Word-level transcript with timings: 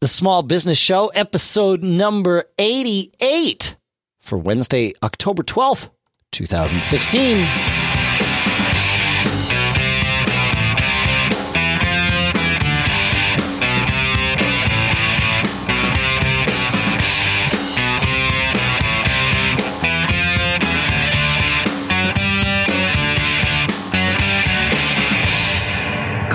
the 0.00 0.08
Small 0.08 0.42
Business 0.42 0.78
Show, 0.78 1.08
episode 1.08 1.82
number 1.82 2.44
88 2.58 3.74
for 4.20 4.38
Wednesday, 4.38 4.92
October 5.02 5.42
12th, 5.42 5.88
2016. 6.30 7.77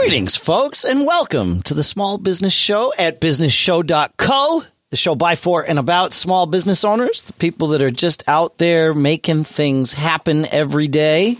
Greetings, 0.04 0.36
folks, 0.36 0.84
and 0.84 1.06
welcome 1.06 1.62
to 1.64 1.74
the 1.74 1.82
Small 1.82 2.18
Business 2.18 2.52
Show 2.52 2.92
at 2.98 3.22
businessshow.co, 3.22 4.64
the 4.90 4.98
show 4.98 5.16
by, 5.16 5.36
for, 5.36 5.64
and 5.64 5.80
about 5.80 6.12
small 6.12 6.46
business 6.46 6.84
owners, 6.84 7.24
the 7.24 7.32
people 7.32 7.70
that 7.70 7.82
are 7.82 7.90
just 7.90 8.22
out 8.28 8.58
there 8.58 8.94
making 8.94 9.46
things 9.46 9.94
happen 9.94 10.46
every 10.52 10.90
day. 10.90 11.38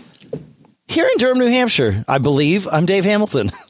Here 0.88 1.04
in 1.06 1.18
Durham, 1.18 1.38
New 1.40 1.46
Hampshire, 1.48 2.06
I 2.08 2.16
believe, 2.16 2.66
I'm 2.72 2.86
Dave 2.86 3.04
Hamilton. 3.04 3.50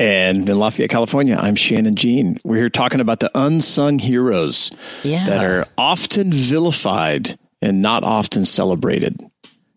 And 0.00 0.48
in 0.48 0.58
Lafayette, 0.58 0.88
California, 0.88 1.36
I'm 1.38 1.56
Shannon 1.56 1.94
Jean. 1.94 2.38
We're 2.42 2.56
here 2.56 2.70
talking 2.70 3.00
about 3.00 3.20
the 3.20 3.30
unsung 3.38 3.98
heroes 3.98 4.70
Yeah. 5.02 5.26
that 5.26 5.44
are 5.44 5.66
often 5.76 6.32
vilified 6.32 7.38
and 7.60 7.82
not 7.82 8.02
often 8.04 8.46
celebrated. 8.46 9.20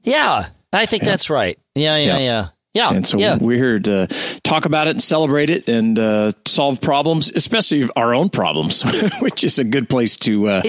Yeah, 0.03 0.47
I 0.71 0.85
think 0.85 1.03
that's 1.03 1.29
right. 1.29 1.59
Yeah, 1.75 1.97
yeah, 1.97 2.05
Yeah. 2.05 2.19
yeah. 2.19 2.47
Yeah, 2.73 2.89
And 2.89 3.05
so 3.05 3.19
yeah. 3.19 3.37
we're 3.39 3.57
here 3.57 3.79
to 3.79 4.07
talk 4.43 4.65
about 4.65 4.87
it 4.87 4.91
and 4.91 5.03
celebrate 5.03 5.51
it 5.51 5.67
and 5.67 5.99
uh, 5.99 6.31
solve 6.45 6.81
problems, 6.81 7.31
especially 7.35 7.87
our 7.95 8.15
own 8.15 8.29
problems, 8.29 8.81
which 9.19 9.43
is 9.43 9.59
a 9.59 9.63
good 9.63 9.89
place 9.89 10.17
to 10.17 10.47
uh, 10.47 10.61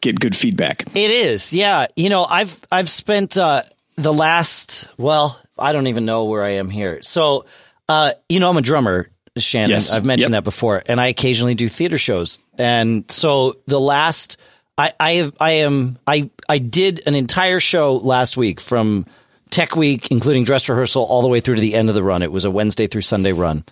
get 0.00 0.20
good 0.20 0.36
feedback. 0.36 0.84
It 0.94 1.10
is, 1.10 1.52
yeah. 1.52 1.88
You 1.96 2.08
know, 2.08 2.24
I've 2.24 2.56
I've 2.70 2.88
spent 2.88 3.36
uh, 3.36 3.62
the 3.96 4.12
last 4.12 4.86
well, 4.96 5.40
I 5.58 5.72
don't 5.72 5.88
even 5.88 6.04
know 6.04 6.24
where 6.26 6.44
I 6.44 6.50
am 6.50 6.70
here. 6.70 7.02
So, 7.02 7.46
uh, 7.88 8.12
you 8.28 8.38
know, 8.38 8.48
I'm 8.48 8.56
a 8.56 8.62
drummer, 8.62 9.08
Shannon. 9.36 9.70
Yes. 9.70 9.92
I've 9.92 10.04
mentioned 10.04 10.32
Yep. 10.32 10.44
that 10.44 10.44
before, 10.44 10.82
and 10.86 11.00
I 11.00 11.08
occasionally 11.08 11.56
do 11.56 11.68
theater 11.68 11.98
shows. 11.98 12.38
And 12.58 13.10
so, 13.10 13.54
the 13.66 13.80
last, 13.80 14.36
I 14.78 14.92
I 15.00 15.12
have 15.14 15.32
I 15.40 15.50
am 15.52 15.98
I 16.06 16.30
I 16.48 16.58
did 16.58 17.02
an 17.06 17.16
entire 17.16 17.58
show 17.58 17.96
last 17.96 18.36
week 18.36 18.60
from 18.60 19.04
Tech 19.50 19.76
Week, 19.76 20.10
including 20.10 20.44
dress 20.44 20.68
rehearsal, 20.68 21.04
all 21.04 21.22
the 21.22 21.28
way 21.28 21.40
through 21.40 21.56
to 21.56 21.60
the 21.60 21.74
end 21.74 21.88
of 21.88 21.94
the 21.94 22.02
run. 22.02 22.22
It 22.22 22.32
was 22.32 22.44
a 22.44 22.50
Wednesday 22.50 22.86
through 22.86 23.02
Sunday 23.02 23.32
run 23.32 23.64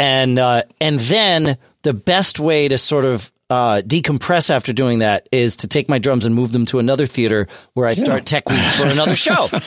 and 0.00 0.38
uh, 0.38 0.62
and 0.80 0.98
then 0.98 1.58
the 1.82 1.92
best 1.92 2.40
way 2.40 2.66
to 2.66 2.78
sort 2.78 3.04
of 3.04 3.30
uh, 3.50 3.82
decompress 3.84 4.48
after 4.48 4.72
doing 4.72 5.00
that 5.00 5.28
is 5.30 5.56
to 5.56 5.68
take 5.68 5.88
my 5.88 5.98
drums 5.98 6.24
and 6.24 6.34
move 6.34 6.52
them 6.52 6.66
to 6.66 6.78
another 6.78 7.06
theater 7.06 7.48
where 7.74 7.86
I 7.86 7.92
start 7.92 8.24
tech 8.24 8.48
week 8.48 8.58
for 8.58 8.86
another 8.86 9.16
show. 9.16 9.48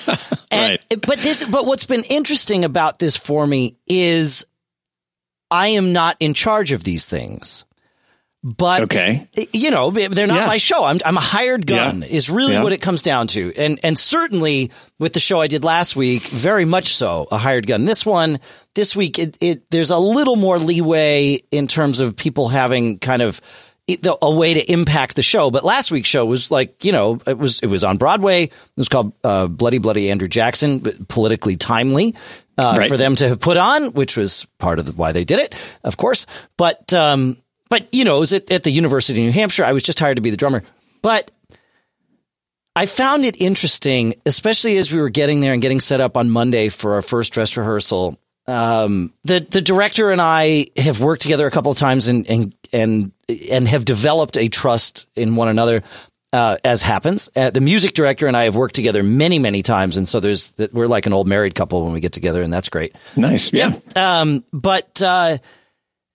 And, 0.54 0.80
Right. 0.92 1.02
But 1.02 1.18
this, 1.18 1.44
but 1.44 1.66
what's 1.66 1.88
been 1.88 2.04
interesting 2.12 2.64
about 2.64 3.00
this 3.00 3.18
for 3.18 3.48
me 3.48 3.76
is 3.88 4.46
I 5.50 5.70
am 5.70 5.94
not 5.94 6.16
in 6.20 6.36
charge 6.36 6.74
of 6.74 6.84
these 6.84 7.08
things. 7.08 7.66
But 8.46 8.84
Okay. 8.84 9.28
you 9.54 9.72
know, 9.72 9.90
they're 9.92 10.28
not 10.28 10.36
Yeah. 10.42 10.48
my 10.48 10.58
show. 10.58 10.84
I'm 10.84 11.00
I'm 11.06 11.16
a 11.16 11.22
hired 11.22 11.66
gun. 11.66 12.02
Yeah. 12.02 12.08
Is 12.10 12.30
really 12.30 12.54
Yeah. 12.54 12.64
what 12.64 12.74
it 12.74 12.82
comes 12.82 13.02
down 13.02 13.28
to. 13.28 13.54
And 13.58 13.80
and 13.84 13.98
certainly 13.98 14.70
with 15.00 15.14
the 15.14 15.22
show 15.22 15.40
I 15.40 15.48
did 15.48 15.64
last 15.64 15.96
week, 15.96 16.24
very 16.24 16.66
much 16.66 16.94
so 16.94 17.26
a 17.32 17.38
hired 17.38 17.68
gun. 17.68 17.86
This 17.86 18.06
one, 18.06 18.40
this 18.76 18.96
week, 18.98 19.18
it, 19.18 19.38
it 19.40 19.70
there's 19.72 19.92
a 19.92 19.98
little 19.98 20.36
more 20.36 20.60
leeway 20.60 21.40
in 21.52 21.68
terms 21.70 22.02
of 22.02 22.18
people 22.18 22.50
having 22.50 23.00
kind 23.00 23.22
of 23.22 23.40
a 24.22 24.32
way 24.32 24.54
to 24.54 24.72
impact 24.72 25.16
the 25.16 25.22
show. 25.22 25.50
But 25.52 25.64
last 25.66 25.92
week's 25.92 26.10
show 26.10 26.26
was 26.26 26.52
like 26.52 26.84
you 26.84 26.92
know 26.92 27.20
it 27.26 27.38
was 27.38 27.60
it 27.62 27.68
was 27.68 27.86
on 27.86 27.96
Broadway. 27.98 28.44
It 28.44 28.52
was 28.76 28.90
called 28.90 29.14
uh, 29.24 29.48
Bloody 29.48 29.78
Bloody 29.78 30.12
Andrew 30.12 30.28
Jackson, 30.28 30.80
but 30.80 31.08
politically 31.08 31.56
timely. 31.56 32.14
Uh, 32.56 32.76
Right. 32.78 32.88
For 32.90 32.98
them 32.98 33.16
to 33.16 33.28
have 33.30 33.40
put 33.40 33.58
on, 33.58 33.94
which 33.94 34.16
was 34.16 34.46
part 34.60 34.78
of 34.78 34.86
the, 34.86 34.92
why 34.92 35.12
they 35.12 35.24
did 35.24 35.40
it, 35.40 35.56
of 35.84 35.98
course. 35.98 36.28
But 36.56 36.94
um, 36.94 37.36
but 37.74 37.88
you 37.92 38.06
know, 38.06 38.18
it 38.18 38.20
was 38.20 38.34
at, 38.34 38.52
at 38.52 38.64
the 38.64 38.70
University 38.70 39.20
of 39.20 39.26
New 39.26 39.32
Hampshire. 39.32 39.64
I 39.64 39.72
was 39.72 39.82
just 39.82 40.00
hired 40.00 40.18
to 40.18 40.22
be 40.22 40.30
the 40.30 40.38
drummer, 40.38 40.62
but 41.02 41.32
I 42.76 42.86
found 42.86 43.26
it 43.26 43.42
interesting, 43.42 44.14
especially 44.28 44.78
as 44.78 44.92
we 44.92 45.02
were 45.02 45.10
getting 45.10 45.42
there 45.42 45.54
and 45.54 45.62
getting 45.62 45.80
set 45.80 46.00
up 46.00 46.16
on 46.16 46.30
Monday 46.30 46.70
for 46.70 46.94
our 46.94 47.02
first 47.02 47.34
dress 47.34 47.58
rehearsal. 47.58 48.20
Um, 48.46 49.12
the 49.24 49.40
the 49.40 49.60
director 49.60 50.12
and 50.12 50.22
I 50.22 50.68
have 50.78 51.00
worked 51.00 51.24
together 51.24 51.48
a 51.48 51.52
couple 51.52 51.72
of 51.72 51.78
times 51.80 52.10
and 52.10 52.30
and 52.30 52.56
and 52.72 53.12
and 53.50 53.68
have 53.68 53.86
developed 53.86 54.38
a 54.38 54.50
trust 54.50 55.08
in 55.16 55.36
one 55.36 55.48
another. 55.48 55.82
Uh, 56.32 56.58
as 56.64 56.84
happens, 56.84 57.30
uh, 57.36 57.50
the 57.50 57.62
music 57.62 57.94
director 57.96 58.28
and 58.28 58.38
I 58.38 58.44
have 58.44 58.56
worked 58.56 58.76
together 58.76 59.02
many, 59.02 59.40
many 59.40 59.64
times, 59.64 59.98
and 59.98 60.08
so 60.08 60.20
there's 60.20 60.52
that 60.52 60.76
we're 60.76 60.88
like 60.88 61.08
an 61.08 61.14
old 61.14 61.28
married 61.28 61.56
couple 61.56 61.84
when 61.84 61.94
we 61.94 62.02
get 62.02 62.12
together, 62.12 62.44
and 62.44 62.54
that's 62.54 62.70
great. 62.70 62.96
Nice. 63.16 63.52
Yeah. 63.52 63.72
Um, 63.96 64.44
but 64.52 65.02
uh, 65.02 65.40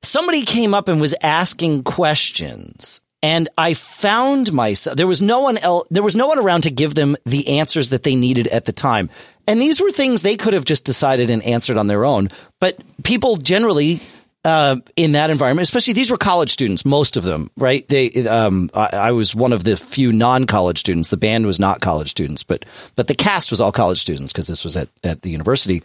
somebody 0.09 0.43
came 0.43 0.75
up 0.75 0.89
and 0.89 1.01
was 1.01 1.15
asking 1.23 1.85
questions, 1.85 3.01
and 3.23 3.49
I 3.59 3.75
found 3.75 4.53
myself. 4.53 4.97
There 4.97 5.07
was 5.07 5.23
no 5.23 5.41
one 5.41 5.59
else. 5.59 5.87
There 5.91 6.03
was 6.03 6.17
no 6.17 6.27
one 6.27 6.39
around 6.39 6.63
to 6.63 6.71
give 6.71 6.95
them 6.95 7.17
the 7.27 7.59
answers 7.59 7.91
that 7.91 8.03
they 8.03 8.17
needed 8.17 8.47
at 8.49 8.65
the 8.65 8.73
time. 8.73 9.11
And 9.47 9.61
these 9.61 9.81
were 9.81 9.91
things 9.91 10.23
they 10.23 10.37
could 10.37 10.55
have 10.55 10.65
just 10.65 10.85
decided 10.85 11.31
and 11.31 11.43
answered 11.43 11.77
on 11.77 11.87
their 11.87 12.05
own. 12.05 12.29
But 12.61 12.79
people 13.03 13.37
generally. 13.37 14.01
Uh, 14.45 14.77
in 14.95 15.13
that 15.13 15.31
environment, 15.31 15.67
especially 15.67 15.93
these 15.93 16.13
were 16.13 16.17
college 16.17 16.53
students, 16.53 16.85
most 16.85 17.17
of 17.17 17.25
them, 17.25 17.51
right? 17.57 17.87
They, 17.89 18.09
um, 18.29 18.71
I, 18.73 18.87
I 18.93 19.13
was 19.13 19.35
one 19.35 19.53
of 19.53 19.65
the 19.65 19.77
few 19.77 20.13
non-college 20.13 20.79
students. 20.79 21.11
The 21.11 21.17
band 21.17 21.45
was 21.45 21.59
not 21.59 21.81
college 21.81 22.09
students, 22.09 22.45
but 22.45 22.65
but 22.95 23.09
the 23.09 23.17
cast 23.17 23.51
was 23.51 23.61
all 23.61 23.73
college 23.73 23.99
students 24.01 24.33
because 24.33 24.47
this 24.47 24.65
was 24.65 24.77
at 24.77 24.89
at 25.03 25.23
the 25.23 25.31
university 25.31 25.83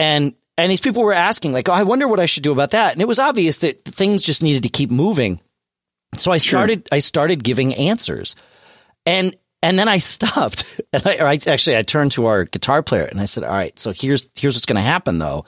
and 0.00 0.34
and 0.60 0.70
these 0.70 0.80
people 0.80 1.02
were 1.02 1.12
asking 1.12 1.52
like 1.52 1.68
oh, 1.68 1.72
i 1.72 1.82
wonder 1.82 2.06
what 2.06 2.20
i 2.20 2.26
should 2.26 2.42
do 2.42 2.52
about 2.52 2.70
that. 2.70 2.92
And 2.92 3.02
it 3.02 3.08
was 3.08 3.18
obvious 3.18 3.58
that 3.58 3.84
things 3.84 4.22
just 4.22 4.42
needed 4.42 4.62
to 4.64 4.68
keep 4.68 4.90
moving. 4.90 5.40
So 6.16 6.32
i 6.32 6.38
started 6.38 6.88
i 6.92 6.98
started 6.98 7.44
giving 7.44 7.74
answers. 7.74 8.36
And 9.06 9.34
and 9.62 9.78
then 9.78 9.88
i 9.88 9.98
stopped. 9.98 10.64
And 10.92 11.06
I, 11.06 11.16
or 11.18 11.26
I 11.26 11.38
actually 11.46 11.76
i 11.76 11.82
turned 11.82 12.12
to 12.12 12.26
our 12.26 12.44
guitar 12.44 12.82
player 12.82 13.04
and 13.04 13.20
i 13.20 13.26
said 13.26 13.44
all 13.44 13.50
right 13.50 13.78
so 13.78 13.92
here's 13.92 14.28
here's 14.34 14.54
what's 14.54 14.66
going 14.66 14.76
to 14.76 14.82
happen 14.82 15.18
though. 15.18 15.44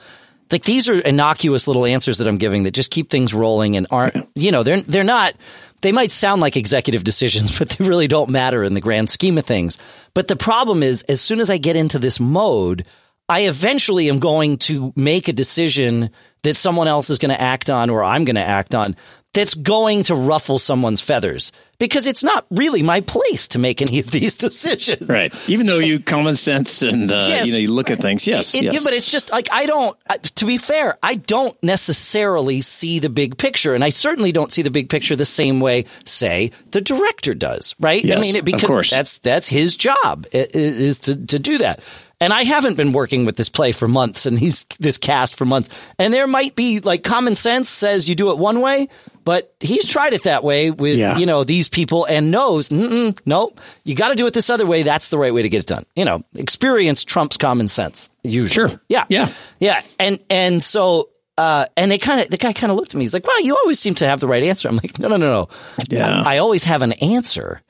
Like 0.51 0.63
these 0.63 0.87
are 0.87 0.99
innocuous 0.99 1.67
little 1.67 1.85
answers 1.85 2.19
that 2.19 2.27
i'm 2.27 2.37
giving 2.37 2.63
that 2.63 2.71
just 2.71 2.91
keep 2.91 3.09
things 3.09 3.33
rolling 3.33 3.75
and 3.75 3.87
aren't 3.91 4.29
you 4.35 4.51
know 4.51 4.63
they're 4.63 4.81
they're 4.81 5.03
not 5.03 5.35
they 5.81 5.91
might 5.91 6.11
sound 6.11 6.41
like 6.41 6.55
executive 6.55 7.03
decisions 7.03 7.57
but 7.59 7.69
they 7.69 7.85
really 7.85 8.07
don't 8.07 8.29
matter 8.29 8.63
in 8.63 8.73
the 8.73 8.81
grand 8.81 9.09
scheme 9.09 9.37
of 9.37 9.45
things. 9.45 9.77
But 10.13 10.27
the 10.27 10.35
problem 10.35 10.81
is 10.81 11.01
as 11.03 11.21
soon 11.21 11.39
as 11.39 11.49
i 11.49 11.57
get 11.57 11.75
into 11.75 11.99
this 11.99 12.19
mode 12.19 12.85
I 13.33 13.39
eventually 13.53 14.09
am 14.09 14.19
going 14.19 14.57
to 14.69 14.93
make 14.95 15.27
a 15.27 15.33
decision 15.33 16.09
that 16.43 16.55
someone 16.55 16.87
else 16.87 17.09
is 17.09 17.17
going 17.17 17.33
to 17.33 17.41
act 17.41 17.69
on 17.69 17.89
or 17.89 18.03
I'm 18.03 18.25
going 18.25 18.35
to 18.35 18.49
act 18.59 18.75
on 18.75 18.95
that's 19.33 19.55
going 19.55 20.03
to 20.03 20.13
ruffle 20.15 20.59
someone's 20.59 21.01
feathers 21.01 21.51
because 21.79 22.05
it's 22.05 22.23
not 22.23 22.45
really 22.51 22.83
my 22.83 23.01
place 23.01 23.47
to 23.47 23.57
make 23.59 23.81
any 23.81 23.97
of 23.99 24.11
these 24.11 24.37
decisions. 24.47 25.07
Right. 25.09 25.33
Even 25.49 25.65
though 25.65 25.79
you 25.79 25.99
common 25.99 26.35
sense 26.35 26.83
and 26.83 27.11
uh, 27.11 27.25
Yes. 27.27 27.47
you 27.47 27.53
know 27.53 27.59
you 27.59 27.71
look 27.71 27.89
at 27.89 27.97
things. 27.99 28.27
Yes. 28.27 28.53
It- 28.53 28.65
yes. 28.71 28.83
But 28.83 28.93
it's 28.93 29.09
just 29.11 29.31
like 29.31 29.47
I 29.51 29.65
don't. 29.65 29.97
uh, 30.07 30.17
To 30.35 30.45
be 30.45 30.59
fair, 30.59 30.97
I 31.01 31.15
don't 31.15 31.57
necessarily 31.63 32.61
see 32.61 32.99
the 32.99 33.09
big 33.09 33.37
picture, 33.39 33.73
and 33.73 33.83
I 33.83 33.89
certainly 33.89 34.31
don't 34.31 34.51
see 34.51 34.61
the 34.61 34.69
big 34.71 34.87
picture 34.89 35.15
the 35.15 35.25
same 35.25 35.59
way, 35.59 35.85
say, 36.05 36.51
the 36.69 36.81
director 36.81 37.33
does. 37.33 37.73
Right? 37.79 38.05
I 38.05 38.07
Yes, 38.09 38.21
mean, 38.21 38.35
it- 38.35 38.39
of 38.39 38.45
because 38.45 38.69
course. 38.69 38.91
that's 38.91 39.17
that's 39.19 39.47
his 39.47 39.75
job 39.75 40.27
i- 40.33 40.37
i- 40.37 40.47
is 40.53 40.99
to 40.99 41.15
to 41.25 41.39
do 41.39 41.57
that. 41.57 41.79
And 42.23 42.31
I 42.33 42.43
haven't 42.43 42.77
been 42.77 42.93
working 42.93 43.25
with 43.25 43.35
this 43.35 43.49
play 43.49 43.71
for 43.73 43.87
months 43.87 44.25
and 44.25 44.37
these 44.37 44.65
this 44.79 44.97
cast 44.97 45.35
for 45.35 45.45
months. 45.45 45.69
And 45.99 46.13
there 46.13 46.27
might 46.27 46.55
be 46.55 46.79
like 46.79 47.03
common 47.03 47.35
sense 47.35 47.69
says 47.69 48.07
you 48.07 48.15
do 48.15 48.31
it 48.31 48.37
one 48.37 48.61
way, 48.61 48.87
but 49.25 49.53
he's 49.59 49.85
tried 49.85 50.13
it 50.13 50.23
that 50.23 50.43
way 50.43 50.71
with 50.71 50.97
Yeah. 50.97 51.17
you 51.17 51.25
know 51.25 51.43
these 51.43 51.67
people 51.69 52.05
and 52.05 52.31
knows 52.31 52.69
Mm-mm, 52.69 53.17
nope 53.25 53.59
you 53.83 53.95
got 53.95 54.09
to 54.09 54.15
do 54.15 54.25
it 54.27 54.33
this 54.33 54.49
other 54.49 54.65
way. 54.65 54.83
That's 54.83 55.09
the 55.09 55.17
right 55.17 55.33
way 55.33 55.41
to 55.41 55.49
get 55.49 55.59
it 55.59 55.67
done. 55.67 55.85
You 55.95 56.05
know, 56.05 56.23
experience 56.35 57.03
trumps 57.03 57.35
common 57.37 57.67
sense 57.67 58.09
usually. 58.23 58.69
Sure. 58.69 58.79
Yeah. 58.87 59.05
Yeah. 59.09 59.29
Yeah. 59.59 59.81
And 59.99 60.19
and 60.29 60.63
so 60.63 61.09
uh, 61.37 61.65
and 61.75 61.91
they 61.91 61.97
kind 61.97 62.21
of 62.21 62.29
the 62.29 62.37
guy 62.37 62.53
kind 62.53 62.71
of 62.71 62.77
looked 62.77 62.93
at 62.93 62.97
me. 62.97 63.03
He's 63.03 63.13
like, 63.13 63.25
"Well, 63.25 63.41
you 63.41 63.55
always 63.55 63.79
seem 63.79 63.95
to 63.95 64.05
have 64.05 64.19
the 64.19 64.27
right 64.27 64.43
answer." 64.43 64.69
I'm 64.69 64.75
like, 64.75 64.99
"No, 64.99 65.07
no, 65.07 65.17
no, 65.17 65.31
no. 65.31 65.49
Yeah. 65.89 66.21
I, 66.21 66.35
I 66.35 66.37
always 66.37 66.63
have 66.65 66.83
an 66.83 66.91
answer." 66.93 67.61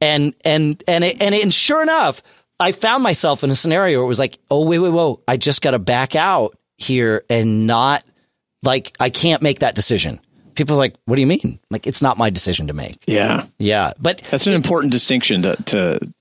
And 0.00 0.34
and 0.46 0.82
and 0.88 1.04
it, 1.04 1.20
and, 1.20 1.34
it, 1.34 1.42
and 1.42 1.52
sure 1.52 1.82
enough, 1.82 2.22
I 2.62 2.72
found 2.72 3.02
myself 3.02 3.44
in 3.44 3.50
a 3.50 3.54
scenario 3.54 3.98
where 3.98 4.04
it 4.04 4.08
was 4.08 4.18
like, 4.18 4.38
"Oh, 4.50 4.66
wait, 4.66 4.78
wait, 4.78 4.90
whoa! 4.90 5.20
I 5.28 5.36
just 5.36 5.60
got 5.62 5.72
to 5.72 5.78
back 5.78 6.14
out 6.16 6.56
here 6.78 7.24
and 7.28 7.66
not 7.66 8.02
like 8.62 8.94
I 9.00 9.10
can't 9.10 9.42
make 9.42 9.58
that 9.60 9.74
decision." 9.74 10.20
People 10.54 10.76
are 10.76 10.78
like, 10.78 10.94
"What 11.06 11.16
do 11.16 11.20
you 11.22 11.26
mean?" 11.26 11.58
Like, 11.70 11.86
it's 11.86 12.02
not 12.02 12.18
my 12.18 12.30
decision 12.30 12.66
to 12.68 12.72
make. 12.72 12.96
yeah. 13.06 13.46
Yeah, 13.58 13.92
but 13.98 14.22
That's 14.30 14.46
an 14.46 14.52
important 14.54 14.92
distinction 14.92 15.42
to, 15.42 15.56
to 15.56 16.12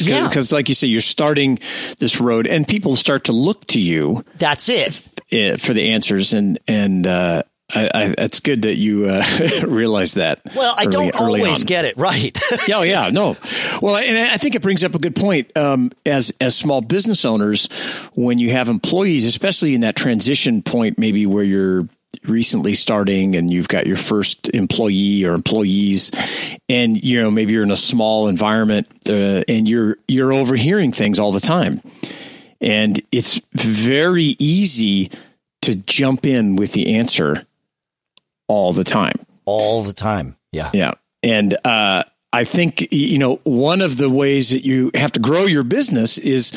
Yeah. 0.00 0.26
because 0.28 0.52
like 0.52 0.68
you 0.68 0.74
say, 0.74 0.86
you're 0.88 1.00
starting 1.00 1.58
this 1.98 2.20
road 2.20 2.46
and 2.46 2.66
people 2.66 2.96
start 2.96 3.24
to 3.24 3.32
look 3.32 3.64
to 3.66 3.80
you 3.80 4.24
that's 4.38 4.68
it. 4.68 5.06
eh, 5.32 5.56
for 5.56 5.72
the 5.74 5.90
answers 5.90 6.32
and, 6.34 6.58
and, 6.66 7.06
uh, 7.06 7.42
I, 7.74 7.90
I, 7.92 8.14
it's 8.18 8.40
good 8.40 8.62
that 8.62 8.76
you 8.76 9.06
uh, 9.06 9.24
realize 9.66 10.14
that. 10.14 10.40
Well, 10.54 10.74
I 10.78 10.84
early, 10.84 10.92
don't 10.92 11.20
always 11.20 11.60
on. 11.60 11.66
get 11.66 11.84
it 11.84 11.96
right. 11.96 12.38
yeah, 12.68 12.76
oh, 12.76 12.82
yeah, 12.82 13.10
no. 13.10 13.36
Well, 13.82 13.96
and 13.96 14.16
I 14.16 14.36
think 14.36 14.54
it 14.54 14.62
brings 14.62 14.84
up 14.84 14.94
a 14.94 14.98
good 14.98 15.16
point. 15.16 15.56
Um, 15.56 15.90
as 16.06 16.32
as 16.40 16.56
small 16.56 16.80
business 16.80 17.24
owners, 17.24 17.66
when 18.14 18.38
you 18.38 18.50
have 18.50 18.68
employees, 18.68 19.26
especially 19.26 19.74
in 19.74 19.80
that 19.80 19.96
transition 19.96 20.62
point, 20.62 20.98
maybe 20.98 21.26
where 21.26 21.44
you're 21.44 21.88
recently 22.24 22.74
starting 22.74 23.34
and 23.34 23.52
you've 23.52 23.68
got 23.68 23.86
your 23.86 23.96
first 23.96 24.48
employee 24.50 25.24
or 25.24 25.34
employees 25.34 26.10
and 26.68 27.02
you 27.02 27.20
know 27.20 27.30
maybe 27.30 27.52
you're 27.52 27.62
in 27.62 27.72
a 27.72 27.76
small 27.76 28.28
environment 28.28 28.86
uh, 29.08 29.42
and 29.48 29.68
you're 29.68 29.96
you're 30.06 30.32
overhearing 30.32 30.92
things 30.92 31.18
all 31.18 31.32
the 31.32 31.40
time 31.40 31.82
and 32.60 33.00
it's 33.10 33.40
very 33.52 34.36
easy 34.38 35.10
to 35.60 35.74
jump 35.74 36.24
in 36.24 36.56
with 36.56 36.72
the 36.72 36.94
answer 36.94 37.44
all 38.48 38.72
the 38.72 38.84
time. 38.84 39.14
All 39.44 39.82
the 39.82 39.92
time. 39.92 40.36
Yeah. 40.52 40.70
Yeah. 40.72 40.92
And 41.22 41.56
uh, 41.64 42.04
I 42.32 42.44
think, 42.44 42.92
you 42.92 43.18
know, 43.18 43.40
one 43.44 43.80
of 43.80 43.96
the 43.96 44.10
ways 44.10 44.50
that 44.50 44.64
you 44.64 44.90
have 44.94 45.12
to 45.12 45.20
grow 45.20 45.44
your 45.44 45.62
business 45.62 46.18
is 46.18 46.52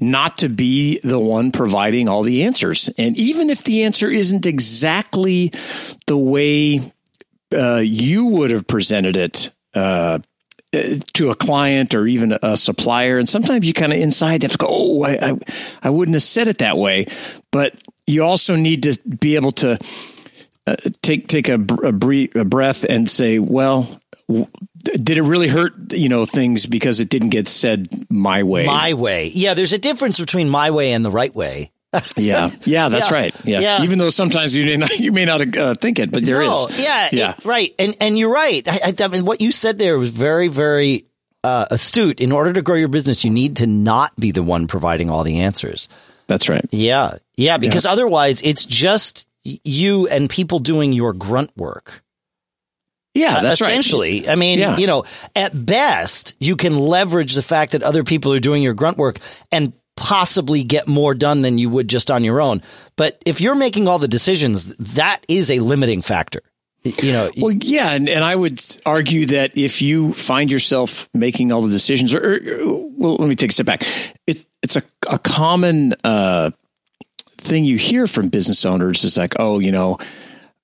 not 0.00 0.38
to 0.38 0.48
be 0.48 1.00
the 1.04 1.18
one 1.18 1.52
providing 1.52 2.08
all 2.08 2.22
the 2.22 2.44
answers. 2.44 2.88
And 2.98 3.16
even 3.16 3.50
if 3.50 3.64
the 3.64 3.84
answer 3.84 4.08
isn't 4.10 4.46
exactly 4.46 5.52
the 6.06 6.16
way 6.16 6.92
uh, 7.54 7.82
you 7.84 8.26
would 8.26 8.50
have 8.50 8.66
presented 8.66 9.16
it, 9.16 9.50
uh, 9.74 10.18
to 11.14 11.30
a 11.30 11.34
client 11.34 11.94
or 11.94 12.06
even 12.06 12.36
a 12.42 12.56
supplier. 12.56 13.18
And 13.18 13.28
sometimes 13.28 13.66
you 13.66 13.72
kind 13.72 13.92
of 13.92 13.98
inside 13.98 14.42
have 14.42 14.52
to 14.52 14.58
go, 14.58 14.66
oh, 14.68 15.02
I, 15.02 15.30
I, 15.30 15.38
I, 15.84 15.90
wouldn't 15.90 16.14
have 16.14 16.22
said 16.22 16.46
it 16.46 16.58
that 16.58 16.76
way. 16.76 17.06
But 17.50 17.74
you 18.06 18.22
also 18.22 18.54
need 18.54 18.82
to 18.82 18.98
be 19.08 19.36
able 19.36 19.52
to 19.52 19.78
uh, 20.68 20.76
take 21.02 21.28
take 21.28 21.48
a, 21.48 21.54
a, 21.54 21.92
brief, 21.92 22.34
a 22.34 22.44
breath 22.44 22.84
and 22.84 23.10
say, 23.10 23.38
well, 23.38 24.00
did 24.82 25.18
it 25.18 25.22
really 25.22 25.48
hurt 25.48 25.92
you 25.92 26.08
know 26.08 26.24
things 26.24 26.66
because 26.66 27.00
it 27.00 27.08
didn't 27.08 27.30
get 27.30 27.48
said 27.48 27.88
my 28.10 28.42
way 28.42 28.66
my 28.66 28.92
way 28.92 29.30
yeah 29.34 29.54
there's 29.54 29.72
a 29.72 29.78
difference 29.78 30.20
between 30.20 30.50
my 30.50 30.70
way 30.70 30.92
and 30.92 31.02
the 31.02 31.10
right 31.10 31.34
way 31.34 31.72
yeah, 32.18 32.50
yeah, 32.64 32.90
that's 32.90 33.10
yeah. 33.10 33.16
right. 33.16 33.44
Yeah. 33.46 33.60
yeah. 33.60 33.82
even 33.82 33.98
though 33.98 34.10
sometimes 34.10 34.54
you 34.54 34.66
may 34.66 34.76
not, 34.76 34.98
you 34.98 35.10
may 35.10 35.24
not 35.24 35.56
uh, 35.56 35.74
think 35.74 35.98
it, 35.98 36.12
but 36.12 36.22
there 36.22 36.40
no, 36.40 36.66
is. 36.66 36.78
Yeah, 36.78 37.08
yeah, 37.12 37.30
it, 37.30 37.44
right. 37.46 37.74
And 37.78 37.96
and 37.98 38.18
you're 38.18 38.30
right. 38.30 38.62
I, 38.68 38.94
I, 38.98 39.08
mean, 39.08 39.24
what 39.24 39.40
you 39.40 39.50
said 39.52 39.78
there 39.78 39.98
was 39.98 40.10
very, 40.10 40.48
very 40.48 41.06
uh, 41.42 41.64
astute. 41.70 42.20
In 42.20 42.30
order 42.30 42.52
to 42.52 42.60
grow 42.60 42.74
your 42.74 42.88
business, 42.88 43.24
you 43.24 43.30
need 43.30 43.56
to 43.56 43.66
not 43.66 44.14
be 44.16 44.32
the 44.32 44.42
one 44.42 44.66
providing 44.66 45.08
all 45.08 45.24
the 45.24 45.40
answers. 45.40 45.88
That's 46.26 46.50
right. 46.50 46.66
Yeah, 46.70 47.14
yeah, 47.36 47.56
because 47.56 47.86
yeah. 47.86 47.92
otherwise, 47.92 48.42
it's 48.42 48.66
just 48.66 49.26
you 49.64 50.06
and 50.08 50.28
people 50.28 50.58
doing 50.58 50.92
your 50.92 51.12
grunt 51.12 51.50
work. 51.56 52.02
Yeah, 53.14 53.40
that's 53.40 53.60
essentially. 53.60 54.20
Right. 54.20 54.30
I 54.30 54.34
mean, 54.36 54.58
yeah. 54.58 54.76
you 54.76 54.86
know, 54.86 55.04
at 55.34 55.66
best, 55.66 56.36
you 56.38 56.56
can 56.56 56.78
leverage 56.78 57.34
the 57.34 57.42
fact 57.42 57.72
that 57.72 57.82
other 57.82 58.04
people 58.04 58.32
are 58.32 58.40
doing 58.40 58.62
your 58.62 58.74
grunt 58.74 58.96
work 58.96 59.18
and 59.50 59.72
possibly 59.96 60.62
get 60.62 60.86
more 60.86 61.14
done 61.14 61.42
than 61.42 61.58
you 61.58 61.68
would 61.68 61.88
just 61.88 62.10
on 62.10 62.22
your 62.22 62.40
own. 62.40 62.62
But 62.96 63.20
if 63.26 63.40
you're 63.40 63.56
making 63.56 63.88
all 63.88 63.98
the 63.98 64.08
decisions, 64.08 64.66
that 64.76 65.24
is 65.26 65.50
a 65.50 65.58
limiting 65.58 66.02
factor. 66.02 66.42
You 66.84 67.12
know, 67.12 67.30
well, 67.36 67.52
yeah, 67.52 67.92
and, 67.92 68.08
and 68.08 68.22
I 68.22 68.36
would 68.36 68.64
argue 68.86 69.26
that 69.26 69.58
if 69.58 69.82
you 69.82 70.12
find 70.12 70.50
yourself 70.50 71.08
making 71.12 71.50
all 71.50 71.60
the 71.60 71.72
decisions, 71.72 72.14
or, 72.14 72.36
or 72.36 72.38
well, 72.96 73.16
let 73.16 73.28
me 73.28 73.34
take 73.34 73.50
a 73.50 73.52
step 73.52 73.66
back. 73.66 73.82
It, 74.28 74.46
it's 74.62 74.76
a, 74.76 74.82
a 75.10 75.18
common 75.18 75.94
uh, 76.04 76.52
thing 77.48 77.64
you 77.64 77.76
hear 77.76 78.06
from 78.06 78.28
business 78.28 78.64
owners 78.64 79.04
is 79.04 79.16
like, 79.16 79.34
oh, 79.38 79.58
you 79.58 79.72
know, 79.72 79.98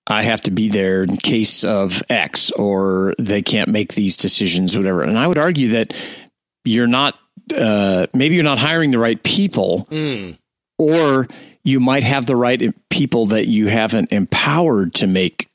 I 0.07 0.23
have 0.23 0.43
to 0.43 0.51
be 0.51 0.69
there 0.69 1.03
in 1.03 1.17
case 1.17 1.65
of 1.65 2.03
X, 2.11 2.51
or 2.53 3.15
they 3.19 3.43
can't 3.43 3.71
make 3.71 3.95
these 3.95 4.17
decisions, 4.17 4.77
whatever. 4.77 5.03
And 5.03 5.19
I 5.19 5.27
would 5.27 5.39
argue 5.39 5.69
that 5.69 5.97
you're 6.65 6.87
not 6.87 7.19
uh, 7.55 8.07
maybe 8.15 8.35
you're 8.35 8.45
not 8.45 8.59
hiring 8.59 8.91
the 8.91 8.99
right 8.99 9.23
people, 9.23 9.87
mm. 9.91 10.39
or 10.79 11.27
you 11.63 11.81
might 11.81 12.03
have 12.03 12.27
the 12.27 12.37
right 12.37 12.75
people 12.91 13.27
that 13.27 13.47
you 13.47 13.67
haven't 13.67 14.13
empowered 14.13 14.95
to 14.95 15.07
make 15.07 15.49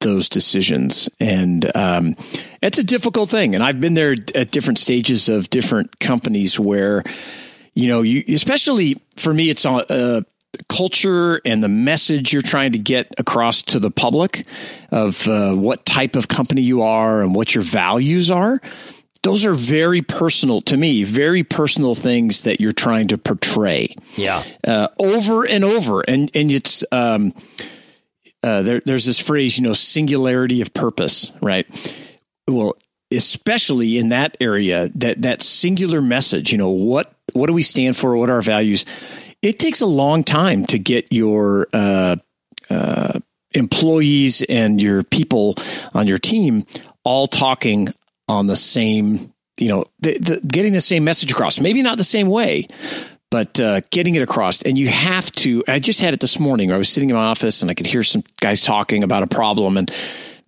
those 0.00 0.28
decisions. 0.28 1.08
And 1.20 1.70
um, 1.74 2.16
it's 2.62 2.78
a 2.78 2.84
difficult 2.84 3.28
thing. 3.28 3.54
And 3.54 3.62
I've 3.64 3.80
been 3.80 3.94
there 3.94 4.14
at 4.34 4.50
different 4.50 4.78
stages 4.78 5.28
of 5.28 5.50
different 5.50 5.98
companies 6.00 6.58
where, 6.58 7.02
you 7.74 7.88
know, 7.88 8.02
you 8.02 8.24
especially 8.34 9.00
for 9.16 9.32
me, 9.32 9.50
it's 9.50 9.64
on. 9.66 9.84
Uh, 9.88 10.22
culture 10.68 11.40
and 11.44 11.62
the 11.62 11.68
message 11.68 12.32
you're 12.32 12.42
trying 12.42 12.72
to 12.72 12.78
get 12.78 13.12
across 13.18 13.62
to 13.62 13.78
the 13.78 13.90
public 13.90 14.46
of 14.90 15.26
uh, 15.26 15.54
what 15.54 15.86
type 15.86 16.14
of 16.14 16.28
company 16.28 16.60
you 16.60 16.82
are 16.82 17.22
and 17.22 17.34
what 17.34 17.54
your 17.54 17.64
values 17.64 18.30
are 18.30 18.60
those 19.22 19.46
are 19.46 19.54
very 19.54 20.02
personal 20.02 20.60
to 20.62 20.76
me, 20.76 21.04
very 21.04 21.44
personal 21.44 21.94
things 21.94 22.42
that 22.42 22.60
you're 22.60 22.72
trying 22.72 23.08
to 23.08 23.18
portray. 23.18 23.94
Yeah. 24.16 24.42
Uh, 24.66 24.88
over 24.98 25.46
and 25.46 25.64
over. 25.64 26.00
And, 26.00 26.30
and 26.34 26.50
it's, 26.50 26.84
um, 26.90 27.32
uh, 28.42 28.62
there, 28.62 28.82
there's 28.84 29.06
this 29.06 29.20
phrase, 29.20 29.58
you 29.58 29.64
know, 29.64 29.74
singularity 29.74 30.60
of 30.60 30.74
purpose, 30.74 31.30
right? 31.40 31.66
Well, 32.48 32.74
especially 33.12 33.96
in 33.96 34.08
that 34.08 34.36
area, 34.40 34.88
that, 34.96 35.22
that 35.22 35.42
singular 35.42 36.02
message, 36.02 36.50
you 36.50 36.58
know, 36.58 36.70
what, 36.70 37.14
what 37.32 37.46
do 37.46 37.52
we 37.52 37.62
stand 37.62 37.96
for? 37.96 38.16
What 38.16 38.28
are 38.28 38.34
our 38.34 38.42
values? 38.42 38.84
It 39.42 39.58
takes 39.58 39.80
a 39.80 39.86
long 39.86 40.24
time 40.24 40.66
to 40.66 40.78
get 40.78 41.12
your, 41.12 41.68
uh, 41.72 42.16
uh 42.70 43.20
employees 43.54 44.42
and 44.42 44.80
your 44.80 45.02
people 45.02 45.54
on 45.94 46.06
your 46.06 46.18
team 46.18 46.64
all 47.04 47.26
talking 47.26 47.88
on 48.28 48.46
the 48.46 48.56
same, 48.56 49.32
you 49.58 49.68
know, 49.68 49.84
the, 50.00 50.18
the, 50.18 50.40
getting 50.40 50.72
the 50.72 50.80
same 50.80 51.04
message 51.04 51.32
across. 51.32 51.60
Maybe 51.60 51.82
not 51.82 51.98
the 51.98 52.04
same 52.04 52.28
way, 52.28 52.68
but 53.30 53.58
uh, 53.60 53.80
getting 53.90 54.14
it 54.14 54.22
across. 54.22 54.62
And 54.62 54.78
you 54.78 54.88
have 54.88 55.30
to. 55.32 55.64
I 55.68 55.78
just 55.78 56.00
had 56.00 56.14
it 56.14 56.20
this 56.20 56.38
morning. 56.38 56.72
I 56.72 56.76
was 56.76 56.88
sitting 56.88 57.10
in 57.10 57.16
my 57.16 57.24
office 57.24 57.62
and 57.62 57.70
I 57.70 57.74
could 57.74 57.86
hear 57.86 58.02
some 58.02 58.24
guys 58.40 58.62
talking 58.62 59.02
about 59.02 59.22
a 59.22 59.26
problem, 59.26 59.76
and 59.76 59.90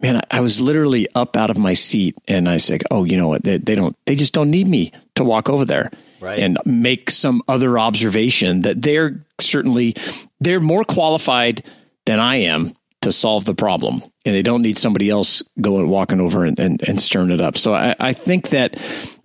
man, 0.00 0.22
I, 0.30 0.40
was 0.40 0.60
literally 0.60 1.08
up 1.14 1.36
out 1.36 1.50
of 1.50 1.58
my 1.58 1.74
seat. 1.74 2.16
And 2.28 2.48
I 2.48 2.58
said, 2.58 2.82
"Oh, 2.90 3.04
you 3.04 3.16
know 3.16 3.28
what? 3.28 3.42
They, 3.42 3.58
they 3.58 3.74
don't. 3.74 3.96
They 4.06 4.14
just 4.14 4.34
don't 4.34 4.50
need 4.50 4.68
me 4.68 4.92
to 5.16 5.24
walk 5.24 5.48
over 5.48 5.64
there." 5.64 5.90
Right. 6.24 6.38
and 6.38 6.58
make 6.64 7.10
some 7.10 7.42
other 7.48 7.78
observation 7.78 8.62
that 8.62 8.80
they're 8.80 9.24
certainly 9.40 9.94
they're 10.40 10.60
more 10.60 10.84
qualified 10.84 11.62
than 12.06 12.18
I 12.18 12.36
am 12.36 12.74
to 13.02 13.12
solve 13.12 13.44
the 13.44 13.54
problem 13.54 14.02
and 14.24 14.34
they 14.34 14.42
don't 14.42 14.62
need 14.62 14.78
somebody 14.78 15.10
else 15.10 15.42
going 15.60 15.88
walking 15.88 16.20
over 16.20 16.44
and, 16.44 16.58
and, 16.58 16.82
and 16.88 17.00
stirring 17.00 17.30
it 17.30 17.40
up. 17.40 17.58
So 17.58 17.74
I, 17.74 17.94
I, 18.00 18.12
think 18.14 18.48
that 18.50 18.74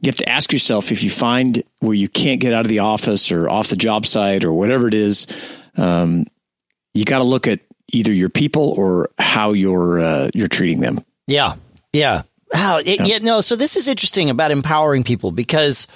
you 0.01 0.07
have 0.07 0.17
to 0.17 0.27
ask 0.27 0.51
yourself 0.51 0.91
if 0.91 1.03
you 1.03 1.09
find 1.09 1.63
where 1.79 1.93
you 1.93 2.09
can't 2.09 2.41
get 2.41 2.53
out 2.53 2.65
of 2.65 2.69
the 2.69 2.79
office 2.79 3.31
or 3.31 3.49
off 3.49 3.69
the 3.69 3.77
job 3.77 4.05
site 4.05 4.43
or 4.43 4.51
whatever 4.51 4.87
it 4.87 4.93
is, 4.93 5.27
um, 5.77 6.25
you 6.93 7.05
got 7.05 7.19
to 7.19 7.23
look 7.23 7.47
at 7.47 7.65
either 7.93 8.11
your 8.11 8.29
people 8.29 8.73
or 8.77 9.09
how 9.17 9.53
you're 9.53 9.99
uh, 9.99 10.29
you're 10.33 10.47
treating 10.47 10.81
them. 10.81 11.03
Yeah, 11.27 11.55
yeah. 11.93 12.23
How? 12.51 12.79
It, 12.79 12.87
yeah. 12.87 13.05
yeah. 13.05 13.17
No. 13.19 13.41
So 13.41 13.55
this 13.55 13.75
is 13.75 13.87
interesting 13.87 14.29
about 14.29 14.51
empowering 14.51 15.03
people 15.03 15.31
because 15.31 15.87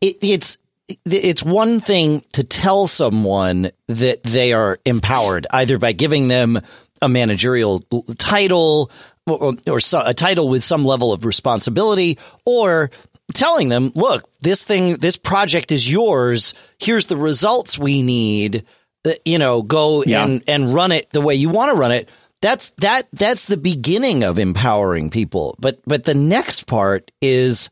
it, 0.00 0.16
it's 0.22 0.58
it's 1.04 1.42
one 1.42 1.80
thing 1.80 2.24
to 2.32 2.42
tell 2.42 2.86
someone 2.86 3.70
that 3.88 4.22
they 4.22 4.54
are 4.54 4.78
empowered 4.86 5.46
either 5.50 5.78
by 5.78 5.92
giving 5.92 6.28
them 6.28 6.60
a 7.02 7.08
managerial 7.08 7.80
title 8.16 8.90
or, 9.26 9.54
or 9.68 9.80
so, 9.80 10.02
a 10.04 10.14
title 10.14 10.48
with 10.48 10.64
some 10.64 10.84
level 10.84 11.12
of 11.12 11.24
responsibility 11.24 12.18
or 12.46 12.90
telling 13.34 13.68
them, 13.68 13.92
look, 13.94 14.28
this 14.40 14.62
thing, 14.62 14.96
this 14.96 15.16
project 15.16 15.72
is 15.72 15.90
yours. 15.90 16.54
Here's 16.78 17.06
the 17.06 17.16
results 17.16 17.78
we 17.78 18.02
need. 18.02 18.64
Uh, 19.04 19.12
you 19.24 19.38
know, 19.38 19.62
go 19.62 20.02
yeah. 20.04 20.24
and, 20.24 20.42
and 20.48 20.74
run 20.74 20.92
it 20.92 21.10
the 21.10 21.20
way 21.20 21.34
you 21.34 21.48
want 21.48 21.70
to 21.70 21.76
run 21.76 21.92
it. 21.92 22.08
That's 22.40 22.70
that 22.78 23.08
that's 23.12 23.46
the 23.46 23.56
beginning 23.56 24.22
of 24.22 24.38
empowering 24.38 25.10
people. 25.10 25.56
But 25.58 25.80
but 25.86 26.04
the 26.04 26.14
next 26.14 26.66
part 26.66 27.10
is 27.20 27.68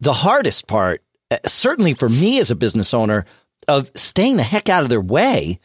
the 0.00 0.12
hardest 0.12 0.66
part, 0.66 1.02
certainly 1.46 1.94
for 1.94 2.08
me 2.08 2.38
as 2.38 2.50
a 2.50 2.56
business 2.56 2.94
owner, 2.94 3.24
of 3.68 3.90
staying 3.94 4.36
the 4.36 4.42
heck 4.42 4.68
out 4.68 4.82
of 4.82 4.88
their 4.88 5.00
way 5.00 5.58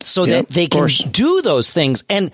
so 0.00 0.26
that 0.26 0.48
they 0.48 0.66
can 0.66 0.88
do 1.10 1.42
those 1.42 1.70
things. 1.70 2.04
And 2.08 2.30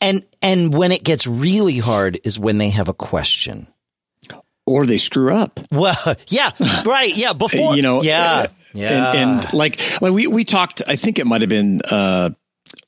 and 0.00 0.24
and 0.42 0.74
when 0.74 0.92
it 0.92 1.04
gets 1.04 1.26
really 1.26 1.78
hard 1.78 2.20
is 2.24 2.38
when 2.38 2.58
they 2.58 2.70
have 2.70 2.88
a 2.88 2.94
question. 2.94 3.66
Or 4.66 4.84
they 4.84 4.98
screw 4.98 5.34
up. 5.34 5.60
Well, 5.72 5.96
yeah, 6.28 6.50
right. 6.84 7.16
Yeah, 7.16 7.32
before 7.38 7.74
you 7.74 7.82
know, 7.82 8.02
yeah, 8.02 8.22
uh, 8.22 8.46
yeah, 8.74 9.12
and, 9.12 9.40
and, 9.40 9.52
like 9.54 9.80
like 10.02 10.12
we 10.12 10.26
we 10.26 10.44
talked. 10.44 10.82
I 10.86 10.96
think 10.96 11.18
it 11.18 11.26
might 11.26 11.40
have 11.40 11.48
been 11.48 11.80
uh, 11.82 12.30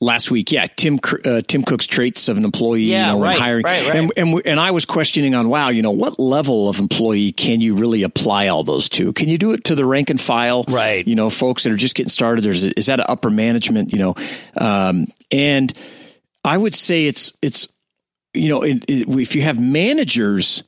last 0.01 0.31
week. 0.31 0.51
Yeah, 0.51 0.65
Tim 0.65 0.99
uh, 1.25 1.41
Tim 1.47 1.63
Cook's 1.63 1.87
traits 1.87 2.27
of 2.27 2.37
an 2.37 2.43
employee. 2.43 2.81
Yeah, 2.81 3.07
you 3.07 3.13
know, 3.13 3.21
right, 3.23 3.39
hiring. 3.39 3.63
right, 3.63 3.87
right. 3.87 3.95
And 3.95 4.11
and, 4.17 4.41
and 4.45 4.59
I 4.59 4.71
was 4.71 4.85
questioning 4.85 5.35
on 5.35 5.47
wow, 5.47 5.69
you 5.69 5.81
know, 5.81 5.91
what 5.91 6.19
level 6.19 6.67
of 6.67 6.79
employee 6.79 7.31
can 7.31 7.61
you 7.61 7.75
really 7.75 8.03
apply 8.03 8.47
all 8.47 8.63
those 8.63 8.89
to? 8.89 9.13
Can 9.13 9.29
you 9.29 9.37
do 9.37 9.53
it 9.53 9.63
to 9.65 9.75
the 9.75 9.85
rank 9.85 10.09
and 10.09 10.19
file? 10.19 10.65
Right. 10.67 11.07
You 11.07 11.15
know, 11.15 11.29
folks 11.29 11.63
that 11.63 11.71
are 11.71 11.77
just 11.77 11.95
getting 11.95 12.09
started. 12.09 12.43
There's 12.43 12.65
is 12.65 12.87
that 12.87 12.99
an 12.99 13.05
upper 13.07 13.29
management? 13.29 13.93
You 13.93 13.99
know, 13.99 14.15
um, 14.57 15.07
and 15.31 15.71
I 16.43 16.57
would 16.57 16.75
say 16.75 17.05
it's 17.05 17.31
it's 17.41 17.67
you 18.33 18.49
know 18.49 18.63
it, 18.63 18.83
it, 18.89 19.07
if 19.07 19.35
you 19.35 19.43
have 19.43 19.59
managers 19.59 20.63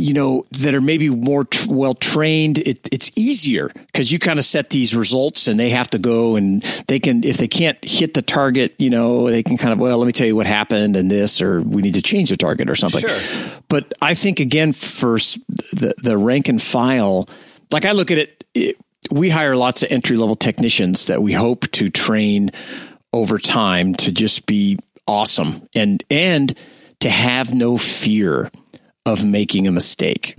you 0.00 0.14
know 0.14 0.44
that 0.52 0.74
are 0.74 0.80
maybe 0.80 1.08
more 1.10 1.44
tr- 1.44 1.70
well 1.70 1.94
trained 1.94 2.58
it, 2.58 2.88
it's 2.90 3.10
easier 3.16 3.70
because 3.86 4.10
you 4.10 4.18
kind 4.18 4.38
of 4.38 4.44
set 4.44 4.70
these 4.70 4.96
results 4.96 5.46
and 5.46 5.60
they 5.60 5.70
have 5.70 5.88
to 5.90 5.98
go 5.98 6.36
and 6.36 6.62
they 6.88 6.98
can 6.98 7.22
if 7.22 7.36
they 7.36 7.46
can't 7.48 7.76
hit 7.84 8.14
the 8.14 8.22
target 8.22 8.74
you 8.78 8.88
know 8.90 9.30
they 9.30 9.42
can 9.42 9.56
kind 9.56 9.72
of 9.72 9.78
well 9.78 9.98
let 9.98 10.06
me 10.06 10.12
tell 10.12 10.26
you 10.26 10.34
what 10.34 10.46
happened 10.46 10.96
and 10.96 11.10
this 11.10 11.40
or 11.42 11.60
we 11.60 11.82
need 11.82 11.94
to 11.94 12.02
change 12.02 12.30
the 12.30 12.36
target 12.36 12.70
or 12.70 12.74
something 12.74 13.00
Sure. 13.00 13.60
but 13.68 13.92
i 14.00 14.14
think 14.14 14.40
again 14.40 14.72
for 14.72 15.18
the 15.18 15.94
the 15.98 16.16
rank 16.16 16.48
and 16.48 16.60
file 16.62 17.28
like 17.70 17.84
i 17.84 17.92
look 17.92 18.10
at 18.10 18.18
it, 18.18 18.44
it 18.54 18.76
we 19.10 19.30
hire 19.30 19.54
lots 19.56 19.82
of 19.82 19.90
entry 19.92 20.16
level 20.16 20.34
technicians 20.34 21.06
that 21.06 21.22
we 21.22 21.32
hope 21.32 21.70
to 21.72 21.88
train 21.88 22.50
over 23.12 23.38
time 23.38 23.94
to 23.96 24.12
just 24.12 24.46
be 24.46 24.78
awesome 25.06 25.68
and 25.74 26.02
and 26.10 26.54
to 27.00 27.10
have 27.10 27.54
no 27.54 27.76
fear 27.76 28.50
of 29.12 29.24
making 29.24 29.66
a 29.66 29.72
mistake. 29.72 30.34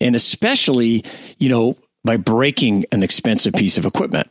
And 0.00 0.16
especially, 0.16 1.04
you 1.38 1.48
know, 1.48 1.76
by 2.04 2.16
breaking 2.16 2.84
an 2.92 3.02
expensive 3.02 3.52
piece 3.54 3.76
of 3.76 3.84
equipment. 3.84 4.28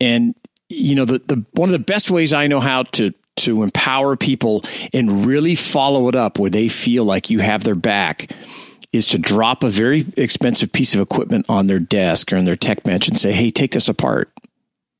And 0.00 0.34
you 0.70 0.94
know, 0.94 1.04
the, 1.04 1.18
the 1.18 1.44
one 1.52 1.68
of 1.68 1.72
the 1.72 1.78
best 1.80 2.10
ways 2.10 2.32
I 2.32 2.46
know 2.46 2.60
how 2.60 2.84
to 2.84 3.12
to 3.36 3.62
empower 3.62 4.16
people 4.16 4.62
and 4.92 5.24
really 5.26 5.54
follow 5.54 6.08
it 6.08 6.14
up 6.14 6.38
where 6.38 6.50
they 6.50 6.68
feel 6.68 7.04
like 7.04 7.30
you 7.30 7.40
have 7.40 7.64
their 7.64 7.74
back 7.74 8.30
is 8.92 9.06
to 9.08 9.18
drop 9.18 9.62
a 9.62 9.68
very 9.68 10.04
expensive 10.16 10.72
piece 10.72 10.94
of 10.94 11.00
equipment 11.00 11.46
on 11.48 11.66
their 11.66 11.78
desk 11.78 12.32
or 12.32 12.36
in 12.36 12.44
their 12.44 12.56
tech 12.56 12.82
bench 12.82 13.08
and 13.08 13.18
say, 13.18 13.32
"Hey, 13.32 13.50
take 13.50 13.72
this 13.72 13.88
apart." 13.88 14.32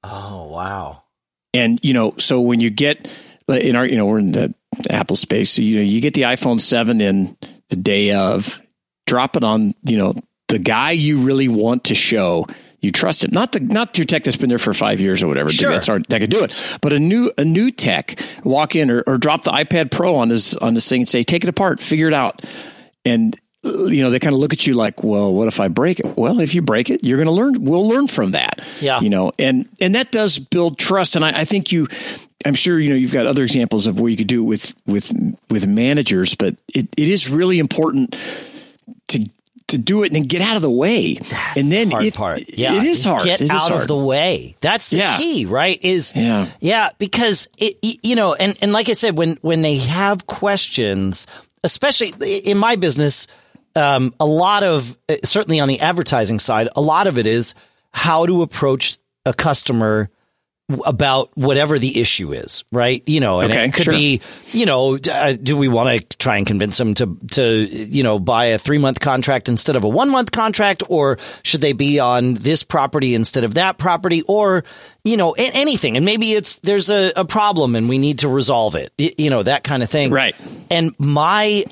Oh, 0.02 0.48
wow. 0.48 1.04
And 1.52 1.78
you 1.82 1.92
know, 1.92 2.14
so 2.18 2.40
when 2.40 2.60
you 2.60 2.70
get 2.70 3.08
in 3.48 3.76
our, 3.76 3.86
you 3.86 3.96
know, 3.96 4.06
we're 4.06 4.18
in 4.18 4.32
the 4.32 4.54
Apple 4.88 5.16
space, 5.16 5.50
so 5.50 5.62
you 5.62 5.76
know, 5.76 5.82
you 5.82 6.00
get 6.00 6.14
the 6.14 6.22
iPhone 6.22 6.60
seven 6.60 7.00
in 7.00 7.36
the 7.70 7.76
day 7.76 8.12
of, 8.12 8.60
drop 9.06 9.36
it 9.36 9.44
on, 9.44 9.74
you 9.82 9.96
know, 9.96 10.14
the 10.48 10.58
guy 10.58 10.90
you 10.90 11.20
really 11.20 11.48
want 11.48 11.84
to 11.84 11.94
show 11.94 12.46
you 12.80 12.90
trust 12.90 13.24
him. 13.24 13.30
Not 13.32 13.52
the 13.52 13.60
not 13.60 13.96
your 13.98 14.04
tech 14.04 14.24
that's 14.24 14.36
been 14.36 14.48
there 14.48 14.58
for 14.58 14.72
five 14.72 15.00
years 15.00 15.22
or 15.22 15.28
whatever. 15.28 15.50
Sure. 15.50 15.70
That's 15.70 15.86
hard, 15.86 16.06
that 16.08 16.20
could 16.20 16.30
do 16.30 16.44
it. 16.44 16.78
But 16.80 16.92
a 16.92 16.98
new 16.98 17.30
a 17.36 17.44
new 17.44 17.70
tech 17.70 18.20
walk 18.42 18.74
in 18.74 18.90
or, 18.90 19.02
or 19.06 19.18
drop 19.18 19.42
the 19.44 19.50
iPad 19.50 19.90
Pro 19.90 20.16
on 20.16 20.30
his 20.30 20.54
on 20.56 20.74
this 20.74 20.88
thing 20.88 21.02
and 21.02 21.08
say, 21.08 21.22
take 21.22 21.44
it 21.44 21.48
apart, 21.50 21.80
figure 21.80 22.08
it 22.08 22.14
out, 22.14 22.44
and 23.04 23.38
uh, 23.64 23.84
you 23.84 24.02
know 24.02 24.10
they 24.10 24.18
kind 24.18 24.34
of 24.34 24.40
look 24.40 24.52
at 24.52 24.66
you 24.66 24.74
like, 24.74 25.04
well, 25.04 25.32
what 25.32 25.46
if 25.46 25.60
I 25.60 25.68
break 25.68 26.00
it? 26.00 26.16
Well, 26.16 26.40
if 26.40 26.54
you 26.54 26.62
break 26.62 26.88
it, 26.88 27.04
you're 27.04 27.18
going 27.18 27.26
to 27.26 27.32
learn. 27.32 27.64
We'll 27.64 27.86
learn 27.86 28.06
from 28.06 28.32
that. 28.32 28.66
Yeah. 28.80 29.00
you 29.00 29.10
know, 29.10 29.32
and 29.38 29.68
and 29.80 29.94
that 29.94 30.10
does 30.10 30.38
build 30.38 30.78
trust. 30.78 31.16
And 31.16 31.24
I, 31.24 31.40
I 31.40 31.44
think 31.44 31.72
you, 31.72 31.86
I'm 32.44 32.54
sure 32.54 32.78
you 32.78 32.88
know 32.90 32.94
you've 32.94 33.12
got 33.12 33.26
other 33.26 33.42
examples 33.42 33.86
of 33.86 34.00
where 34.00 34.10
you 34.10 34.16
could 34.16 34.26
do 34.26 34.42
it 34.42 34.46
with 34.46 34.74
with 34.86 35.12
with 35.50 35.66
managers, 35.66 36.34
but 36.34 36.56
it, 36.74 36.88
it 36.96 37.08
is 37.08 37.28
really 37.30 37.58
important 37.58 38.16
to 39.08 39.28
to 39.68 39.78
do 39.78 40.02
it 40.02 40.12
and 40.12 40.28
get 40.28 40.42
out 40.42 40.56
of 40.56 40.62
the 40.62 40.70
way. 40.70 41.16
and 41.56 41.70
then 41.70 41.90
hard 41.92 42.04
it, 42.04 42.14
part. 42.14 42.40
Yeah, 42.48 42.74
it 42.74 42.84
is 42.84 43.04
hard. 43.04 43.22
Get 43.22 43.40
is 43.40 43.50
out 43.50 43.68
hard. 43.70 43.82
of 43.82 43.88
the 43.88 43.96
way. 43.96 44.56
That's 44.60 44.88
the 44.88 44.96
Yeah. 44.96 45.16
key, 45.16 45.44
right? 45.46 45.78
Is 45.84 46.12
Yeah. 46.16 46.46
yeah, 46.60 46.88
because 46.98 47.48
it, 47.58 47.76
you 48.02 48.16
know, 48.16 48.34
and 48.34 48.56
and 48.62 48.72
like 48.72 48.88
I 48.88 48.94
said, 48.94 49.16
when 49.16 49.36
when 49.42 49.62
they 49.62 49.76
have 49.76 50.26
questions, 50.26 51.26
especially 51.62 52.08
in 52.38 52.58
my 52.58 52.74
business, 52.76 53.26
um, 53.76 54.12
a 54.18 54.26
lot 54.26 54.62
of 54.64 54.96
uh, 55.08 55.16
certainly 55.24 55.60
on 55.60 55.68
the 55.68 55.80
advertising 55.80 56.38
side, 56.40 56.68
a 56.74 56.80
lot 56.80 57.06
of 57.06 57.18
it 57.18 57.26
is 57.26 57.54
how 57.92 58.26
to 58.26 58.42
approach 58.42 58.96
a 59.26 59.32
customer 59.34 60.08
about 60.86 61.30
whatever 61.36 61.78
the 61.78 62.00
issue 62.00 62.32
is, 62.32 62.64
right? 62.72 63.02
You 63.06 63.20
know, 63.20 63.40
and 63.40 63.50
Okay, 63.50 63.64
it 63.64 63.74
could 63.74 63.84
sure. 63.84 63.94
be, 63.94 64.20
you 64.52 64.66
know, 64.66 64.96
uh, 64.96 65.32
do 65.32 65.56
we 65.56 65.68
want 65.68 66.10
to 66.10 66.16
try 66.18 66.36
and 66.36 66.46
convince 66.46 66.76
them 66.78 66.94
to, 66.94 67.16
to, 67.32 67.44
you 67.66 68.02
know, 68.02 68.18
buy 68.18 68.46
a 68.46 68.58
three 68.58 68.78
month 68.78 69.00
contract 69.00 69.48
instead 69.48 69.76
of 69.76 69.84
a 69.84 69.88
one 69.88 70.10
month 70.10 70.32
contract, 70.32 70.82
or 70.88 71.18
should 71.42 71.60
they 71.60 71.72
be 71.72 71.98
on 71.98 72.34
this 72.34 72.62
property 72.62 73.14
instead 73.14 73.44
of 73.44 73.54
that 73.54 73.78
property, 73.78 74.22
or, 74.22 74.64
you 75.04 75.16
know, 75.16 75.34
a- 75.36 75.50
anything? 75.54 75.96
And 75.96 76.04
maybe 76.06 76.32
it's 76.32 76.56
there's 76.58 76.90
a, 76.90 77.12
a 77.16 77.24
problem 77.24 77.76
and 77.76 77.88
we 77.88 77.98
need 77.98 78.20
to 78.20 78.28
resolve 78.28 78.74
it, 78.74 78.92
y- 78.98 79.12
you 79.18 79.30
know, 79.30 79.42
that 79.42 79.64
kind 79.64 79.82
of 79.82 79.90
thing, 79.90 80.10
Right. 80.12 80.34
And 80.70 80.94
my 80.98 81.64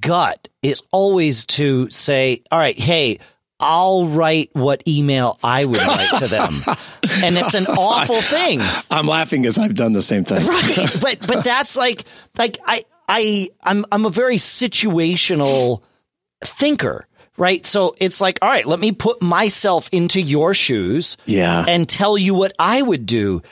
gut 0.00 0.48
is 0.62 0.82
always 0.90 1.44
to 1.46 1.88
say, 1.90 2.42
all 2.50 2.58
right, 2.58 2.76
hey. 2.78 3.18
I'll 3.58 4.06
write 4.08 4.50
what 4.52 4.82
email 4.86 5.38
I 5.42 5.64
would 5.64 5.80
write 5.80 6.18
to 6.18 6.26
them. 6.28 6.52
And 7.24 7.36
it's 7.36 7.54
an 7.54 7.66
awful 7.66 8.20
thing. 8.20 8.60
I'm 8.90 9.06
laughing 9.06 9.42
because 9.42 9.58
I've 9.58 9.74
done 9.76 9.92
the 9.92 10.02
same 10.02 10.24
thing. 10.24 10.44
Right. 10.46 10.90
But 11.00 11.26
but 11.26 11.44
that's 11.44 11.76
like 11.76 12.04
like 12.36 12.58
I 12.66 12.82
I 13.08 13.48
I'm 13.62 13.86
I'm 13.92 14.04
a 14.04 14.10
very 14.10 14.36
situational 14.36 15.82
thinker. 16.44 17.06
Right. 17.38 17.64
So 17.66 17.94
it's 18.00 18.20
like, 18.20 18.38
all 18.42 18.48
right, 18.48 18.66
let 18.66 18.80
me 18.80 18.92
put 18.92 19.20
myself 19.22 19.88
into 19.92 20.20
your 20.20 20.52
shoes 20.54 21.16
Yeah. 21.26 21.64
and 21.68 21.88
tell 21.88 22.16
you 22.18 22.34
what 22.34 22.52
I 22.58 22.80
would 22.82 23.04
do. 23.06 23.42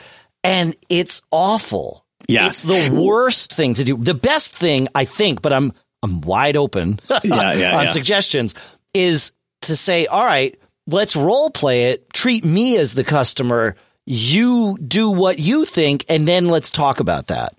And 0.42 0.74
it's 0.88 1.20
awful. 1.30 2.04
Yeah. 2.26 2.46
It's 2.48 2.62
the 2.62 2.90
worst 2.92 3.52
thing 3.54 3.74
to 3.74 3.84
do. 3.84 3.96
The 3.98 4.14
best 4.14 4.54
thing, 4.54 4.88
I 4.94 5.04
think, 5.04 5.42
but 5.42 5.52
I'm 5.52 5.72
I'm 6.02 6.20
wide 6.22 6.56
open 6.56 6.98
Yeah, 7.08 7.20
yeah, 7.24 7.38
on 7.78 7.84
yeah. 7.84 7.90
suggestions, 7.90 8.54
is 8.94 9.32
to 9.64 9.76
say, 9.76 10.06
all 10.06 10.24
right, 10.24 10.58
let's 10.86 11.16
role 11.16 11.50
play 11.50 11.90
it. 11.90 12.12
Treat 12.12 12.44
me 12.44 12.76
as 12.76 12.94
the 12.94 13.04
customer. 13.04 13.76
You 14.06 14.76
do 14.86 15.10
what 15.10 15.38
you 15.38 15.64
think, 15.64 16.04
and 16.08 16.28
then 16.28 16.48
let's 16.48 16.70
talk 16.70 17.00
about 17.00 17.28
that. 17.28 17.54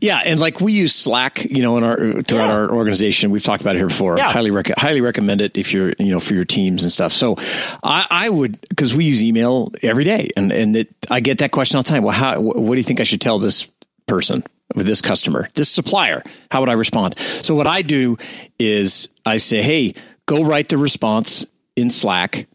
Yeah, 0.00 0.20
and 0.24 0.40
like 0.40 0.60
we 0.60 0.72
use 0.72 0.94
Slack, 0.94 1.44
you 1.44 1.62
know, 1.62 1.76
in 1.76 1.84
our 1.84 1.96
throughout 2.22 2.46
Yeah. 2.48 2.52
our 2.52 2.70
organization. 2.70 3.30
We've 3.30 3.44
talked 3.44 3.60
about 3.60 3.76
it 3.76 3.78
here 3.78 3.88
before. 3.88 4.16
Yeah. 4.16 4.32
Highly 4.32 4.50
rec- 4.50 4.78
highly 4.78 5.02
recommend 5.02 5.42
it 5.42 5.56
if 5.58 5.72
you're, 5.74 5.92
you 5.98 6.10
know, 6.10 6.18
for 6.20 6.32
your 6.34 6.44
teams 6.44 6.82
and 6.82 6.90
stuff. 6.90 7.12
So, 7.12 7.36
I, 7.82 8.06
I 8.10 8.28
would 8.30 8.58
because 8.70 8.94
we 8.94 9.04
use 9.04 9.22
email 9.22 9.70
every 9.82 10.04
day, 10.04 10.30
and 10.36 10.50
and 10.50 10.76
it, 10.76 10.88
I 11.10 11.20
get 11.20 11.38
that 11.38 11.50
question 11.50 11.76
all 11.76 11.82
the 11.82 11.90
time. 11.90 12.02
Well, 12.02 12.14
how? 12.14 12.40
What 12.40 12.70
do 12.74 12.76
you 12.78 12.82
think 12.82 13.00
I 13.00 13.04
should 13.04 13.20
tell 13.20 13.38
this 13.38 13.68
person 14.06 14.44
with 14.74 14.86
this 14.86 15.02
customer, 15.02 15.48
this 15.54 15.70
supplier? 15.70 16.22
How 16.50 16.60
would 16.60 16.70
I 16.70 16.74
respond? 16.74 17.18
So, 17.18 17.54
what 17.54 17.66
I 17.66 17.82
do 17.82 18.16
is 18.58 19.08
I 19.26 19.36
say, 19.36 19.60
hey, 19.62 19.94
go 20.30 20.44
write 20.44 20.68
the 20.68 20.78
response 20.78 21.44
in 21.76 21.90
Slack, 21.90 22.46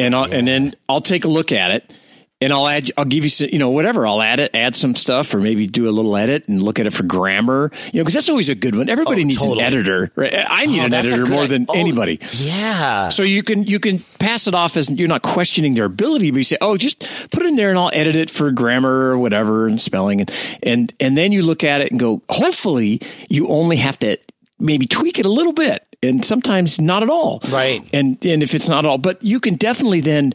and 0.00 0.14
I'll, 0.14 0.32
and 0.32 0.48
then 0.48 0.74
I'll 0.88 1.00
take 1.02 1.24
a 1.24 1.28
look 1.28 1.52
at 1.52 1.70
it. 1.70 2.00
And 2.40 2.52
I'll 2.52 2.68
add, 2.68 2.90
I'll 2.98 3.06
give 3.06 3.22
you, 3.22 3.30
some, 3.30 3.48
you 3.52 3.58
know, 3.58 3.70
whatever. 3.70 4.06
I'll 4.06 4.20
add 4.20 4.38
it, 4.38 4.50
add 4.54 4.74
some 4.76 4.94
stuff, 4.96 5.32
or 5.32 5.38
maybe 5.40 5.66
do 5.66 5.88
a 5.88 5.92
little 5.92 6.14
edit 6.14 6.46
and 6.46 6.62
look 6.62 6.78
at 6.78 6.86
it 6.86 6.92
for 6.92 7.02
grammar. 7.04 7.70
You 7.92 8.00
know, 8.00 8.04
because 8.04 8.12
that's 8.14 8.28
always 8.28 8.50
a 8.50 8.54
good 8.54 8.74
one. 8.74 8.90
Everybody 8.90 9.22
Oh, 9.22 9.26
needs 9.26 9.38
totally. 9.38 9.60
an 9.60 9.64
editor. 9.64 10.10
Right? 10.14 10.34
I 10.46 10.66
need 10.66 10.80
Oh, 10.80 10.86
an 10.86 10.92
editor 10.94 11.24
more 11.24 11.46
than 11.46 11.64
oh, 11.70 11.74
anybody. 11.78 12.18
Yeah. 12.32 13.08
So 13.08 13.22
you 13.22 13.42
can 13.42 13.62
you 13.64 13.78
can 13.80 14.00
pass 14.18 14.46
it 14.46 14.54
off 14.54 14.76
as 14.76 14.90
you're 14.90 15.08
not 15.08 15.22
questioning 15.22 15.72
their 15.74 15.86
ability, 15.86 16.32
but 16.32 16.38
you 16.38 16.44
say, 16.44 16.58
"Oh, 16.60 16.76
just 16.76 17.00
put 17.30 17.44
it 17.44 17.46
in 17.46 17.56
there, 17.56 17.70
and 17.70 17.78
I'll 17.78 17.92
edit 17.94 18.16
it 18.16 18.28
for 18.30 18.50
grammar 18.50 19.12
or 19.12 19.16
whatever 19.16 19.66
and 19.66 19.80
spelling." 19.80 20.20
And 20.20 20.30
and 20.62 20.92
and 21.00 21.16
then 21.16 21.32
you 21.32 21.40
look 21.42 21.64
at 21.64 21.80
it 21.80 21.92
and 21.92 21.98
go, 22.00 22.20
"Hopefully, 22.28 23.00
you 23.30 23.48
only 23.48 23.76
have 23.76 23.98
to 24.00 24.18
maybe 24.58 24.86
tweak 24.86 25.18
it 25.18 25.24
a 25.24 25.30
little 25.32 25.54
bit." 25.54 25.86
And 26.04 26.24
sometimes 26.24 26.80
not 26.80 27.02
at 27.02 27.10
all, 27.10 27.40
Right. 27.50 27.82
And 27.92 28.24
and 28.24 28.42
if 28.42 28.54
it's 28.54 28.68
not 28.68 28.84
all, 28.86 28.98
but 28.98 29.22
you 29.22 29.40
can 29.40 29.54
definitely 29.54 30.00
then 30.00 30.32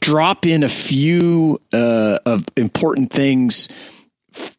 drop 0.00 0.46
in 0.46 0.62
a 0.62 0.68
few 0.68 1.60
uh, 1.72 2.18
of 2.26 2.46
important 2.56 3.12
things 3.12 3.68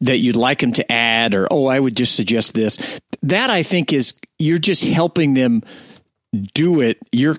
that 0.00 0.18
you'd 0.18 0.36
like 0.36 0.60
them 0.60 0.72
to 0.72 0.92
add, 0.92 1.34
or 1.34 1.46
oh, 1.50 1.66
I 1.66 1.80
would 1.80 1.96
just 1.96 2.14
suggest 2.14 2.54
this. 2.54 2.78
That 3.22 3.50
I 3.50 3.62
think 3.62 3.92
is 3.92 4.14
you're 4.38 4.58
just 4.58 4.84
helping 4.84 5.34
them 5.34 5.62
do 6.54 6.80
it. 6.80 6.98
You're 7.12 7.38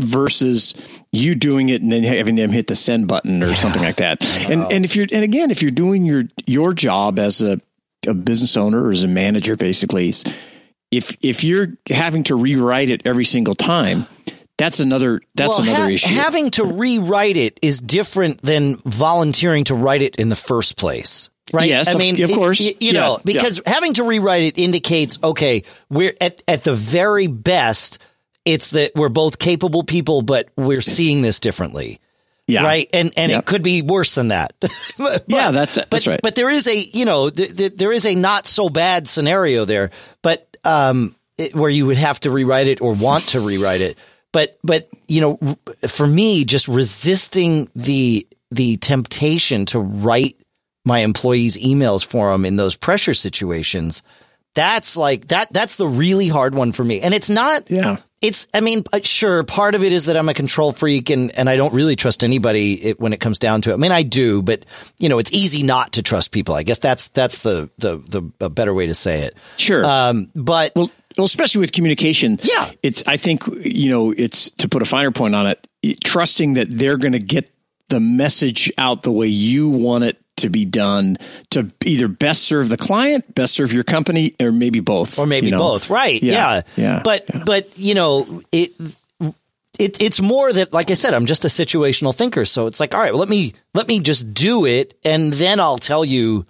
versus 0.00 0.74
you 1.12 1.34
doing 1.34 1.68
it 1.68 1.80
and 1.80 1.92
then 1.92 2.02
having 2.02 2.34
them 2.34 2.50
hit 2.50 2.66
the 2.66 2.74
send 2.74 3.06
button 3.06 3.42
or 3.42 3.54
something 3.54 3.82
like 3.82 3.96
that. 3.96 4.24
And 4.48 4.70
and 4.70 4.84
if 4.84 4.96
you're 4.96 5.06
and 5.12 5.22
again, 5.22 5.50
if 5.50 5.62
you're 5.62 5.70
doing 5.70 6.04
your 6.04 6.22
your 6.46 6.72
job 6.72 7.18
as 7.18 7.40
a, 7.40 7.60
a 8.06 8.14
business 8.14 8.56
owner 8.56 8.82
or 8.84 8.90
as 8.90 9.04
a 9.04 9.08
manager, 9.08 9.56
basically, 9.56 10.12
if 10.90 11.16
if 11.22 11.44
you're 11.44 11.68
having 11.88 12.24
to 12.24 12.36
rewrite 12.36 12.90
it 12.90 13.02
every 13.04 13.24
single 13.24 13.54
time, 13.54 14.06
that's 14.58 14.80
another 14.80 15.20
that's 15.34 15.50
well, 15.58 15.62
another 15.62 15.82
ha- 15.84 15.88
issue. 15.90 16.14
having 16.14 16.50
to 16.52 16.64
rewrite 16.64 17.36
it 17.36 17.58
is 17.62 17.78
different 17.80 18.42
than 18.42 18.76
volunteering 18.84 19.64
to 19.64 19.74
write 19.74 20.02
it 20.02 20.16
in 20.16 20.28
the 20.28 20.36
first 20.36 20.76
place. 20.76 21.30
Right. 21.52 21.68
Yes, 21.68 21.88
I 21.88 21.92
of- 21.92 21.98
mean, 21.98 22.22
of 22.22 22.30
it- 22.30 22.34
course. 22.34 22.60
y- 22.60 22.74
you 22.80 22.92
know, 22.92 23.16
yeah. 23.16 23.22
because 23.24 23.60
having 23.66 23.94
to 23.94 24.04
rewrite 24.04 24.42
it 24.42 24.58
indicates, 24.58 25.18
okay, 25.22 25.64
we're 25.88 26.14
at, 26.20 26.40
at 26.46 26.62
the 26.62 26.74
very 26.74 27.26
best, 27.26 27.98
it's 28.44 28.70
that 28.70 28.92
we're 28.94 29.08
both 29.08 29.38
capable 29.38 29.82
people, 29.82 30.22
but 30.22 30.48
we're 30.56 30.80
seeing 30.80 31.22
this 31.22 31.40
differently. 31.40 31.98
yeah. 32.46 32.62
Right. 32.62 32.88
And, 32.92 33.12
and 33.16 33.32
it 33.32 33.46
could 33.46 33.62
be 33.62 33.82
worse 33.82 34.14
than 34.14 34.28
that. 34.28 34.54
But- 34.98 35.24
Yeah, 35.26 35.50
that's- 35.50 35.76
but, 35.76 35.90
that's 35.90 36.06
right. 36.06 36.20
But 36.22 36.36
there 36.36 36.50
is 36.50 36.68
a, 36.68 36.76
you 36.76 37.04
know, 37.04 37.30
th- 37.30 37.56
th- 37.56 37.72
there 37.76 37.92
is 37.92 38.06
a 38.06 38.14
not 38.14 38.46
so 38.46 38.68
bad 38.68 39.08
scenario 39.08 39.64
there, 39.64 39.90
but, 40.22 40.49
um, 40.64 41.14
it, 41.38 41.54
where 41.54 41.70
you 41.70 41.86
would 41.86 41.96
have 41.96 42.20
to 42.20 42.30
rewrite 42.30 42.66
it 42.66 42.80
or 42.80 42.92
want 42.92 43.28
to 43.28 43.40
rewrite 43.40 43.80
it. 43.80 43.96
But, 44.32 44.58
but, 44.62 44.88
you 45.08 45.20
know, 45.20 45.38
for 45.88 46.06
me, 46.06 46.44
just 46.44 46.68
resisting 46.68 47.68
the, 47.74 48.26
the 48.50 48.76
temptation 48.76 49.66
to 49.66 49.80
write 49.80 50.36
my 50.84 51.00
employees' 51.00 51.56
emails 51.56 52.04
for 52.04 52.30
them 52.30 52.44
in 52.44 52.56
those 52.56 52.76
pressure 52.76 53.14
situations. 53.14 54.02
That's 54.54 54.96
like 54.96 55.28
that. 55.28 55.52
That's 55.52 55.76
the 55.76 55.86
really 55.86 56.28
hard 56.28 56.54
one 56.54 56.72
for 56.72 56.82
me. 56.82 57.00
And 57.00 57.14
it's 57.14 57.30
not. 57.30 57.70
Yeah. 57.70 57.98
It's. 58.20 58.48
I 58.52 58.60
mean, 58.60 58.84
uh, 58.92 59.00
sure. 59.02 59.44
Part 59.44 59.74
of 59.74 59.84
it 59.84 59.92
is 59.92 60.06
that 60.06 60.16
I'm 60.16 60.28
a 60.28 60.34
control 60.34 60.72
freak, 60.72 61.08
and 61.08 61.30
and 61.38 61.48
I 61.48 61.56
don't 61.56 61.72
really 61.72 61.96
trust 61.96 62.24
anybody 62.24 62.74
it, 62.88 63.00
when 63.00 63.12
it 63.12 63.20
comes 63.20 63.38
down 63.38 63.62
to 63.62 63.70
it. 63.70 63.74
I 63.74 63.76
mean, 63.76 63.92
I 63.92 64.02
do, 64.02 64.42
but 64.42 64.66
you 64.98 65.08
know, 65.08 65.18
it's 65.18 65.32
easy 65.32 65.62
not 65.62 65.92
to 65.92 66.02
trust 66.02 66.32
people. 66.32 66.54
I 66.54 66.62
guess 66.64 66.78
that's 66.78 67.08
that's 67.08 67.38
the 67.38 67.70
the 67.78 67.98
the 67.98 68.30
a 68.44 68.50
better 68.50 68.74
way 68.74 68.88
to 68.88 68.94
say 68.94 69.22
it. 69.22 69.36
Sure. 69.56 69.84
Um. 69.84 70.28
But 70.34 70.72
well, 70.74 70.90
well, 71.16 71.24
especially 71.24 71.60
with 71.60 71.72
communication. 71.72 72.36
Yeah. 72.42 72.72
It's. 72.82 73.02
I 73.06 73.16
think 73.16 73.46
you 73.64 73.90
know. 73.90 74.10
It's 74.10 74.50
to 74.50 74.68
put 74.68 74.82
a 74.82 74.86
finer 74.86 75.12
point 75.12 75.34
on 75.34 75.46
it. 75.46 75.66
Trusting 76.04 76.54
that 76.54 76.66
they're 76.70 76.98
going 76.98 77.12
to 77.12 77.20
get 77.20 77.50
the 77.88 78.00
message 78.00 78.70
out 78.76 79.02
the 79.02 79.12
way 79.12 79.26
you 79.28 79.68
want 79.68 80.04
it 80.04 80.18
to 80.40 80.50
be 80.50 80.64
done 80.64 81.16
to 81.50 81.70
either 81.84 82.08
best 82.08 82.42
serve 82.42 82.68
the 82.68 82.76
client, 82.76 83.34
best 83.34 83.54
serve 83.54 83.72
your 83.72 83.84
company, 83.84 84.34
or 84.40 84.52
maybe 84.52 84.80
both, 84.80 85.18
or 85.18 85.26
maybe 85.26 85.46
you 85.46 85.52
know? 85.52 85.58
both. 85.58 85.90
Right? 85.90 86.22
Yeah. 86.22 86.32
Yeah. 86.32 86.62
Yeah. 86.76 87.00
But 87.04 87.24
Yeah. 87.32 87.42
but 87.44 87.78
you 87.78 87.94
know 87.94 88.42
it. 88.52 88.72
It, 89.78 90.02
it's 90.02 90.20
more 90.20 90.52
that, 90.52 90.74
like 90.74 90.90
I 90.90 90.94
said, 90.94 91.14
I'm 91.14 91.24
just 91.24 91.46
a 91.46 91.48
situational 91.48 92.14
thinker. 92.14 92.44
So 92.44 92.66
it's 92.66 92.80
like, 92.80 92.94
all 92.94 93.00
right, 93.00 93.12
well, 93.12 93.20
let 93.20 93.30
me 93.30 93.54
let 93.72 93.88
me 93.88 94.00
just 94.00 94.34
do 94.34 94.66
it, 94.66 94.92
and 95.06 95.32
then 95.32 95.58
I'll 95.58 95.78
tell 95.78 96.04
you 96.04 96.44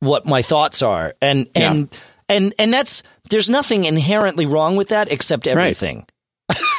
what 0.00 0.26
my 0.26 0.42
thoughts 0.42 0.82
are. 0.82 1.14
And 1.22 1.48
and 1.54 1.88
and 2.28 2.52
and 2.58 2.74
that's 2.74 3.02
there's 3.30 3.48
nothing 3.48 3.84
inherently 3.84 4.44
wrong 4.44 4.76
with 4.76 4.88
that 4.88 5.10
except 5.10 5.46
everything. 5.46 6.04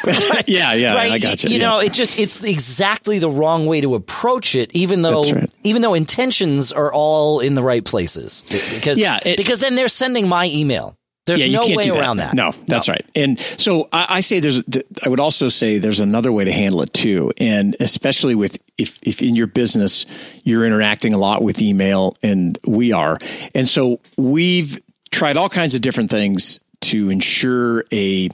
yeah, 0.47 0.73
yeah, 0.73 0.93
right? 0.93 1.11
I 1.11 1.19
got 1.19 1.43
you. 1.43 1.49
You 1.49 1.57
yeah. 1.59 1.67
know, 1.67 1.79
it 1.79 1.93
just 1.93 2.19
it's 2.19 2.41
exactly 2.43 3.19
the 3.19 3.29
wrong 3.29 3.65
way 3.65 3.81
to 3.81 3.95
approach 3.95 4.55
it, 4.55 4.71
even 4.75 5.01
though 5.01 5.23
right. 5.23 5.53
even 5.63 5.81
though 5.81 5.93
intentions 5.93 6.71
are 6.71 6.91
all 6.91 7.39
in 7.39 7.55
the 7.55 7.63
right 7.63 7.83
places. 7.83 8.43
Because 8.49 8.97
Yeah, 8.97 9.19
it- 9.25 9.37
because 9.37 9.59
then 9.59 9.75
they're 9.75 9.87
sending 9.87 10.27
my 10.27 10.47
email. 10.47 10.97
There's 11.25 11.43
yeah, 11.43 11.59
no 11.59 11.75
way 11.75 11.85
do 11.85 11.95
around 11.95 12.17
that. 12.17 12.35
No, 12.35 12.51
that's 12.67 12.87
right. 12.87 13.03
And 13.15 13.39
so 13.39 13.89
I, 13.91 14.17
I 14.17 14.19
say 14.19 14.39
there's. 14.39 14.61
I 15.03 15.09
would 15.09 15.19
also 15.19 15.49
say 15.49 15.79
there's 15.79 15.99
another 15.99 16.31
way 16.31 16.45
to 16.45 16.51
handle 16.51 16.83
it 16.83 16.93
too, 16.93 17.33
and 17.37 17.75
especially 17.79 18.35
with 18.35 18.59
if 18.77 18.99
if 19.01 19.23
in 19.23 19.35
your 19.35 19.47
business 19.47 20.05
you're 20.43 20.65
interacting 20.65 21.15
a 21.15 21.17
lot 21.17 21.41
with 21.41 21.59
email, 21.63 22.15
and 22.21 22.59
we 22.67 22.91
are, 22.91 23.17
and 23.55 23.67
so 23.67 24.01
we've 24.17 24.79
tried 25.09 25.35
all 25.35 25.49
kinds 25.49 25.73
of 25.73 25.81
different 25.81 26.11
things 26.11 26.59
to 26.81 27.09
ensure 27.09 27.85
a 27.91 28.29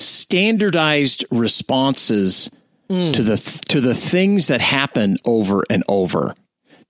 standardized 0.00 1.24
responses 1.30 2.50
to 2.90 3.22
the 3.22 3.36
to 3.68 3.80
the 3.80 3.94
things 3.94 4.48
that 4.48 4.60
happen 4.60 5.16
over 5.24 5.64
and 5.70 5.84
over. 5.86 6.34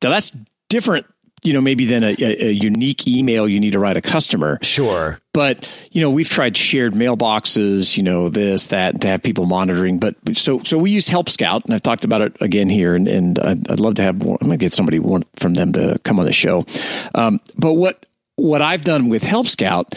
Now 0.03 0.09
that's 0.09 0.31
different, 0.71 1.05
you 1.43 1.53
know, 1.53 1.61
maybe 1.61 1.85
than 1.85 2.03
a, 2.03 2.17
a, 2.19 2.47
a 2.47 2.51
unique 2.51 3.07
email 3.07 3.47
you 3.47 3.61
need 3.61 3.73
to 3.73 3.79
write 3.79 3.99
a 3.99 4.01
customer. 4.01 4.59
Sure. 4.63 5.19
But 5.35 5.71
you 5.93 6.01
know, 6.01 6.09
we've 6.09 6.29
tried 6.29 6.57
shared 6.57 6.95
mailboxes, 6.95 7.99
you 7.99 8.03
know, 8.03 8.31
this, 8.31 8.67
that, 8.67 9.03
to 9.03 9.09
have 9.09 9.23
people 9.23 9.45
monitoring. 9.45 9.99
But 9.99 10.17
so, 10.35 10.61
so 10.61 10.79
we 10.79 10.91
use 10.91 11.07
Help 11.07 11.29
Scout, 11.29 11.67
and 11.67 11.75
I've 11.75 11.83
talked 11.83 12.05
about 12.05 12.23
it 12.23 12.37
again 12.41 12.71
here, 12.71 12.95
and, 12.95 13.07
and 13.07 13.39
I'd, 13.39 13.71
I'd 13.71 13.81
love 13.81 13.97
to 13.97 14.03
have. 14.03 14.23
One, 14.23 14.39
I'm 14.41 14.47
going 14.47 14.59
to 14.59 14.65
get 14.65 14.73
somebody 14.73 14.99
one 14.99 15.25
from 15.37 15.53
them 15.53 15.75
to 15.75 16.01
come 16.03 16.19
on 16.19 16.25
the 16.25 16.33
show. 16.33 16.65
Um, 17.15 17.41
but 17.59 17.75
what 17.75 18.07
what 18.37 18.63
I've 18.63 18.85
done 18.85 19.11
with 19.11 19.23
Help 19.23 19.47
Scout 19.49 19.95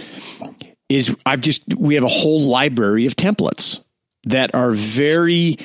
is 0.95 1.15
I've 1.25 1.41
just 1.41 1.63
we 1.77 1.95
have 1.95 2.03
a 2.03 2.07
whole 2.09 2.41
library 2.41 3.05
of 3.05 3.15
templates 3.15 3.81
that 4.25 4.53
are 4.55 4.71
very 4.71 5.57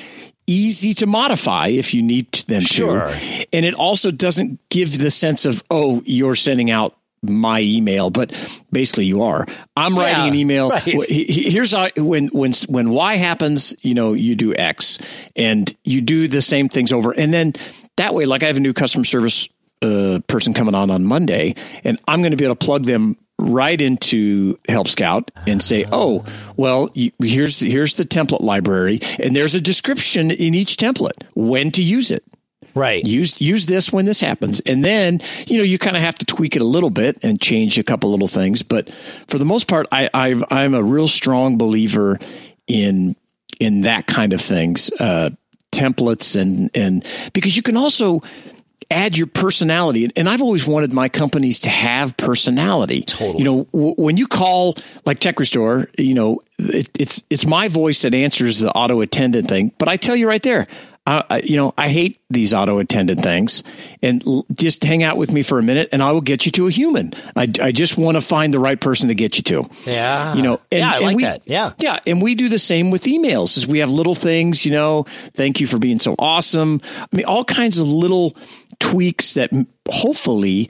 easy 0.47 0.93
to 0.95 1.05
modify 1.05 1.67
if 1.67 1.93
you 1.93 2.01
need 2.01 2.31
them 2.47 2.61
Sure. 2.61 3.09
to. 3.11 3.47
And 3.53 3.65
it 3.65 3.73
also 3.75 4.09
doesn't 4.11 4.59
give 4.69 4.97
the 4.97 5.11
sense 5.11 5.45
of, 5.45 5.63
oh, 5.69 6.01
you're 6.05 6.35
sending 6.35 6.71
out 6.71 6.95
my 7.21 7.59
email, 7.61 8.09
but 8.09 8.31
basically 8.71 9.05
you 9.05 9.21
are. 9.23 9.45
I'm 9.75 9.95
writing 9.97 10.27
an 10.29 10.35
email. 10.35 10.69
right. 10.69 10.81
Wh- 10.83 11.05
he- 11.07 11.25
he- 11.25 11.49
Here's 11.51 11.71
how, 11.73 11.89
when 11.97 12.27
when 12.29 12.53
when 12.67 12.89
Y 12.89 13.15
happens, 13.15 13.75
you 13.81 13.93
know, 13.93 14.13
you 14.13 14.35
do 14.35 14.55
X, 14.55 14.97
and 15.35 15.73
you 15.83 16.01
do 16.01 16.27
the 16.27 16.41
same 16.41 16.69
things 16.69 16.91
over, 16.93 17.11
and 17.11 17.33
then 17.33 17.53
that 17.97 18.13
way, 18.13 18.25
like 18.25 18.41
I 18.41 18.47
have 18.47 18.57
a 18.57 18.61
new 18.61 18.73
customer 18.73 19.03
service 19.03 19.47
uh, 19.81 20.19
person 20.27 20.53
coming 20.53 20.73
on 20.75 20.89
on 20.89 21.03
Monday, 21.05 21.55
and 21.83 21.99
I'm 22.07 22.21
going 22.21 22.31
to 22.31 22.37
be 22.37 22.45
able 22.45 22.55
to 22.55 22.65
plug 22.65 22.85
them 22.85 23.17
right 23.39 23.79
into 23.79 24.59
Help 24.67 24.87
Scout 24.87 25.31
and 25.47 25.61
say, 25.61 25.85
"Oh, 25.91 26.25
well, 26.57 26.89
you, 26.93 27.11
here's 27.21 27.59
here's 27.59 27.95
the 27.95 28.03
template 28.03 28.41
library, 28.41 28.99
and 29.17 29.35
there's 29.35 29.55
a 29.55 29.61
description 29.61 30.31
in 30.31 30.53
each 30.53 30.77
template 30.77 31.23
when 31.35 31.71
to 31.71 31.81
use 31.81 32.11
it." 32.11 32.23
Right. 32.75 33.05
use 33.05 33.41
use 33.41 33.65
this 33.65 33.91
when 33.91 34.05
this 34.05 34.21
happens 34.21 34.59
and 34.59 34.85
then 34.85 35.21
you 35.47 35.57
know 35.57 35.63
you 35.63 35.79
kind 35.79 35.97
of 35.97 36.03
have 36.03 36.15
to 36.19 36.25
tweak 36.25 36.55
it 36.55 36.61
a 36.61 36.65
little 36.65 36.91
bit 36.91 37.17
and 37.23 37.41
change 37.41 37.79
a 37.79 37.83
couple 37.83 38.11
little 38.11 38.27
things 38.27 38.61
but 38.61 38.91
for 39.27 39.39
the 39.39 39.43
most 39.43 39.67
part 39.67 39.87
i 39.91 40.07
I've, 40.13 40.43
i'm 40.51 40.75
a 40.75 40.83
real 40.83 41.07
strong 41.07 41.57
believer 41.57 42.19
in 42.67 43.15
in 43.59 43.81
that 43.81 44.05
kind 44.05 44.33
of 44.33 44.39
things 44.39 44.91
uh 44.99 45.31
templates 45.71 46.39
and 46.39 46.69
and 46.75 47.03
because 47.33 47.55
you 47.55 47.63
can 47.63 47.75
also 47.75 48.21
add 48.91 49.17
your 49.17 49.27
personality 49.27 50.09
and, 50.15 50.29
i've 50.29 50.41
always 50.41 50.65
wanted 50.67 50.91
my 50.93 51.09
companies 51.09 51.59
to 51.59 51.69
have 51.69 52.15
personality 52.17 53.01
Totally. 53.03 53.37
you 53.39 53.43
know 53.43 53.63
w- 53.71 53.93
when 53.97 54.17
you 54.17 54.27
call 54.27 54.75
like 55.05 55.19
tech 55.19 55.39
restore 55.39 55.89
you 55.97 56.13
know 56.13 56.41
it, 56.57 56.89
it's 56.99 57.23
it's 57.29 57.45
my 57.45 57.67
voice 57.67 58.01
that 58.03 58.13
answers 58.13 58.59
the 58.59 58.71
auto 58.71 59.01
attendant 59.01 59.47
thing 59.47 59.71
but 59.77 59.87
i 59.87 59.95
tell 59.95 60.15
you 60.15 60.27
right 60.27 60.43
there 60.43 60.65
I, 61.07 61.23
I- 61.29 61.39
you 61.39 61.55
know, 61.55 61.73
I 61.75 61.89
hate 61.89 62.19
these 62.29 62.53
auto 62.53 62.77
attendant 62.77 63.23
things, 63.23 63.63
and 64.03 64.21
l- 64.27 64.45
just 64.53 64.83
hang 64.83 65.01
out 65.01 65.17
with 65.17 65.31
me 65.31 65.41
for 65.41 65.57
a 65.57 65.63
minute, 65.63 65.89
and 65.91 66.03
I 66.03 66.11
will 66.11 66.21
get 66.21 66.45
you 66.45 66.51
to 66.51 66.67
a 66.67 66.69
human. 66.69 67.13
I, 67.35 67.47
I 67.63 67.71
just 67.71 67.97
want 67.97 68.15
to 68.17 68.21
find 68.21 68.53
the 68.53 68.59
right 68.59 68.79
person 68.79 69.07
to 69.07 69.15
get 69.15 69.37
you 69.37 69.43
to. 69.43 69.69
Yeah. 69.87 70.35
you 70.35 70.43
know, 70.43 70.59
and, 70.71 70.81
Yeah, 70.81 70.91
I 70.93 70.99
like 70.99 71.15
we, 71.15 71.23
that. 71.23 71.41
Yeah. 71.47 71.71
yeah, 71.79 71.99
and 72.05 72.21
we 72.21 72.35
do 72.35 72.47
the 72.47 72.59
same 72.59 72.91
with 72.91 73.03
emails. 73.05 73.57
Is 73.57 73.65
we 73.65 73.79
have 73.79 73.89
little 73.89 74.13
things, 74.13 74.65
you 74.65 74.71
know, 74.71 75.03
thank 75.33 75.59
you 75.59 75.65
for 75.65 75.79
being 75.79 75.97
so 75.99 76.13
awesome. 76.19 76.79
I 76.95 77.07
mean, 77.15 77.25
all 77.25 77.45
kinds 77.45 77.79
of 77.79 77.87
little 77.87 78.35
tweaks 78.79 79.33
that 79.33 79.51
hopefully 79.89 80.69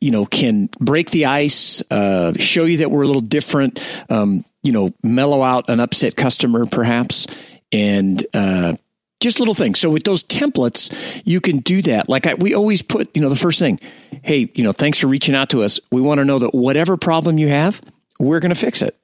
you 0.00 0.10
know 0.10 0.26
can 0.26 0.68
break 0.78 1.10
the 1.10 1.26
ice 1.26 1.82
uh, 1.90 2.32
show 2.38 2.64
you 2.64 2.78
that 2.78 2.90
we're 2.90 3.02
a 3.02 3.06
little 3.06 3.22
different 3.22 3.80
um, 4.08 4.44
you 4.62 4.72
know 4.72 4.90
mellow 5.02 5.42
out 5.42 5.68
an 5.68 5.80
upset 5.80 6.16
customer 6.16 6.66
perhaps 6.66 7.26
and 7.72 8.24
uh, 8.34 8.74
just 9.20 9.38
little 9.38 9.54
things 9.54 9.80
so 9.80 9.90
with 9.90 10.04
those 10.04 10.22
templates 10.22 10.94
you 11.24 11.40
can 11.40 11.58
do 11.58 11.82
that 11.82 12.08
like 12.08 12.26
I, 12.26 12.34
we 12.34 12.54
always 12.54 12.82
put 12.82 13.14
you 13.16 13.22
know 13.22 13.28
the 13.28 13.36
first 13.36 13.58
thing 13.58 13.80
hey 14.22 14.50
you 14.54 14.62
know 14.62 14.72
thanks 14.72 14.98
for 14.98 15.06
reaching 15.06 15.34
out 15.34 15.50
to 15.50 15.62
us 15.62 15.80
we 15.90 16.00
want 16.00 16.18
to 16.18 16.24
know 16.24 16.38
that 16.38 16.54
whatever 16.54 16.96
problem 16.96 17.38
you 17.38 17.48
have 17.48 17.80
we're 18.20 18.40
going 18.40 18.54
to 18.54 18.60
fix 18.60 18.82
it 18.82 18.96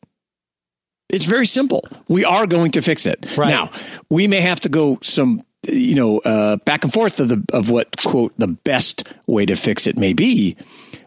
it's 1.13 1.27
very 1.27 1.45
simple. 1.45 1.85
We 2.09 2.25
are 2.25 2.47
going 2.47 2.73
to 2.73 2.81
fix 2.81 3.05
it. 3.05 3.37
Right. 3.37 3.51
Now, 3.51 3.71
we 4.09 4.27
may 4.27 4.41
have 4.41 4.61
to 4.61 4.71
go 4.71 4.99
some, 5.03 5.43
you 5.69 5.95
know, 5.95 6.19
uh, 6.19 6.57
back 6.57 6.85
and 6.85 6.93
forth 6.93 7.21
of 7.21 7.29
the 7.29 7.45
of 7.53 7.71
what 7.71 7.97
quote 8.05 8.33
the 8.39 8.49
best 8.49 9.05
way 9.27 9.47
to 9.47 9.55
fix 9.55 9.87
it 9.87 9.97
may 9.97 10.13
be, 10.13 10.57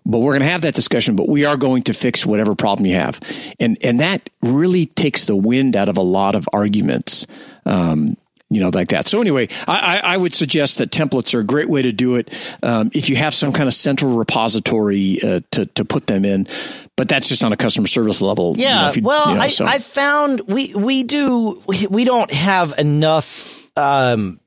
but 0.05 0.19
we're 0.19 0.31
going 0.31 0.43
to 0.43 0.49
have 0.49 0.61
that 0.61 0.75
discussion. 0.75 1.15
But 1.15 1.27
we 1.27 1.45
are 1.45 1.57
going 1.57 1.83
to 1.83 1.93
fix 1.93 2.25
whatever 2.25 2.55
problem 2.55 2.85
you 2.85 2.95
have, 2.95 3.19
and 3.59 3.77
and 3.81 3.99
that 3.99 4.29
really 4.41 4.85
takes 4.85 5.25
the 5.25 5.35
wind 5.35 5.75
out 5.75 5.89
of 5.89 5.97
a 5.97 6.01
lot 6.01 6.35
of 6.35 6.47
arguments. 6.53 7.27
Um, 7.65 8.15
you 8.47 8.61
know, 8.61 8.69
like 8.69 8.89
that. 8.89 9.07
So 9.07 9.21
anyway, 9.21 9.47
I, 9.67 10.01
I, 10.03 10.17
would 10.17 10.31
suggest 10.31 10.77
that 10.77 10.91
templates 10.91 11.33
are 11.33 11.39
a 11.39 11.43
great 11.43 11.67
way 11.67 11.81
to 11.81 11.91
do 11.91 12.15
it. 12.15 12.31
Um, 12.61 12.91
if 12.93 13.09
you 13.09 13.15
have 13.15 13.33
some 13.33 13.51
kind 13.51 13.67
of 13.67 13.73
central 13.73 14.15
repository 14.15 15.19
uh, 15.21 15.41
to 15.51 15.65
to 15.65 15.83
put 15.83 16.05
them 16.05 16.23
in, 16.23 16.45
but 16.95 17.09
that's 17.09 17.27
just 17.27 17.43
on 17.43 17.53
a 17.53 17.57
customer 17.57 17.87
service 17.87 18.21
level. 18.21 18.55
you 18.55 18.65
know, 18.65 18.69
Yeah. 18.69 18.93
you- 18.93 19.01
well, 19.01 19.29
you 19.29 19.35
know, 19.35 19.41
I, 19.41 19.47
so. 19.47 19.65
I 19.65 19.79
found 19.79 20.41
we 20.41 20.75
we 20.75 21.03
do 21.03 21.61
we 21.89 22.05
don't 22.05 22.31
have 22.31 22.77
enough 22.77 23.67
um, 23.75 24.39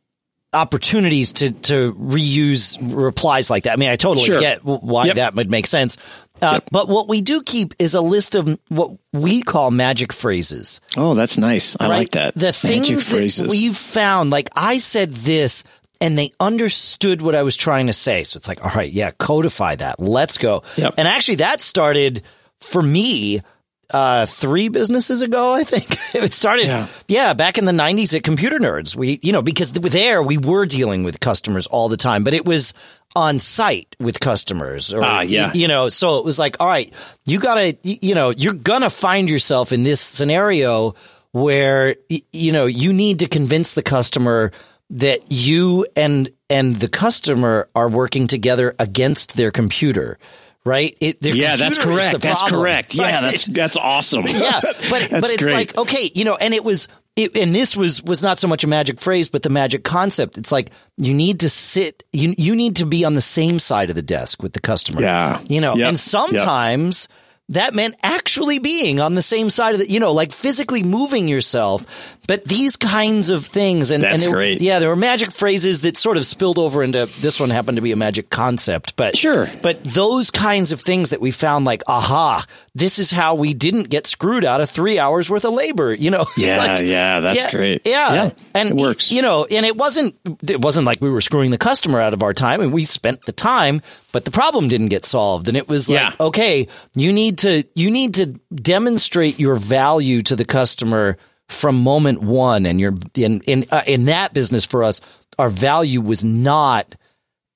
opportunities 0.52 1.32
to 1.34 1.50
to 1.52 1.92
reuse 1.94 2.78
replies 2.80 3.50
like 3.50 3.64
that. 3.64 3.72
I 3.74 3.76
mean, 3.76 3.88
I 3.90 3.96
totally 3.96 4.24
Sure. 4.26 4.40
get 4.40 4.64
why 4.64 5.06
Yep. 5.06 5.16
that 5.16 5.34
would 5.34 5.50
make 5.50 5.66
sense. 5.66 5.96
Uh, 6.40 6.52
Yep. 6.54 6.64
But 6.70 6.88
what 6.88 7.08
we 7.08 7.20
do 7.20 7.42
keep 7.42 7.74
is 7.78 7.94
a 7.94 8.00
list 8.00 8.34
of 8.34 8.58
what 8.68 8.92
we 9.12 9.42
call 9.42 9.70
magic 9.70 10.12
phrases. 10.12 10.80
Oh, 10.96 11.14
that's 11.14 11.36
nice. 11.36 11.76
I 11.80 11.88
like 11.88 12.12
that. 12.12 12.34
The 12.34 12.46
Magic 12.46 12.56
things 12.56 13.08
phrases. 13.08 13.36
that 13.38 13.50
we've 13.50 13.76
found, 13.76 14.30
like 14.30 14.48
I 14.54 14.78
said 14.78 15.12
this, 15.12 15.64
and 16.00 16.16
they 16.16 16.30
understood 16.38 17.20
what 17.22 17.34
I 17.34 17.42
was 17.42 17.56
trying 17.56 17.88
to 17.88 17.92
say. 17.92 18.22
So 18.22 18.36
it's 18.36 18.46
like, 18.46 18.64
all 18.64 18.70
right, 18.74 18.90
yeah, 18.90 19.10
codify 19.18 19.74
that. 19.76 19.98
Let's 19.98 20.38
go. 20.38 20.62
Yep. 20.76 20.94
And 20.96 21.08
actually, 21.08 21.36
that 21.36 21.60
started 21.60 22.22
for 22.60 22.80
me 22.80 23.42
uh, 23.90 24.26
three 24.26 24.68
businesses 24.68 25.22
ago. 25.22 25.52
I 25.52 25.64
think 25.64 25.98
it 26.14 26.32
started. 26.32 26.66
Yeah. 26.66 26.86
Yeah. 27.06 27.34
back 27.34 27.58
in 27.58 27.64
the 27.64 27.72
'90s 27.72 28.14
at 28.14 28.22
Computer 28.22 28.58
Nerds. 28.58 28.94
We, 28.96 29.18
you 29.22 29.32
know, 29.32 29.42
because 29.42 29.72
there 29.72 30.22
we 30.22 30.38
were 30.38 30.66
dealing 30.66 31.04
with 31.04 31.20
customers 31.20 31.66
all 31.66 31.88
the 31.88 31.96
time, 31.96 32.24
but 32.24 32.34
it 32.34 32.44
was 32.44 32.74
on 33.16 33.38
site 33.38 33.96
with 33.98 34.20
customers 34.20 34.92
or 34.92 35.02
Ah, 35.02 35.22
yeah. 35.22 35.50
you 35.54 35.66
know 35.66 35.88
so 35.88 36.18
it 36.18 36.26
was 36.26 36.38
like 36.38 36.56
all 36.60 36.66
right 36.66 36.92
you 37.24 37.38
gotta 37.40 37.74
you 37.82 38.14
know 38.14 38.28
you're 38.28 38.52
gonna 38.52 38.90
find 38.90 39.30
yourself 39.30 39.72
in 39.72 39.82
this 39.82 39.98
scenario 39.98 40.94
where 41.32 41.96
you 42.32 42.52
know 42.52 42.66
you 42.66 42.92
need 42.92 43.20
to 43.20 43.26
convince 43.26 43.72
the 43.72 43.82
customer 43.82 44.52
that 44.90 45.32
you 45.32 45.86
and 45.96 46.30
and 46.50 46.76
the 46.76 46.88
customer 46.88 47.68
are 47.74 47.88
working 47.88 48.26
together 48.26 48.74
against 48.78 49.36
their 49.38 49.50
computer 49.50 50.18
right? 50.64 50.96
It, 51.00 51.18
yeah, 51.22 51.56
that's 51.56 51.78
correct. 51.78 52.20
That's 52.20 52.42
correct. 52.48 52.94
Yeah, 52.94 53.20
that's 53.22 53.46
that's 53.46 53.76
awesome. 53.76 54.26
yeah, 54.28 54.60
but 54.62 54.80
but 54.90 55.30
it's 55.30 55.36
great. 55.36 55.54
like 55.54 55.76
okay, 55.76 56.10
you 56.14 56.24
know, 56.24 56.36
and 56.36 56.54
it 56.54 56.64
was 56.64 56.88
it, 57.16 57.36
and 57.36 57.54
this 57.54 57.76
was 57.76 58.02
was 58.02 58.22
not 58.22 58.38
so 58.38 58.48
much 58.48 58.64
a 58.64 58.66
magic 58.66 59.00
phrase, 59.00 59.28
but 59.28 59.42
the 59.42 59.50
magic 59.50 59.84
concept. 59.84 60.38
It's 60.38 60.52
like 60.52 60.70
you 60.96 61.14
need 61.14 61.40
to 61.40 61.48
sit, 61.48 62.04
you 62.12 62.34
you 62.38 62.54
need 62.54 62.76
to 62.76 62.86
be 62.86 63.04
on 63.04 63.14
the 63.14 63.20
same 63.20 63.58
side 63.58 63.90
of 63.90 63.96
the 63.96 64.02
desk 64.02 64.42
with 64.42 64.52
the 64.52 64.60
customer. 64.60 65.00
Yeah, 65.00 65.40
you 65.48 65.60
know, 65.60 65.76
yep. 65.76 65.88
and 65.88 65.98
sometimes. 65.98 67.08
Yep 67.10 67.18
that 67.50 67.74
meant 67.74 67.94
actually 68.02 68.58
being 68.58 69.00
on 69.00 69.14
the 69.14 69.22
same 69.22 69.48
side 69.48 69.74
of 69.74 69.80
the, 69.80 69.90
you 69.90 70.00
know, 70.00 70.12
like 70.12 70.32
physically 70.32 70.82
moving 70.82 71.28
yourself. 71.28 71.86
But 72.28 72.44
these 72.44 72.76
kinds 72.76 73.30
of 73.30 73.46
things, 73.46 73.90
and, 73.90 74.02
That's 74.02 74.16
and 74.16 74.22
there, 74.24 74.38
great. 74.38 74.60
yeah, 74.60 74.80
there 74.80 74.90
were 74.90 74.96
magic 74.96 75.32
phrases 75.32 75.80
that 75.80 75.96
sort 75.96 76.18
of 76.18 76.26
spilled 76.26 76.58
over 76.58 76.82
into 76.82 77.06
this 77.22 77.40
one 77.40 77.48
happened 77.48 77.76
to 77.76 77.82
be 77.82 77.90
a 77.90 77.96
magic 77.96 78.28
concept, 78.28 78.96
but 78.96 79.16
sure. 79.16 79.48
But 79.62 79.82
those 79.82 80.30
kinds 80.30 80.70
of 80.70 80.82
things 80.82 81.08
that 81.08 81.22
we 81.22 81.30
found, 81.30 81.64
like, 81.64 81.82
aha, 81.86 82.44
this 82.74 82.98
is 82.98 83.10
how 83.10 83.34
we 83.34 83.54
didn't 83.54 83.84
get 83.84 84.06
screwed 84.06 84.44
out 84.44 84.60
of 84.60 84.68
three 84.68 84.98
hours 84.98 85.30
worth 85.30 85.46
of 85.46 85.54
labor, 85.54 85.94
you 85.94 86.10
know? 86.10 86.26
Yeah, 86.36 86.58
like, 86.58 86.80
yeah, 86.86 87.20
that's 87.20 87.44
yeah, 87.46 87.50
great. 87.50 87.82
Yeah, 87.86 88.14
yeah, 88.14 88.30
and 88.54 88.68
it 88.68 88.76
works. 88.76 89.10
You 89.10 89.22
know, 89.22 89.46
and 89.46 89.64
it 89.66 89.76
wasn't 89.76 90.14
it 90.46 90.60
wasn't 90.60 90.84
like 90.84 91.00
we 91.00 91.10
were 91.10 91.22
screwing 91.22 91.50
the 91.50 91.58
customer 91.58 91.98
out 91.98 92.12
of 92.12 92.22
our 92.22 92.34
time, 92.34 92.60
and 92.60 92.72
we 92.72 92.84
spent 92.84 93.22
the 93.22 93.32
time, 93.32 93.80
but 94.12 94.26
the 94.26 94.30
problem 94.30 94.68
didn't 94.68 94.88
get 94.88 95.04
solved, 95.06 95.48
and 95.48 95.56
it 95.56 95.66
was 95.66 95.88
like, 95.88 96.00
yeah. 96.00 96.12
okay, 96.20 96.68
you 96.94 97.12
need 97.12 97.38
to 97.38 97.64
you 97.74 97.90
need 97.90 98.14
to 98.14 98.26
demonstrate 98.54 99.40
your 99.40 99.56
value 99.56 100.22
to 100.22 100.36
the 100.36 100.44
customer 100.44 101.16
from 101.48 101.82
moment 101.82 102.22
one, 102.22 102.66
and 102.66 102.80
you're 102.80 102.96
in 103.14 103.40
in 103.46 103.66
uh, 103.70 103.82
in 103.86 104.06
that 104.06 104.34
business 104.34 104.64
for 104.64 104.84
us, 104.84 105.00
our 105.38 105.48
value 105.48 106.00
was 106.00 106.24
not 106.24 106.94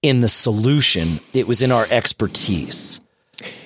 in 0.02 0.20
the 0.20 0.28
solution; 0.28 1.20
it 1.32 1.46
was 1.46 1.62
in 1.62 1.72
our 1.72 1.86
expertise. 1.90 3.00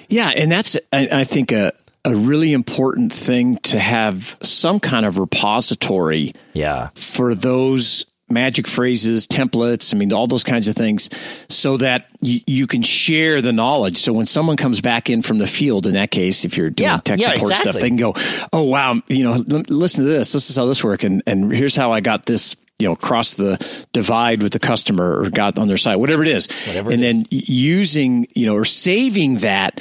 Yeah, 0.08 0.28
and 0.28 0.50
that's 0.50 0.76
I, 0.92 1.08
I 1.10 1.24
think 1.24 1.52
a 1.52 1.72
a 2.04 2.14
really 2.14 2.52
important 2.52 3.12
thing 3.12 3.56
to 3.58 3.78
have 3.78 4.36
some 4.42 4.80
kind 4.80 5.06
of 5.06 5.18
repository. 5.18 6.34
Yeah, 6.52 6.90
for 6.94 7.34
those 7.34 8.06
magic 8.28 8.66
phrases, 8.66 9.26
templates, 9.26 9.94
I 9.94 9.96
mean, 9.96 10.12
all 10.12 10.26
those 10.26 10.44
kinds 10.44 10.68
of 10.68 10.74
things, 10.74 11.10
so 11.48 11.76
that 11.76 12.08
y- 12.20 12.42
you 12.46 12.66
can 12.66 12.82
share 12.82 13.40
the 13.40 13.52
knowledge. 13.52 13.98
So 13.98 14.12
when 14.12 14.26
someone 14.26 14.56
comes 14.56 14.80
back 14.80 15.08
in 15.08 15.22
from 15.22 15.38
the 15.38 15.46
field, 15.46 15.86
in 15.86 15.94
that 15.94 16.10
case, 16.10 16.44
if 16.44 16.56
you're 16.56 16.70
doing 16.70 16.90
yeah, 16.90 16.98
tech 16.98 17.18
yeah, 17.18 17.32
support 17.32 17.52
exactly. 17.52 17.72
stuff, 17.72 17.82
they 17.82 17.88
can 17.88 17.96
go, 17.96 18.14
oh, 18.52 18.62
wow, 18.62 19.00
you 19.08 19.24
know, 19.24 19.34
l- 19.34 19.62
listen 19.68 20.04
to 20.04 20.10
this. 20.10 20.32
This 20.32 20.50
is 20.50 20.56
how 20.56 20.66
this 20.66 20.82
works. 20.82 21.04
And, 21.04 21.22
and 21.26 21.52
here's 21.52 21.76
how 21.76 21.92
I 21.92 22.00
got 22.00 22.26
this 22.26 22.56
you 22.78 22.86
know, 22.86 22.94
cross 22.94 23.34
the 23.34 23.56
divide 23.92 24.42
with 24.42 24.52
the 24.52 24.58
customer 24.58 25.22
or 25.22 25.30
got 25.30 25.58
on 25.58 25.66
their 25.66 25.78
side, 25.78 25.96
whatever 25.96 26.22
it 26.22 26.28
is. 26.28 26.48
Whatever 26.66 26.90
and 26.90 27.02
then 27.02 27.24
is. 27.30 27.48
using, 27.48 28.26
you 28.34 28.46
know, 28.46 28.54
or 28.54 28.66
saving 28.66 29.38
that 29.38 29.80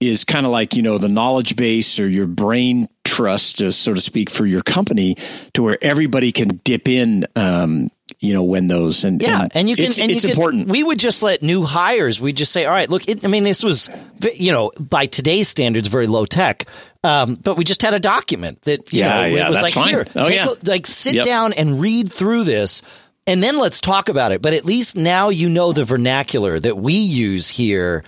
is 0.00 0.24
kind 0.24 0.44
of 0.44 0.52
like, 0.52 0.74
you 0.74 0.82
know, 0.82 0.98
the 0.98 1.08
knowledge 1.08 1.56
base 1.56 2.00
or 2.00 2.08
your 2.08 2.26
brain 2.26 2.88
trust, 3.06 3.62
uh, 3.62 3.70
so 3.70 3.94
to 3.94 4.00
speak, 4.00 4.28
for 4.30 4.44
your 4.44 4.62
company 4.62 5.16
to 5.54 5.62
where 5.62 5.78
everybody 5.80 6.32
can 6.32 6.60
dip 6.64 6.88
in, 6.88 7.26
um, 7.36 7.90
you 8.20 8.32
know, 8.32 8.42
when 8.42 8.66
those 8.66 9.04
and 9.04 9.22
yeah, 9.22 9.42
and, 9.42 9.52
and 9.54 9.68
you 9.68 9.76
can, 9.76 9.86
it's, 9.86 9.98
and 9.98 10.10
it's 10.10 10.24
you 10.24 10.30
important. 10.30 10.64
Can, 10.64 10.72
we 10.72 10.82
would 10.82 10.98
just 10.98 11.22
let 11.22 11.42
new 11.42 11.64
hires. 11.64 12.20
We 12.20 12.32
just 12.32 12.52
say, 12.52 12.64
all 12.64 12.72
right, 12.72 12.88
look. 12.88 13.08
It, 13.08 13.24
I 13.24 13.28
mean, 13.28 13.44
this 13.44 13.62
was, 13.62 13.90
you 14.34 14.52
know, 14.52 14.70
by 14.78 15.06
today's 15.06 15.48
standards, 15.48 15.88
very 15.88 16.06
low 16.06 16.26
tech. 16.26 16.64
Um, 17.04 17.36
but 17.36 17.56
we 17.56 17.64
just 17.64 17.82
had 17.82 17.94
a 17.94 18.00
document 18.00 18.62
that, 18.62 18.92
you 18.92 19.00
yeah, 19.00 19.20
know, 19.20 19.26
yeah, 19.26 19.46
it 19.46 19.50
was 19.50 19.62
like 19.62 19.74
fine. 19.74 19.88
here, 19.88 20.06
oh, 20.16 20.24
take 20.24 20.36
yeah. 20.36 20.48
a, 20.48 20.68
like 20.68 20.86
sit 20.86 21.14
yep. 21.14 21.24
down 21.24 21.52
and 21.52 21.80
read 21.80 22.10
through 22.10 22.44
this. 22.44 22.82
And 23.28 23.42
then 23.42 23.58
let's 23.58 23.80
talk 23.80 24.08
about 24.08 24.32
it. 24.32 24.40
But 24.40 24.54
at 24.54 24.64
least 24.64 24.96
now 24.96 25.28
you 25.28 25.48
know 25.48 25.72
the 25.72 25.84
vernacular 25.84 26.58
that 26.58 26.76
we 26.76 26.94
use 26.94 27.48
here 27.48 28.02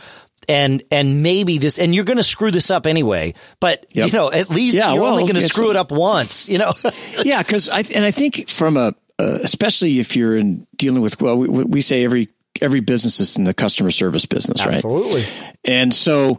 and 0.48 0.82
and 0.90 1.22
maybe 1.22 1.58
this 1.58 1.78
and 1.78 1.94
you're 1.94 2.04
going 2.04 2.16
to 2.16 2.22
screw 2.24 2.50
this 2.50 2.70
up 2.70 2.86
anyway 2.86 3.34
but 3.60 3.86
Yep. 3.94 4.06
you 4.06 4.12
know 4.12 4.32
at 4.32 4.48
least 4.50 4.76
Yeah, 4.76 4.92
you're 4.92 5.02
well, 5.02 5.12
only 5.12 5.24
going 5.24 5.34
to 5.34 5.38
it's- 5.38 5.50
screw 5.52 5.70
it 5.70 5.76
up 5.76 5.90
once 5.92 6.48
you 6.48 6.58
know 6.58 6.72
yeah, 7.24 7.42
because 7.42 7.68
I 7.68 7.80
and 7.94 8.04
I 8.04 8.10
think 8.10 8.48
from 8.48 8.76
a 8.76 8.94
uh, 9.20 9.38
especially 9.42 9.98
if 9.98 10.14
you're 10.16 10.36
in 10.36 10.66
dealing 10.76 11.02
with 11.02 11.20
well, 11.20 11.36
we, 11.36 11.48
we 11.64 11.80
say 11.80 12.04
every 12.04 12.28
every 12.62 12.80
business 12.80 13.20
is 13.20 13.36
in 13.36 13.44
the 13.44 13.54
customer 13.54 13.90
service 13.90 14.26
business, 14.26 14.64
right? 14.64 14.76
absolutely 14.76 15.24
And 15.64 15.92
so, 15.92 16.38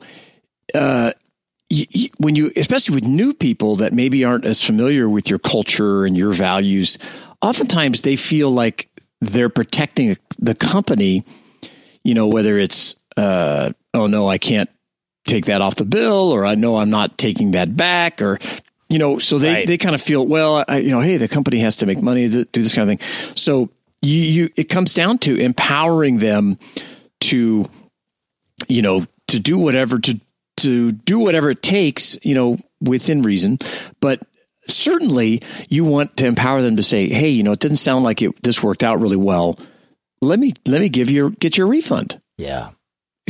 uh, 0.74 1.12
y- 1.72 1.88
y- 1.95 2.10
when 2.17 2.36
you, 2.36 2.52
especially 2.56 2.95
with 2.95 3.04
new 3.06 3.34
people 3.34 3.76
that 3.78 3.93
maybe 3.93 4.24
aren't 4.26 4.45
as 4.45 4.63
familiar 4.63 5.08
with 5.10 5.30
your 5.30 5.39
culture 5.39 6.06
and 6.06 6.17
your 6.17 6.32
values, 6.32 6.98
oftentimes 7.41 8.02
they 8.02 8.15
feel 8.15 8.50
like 8.50 8.89
they're 9.22 9.50
protecting 9.50 10.17
the 10.39 10.56
company. 10.56 11.24
You 12.04 12.13
know, 12.15 12.28
whether 12.28 12.58
it's, 12.58 12.95
uh, 13.19 13.71
oh 13.93 14.08
no, 14.08 14.27
I 14.27 14.38
can't 14.38 14.69
take 15.25 15.45
that 15.45 15.62
off 15.62 15.75
the 15.75 15.86
bill, 15.86 16.32
or 16.32 16.45
I 16.45 16.55
know 16.55 16.77
I'm 16.77 16.89
not 16.89 17.17
taking 17.17 17.51
that 17.51 17.75
back, 17.75 18.21
or 18.21 18.39
you 18.89 18.97
know, 18.97 19.19
so 19.19 19.38
they 19.38 19.53
Right. 19.53 19.67
they 19.67 19.77
kind 19.77 19.93
of 19.95 20.01
feel, 20.01 20.25
well, 20.25 20.63
I, 20.67 20.77
you 20.79 20.91
know, 20.91 21.01
hey, 21.01 21.17
the 21.17 21.27
company 21.27 21.60
has 21.60 21.75
to 21.77 21.86
make 21.86 22.01
money 22.01 22.27
to 22.29 22.45
do 22.45 22.62
this 22.63 22.73
kind 22.73 22.89
of 22.89 22.99
thing. 22.99 23.34
So 23.36 23.69
you, 24.01 24.17
you 24.17 24.49
it 24.55 24.65
comes 24.65 24.93
down 24.93 25.17
to 25.19 25.36
empowering 25.38 26.19
them 26.19 26.58
to 27.21 27.69
you 28.67 28.82
know, 28.82 29.05
to 29.27 29.39
do 29.39 29.58
whatever 29.58 29.99
to 29.99 30.19
to 30.58 30.91
do 30.91 31.19
whatever 31.19 31.49
it 31.49 31.62
takes, 31.62 32.17
you 32.23 32.36
know, 32.36 32.58
within 32.82 33.21
reason. 33.21 33.60
But 34.01 34.21
certainly, 34.67 35.41
you 35.69 35.86
want 35.86 36.17
to 36.17 36.25
empower 36.25 36.62
them 36.62 36.75
to 36.75 36.84
say, 36.84 37.08
"Hey, 37.10 37.29
you 37.29 37.43
know, 37.43 37.53
it 37.53 37.60
didn't 37.60 37.77
sound 37.77 38.03
like 38.03 38.21
it. 38.21 38.41
This 38.43 38.62
worked 38.63 38.84
out 38.84 38.99
really 38.99 39.17
well. 39.17 39.58
Let 40.21 40.39
me 40.39 40.53
let 40.65 40.82
me 40.82 40.89
give 40.89 41.10
you 41.10 41.32
get 41.39 41.58
your 41.58 41.67
refund." 41.67 42.21
yeah 42.38 42.71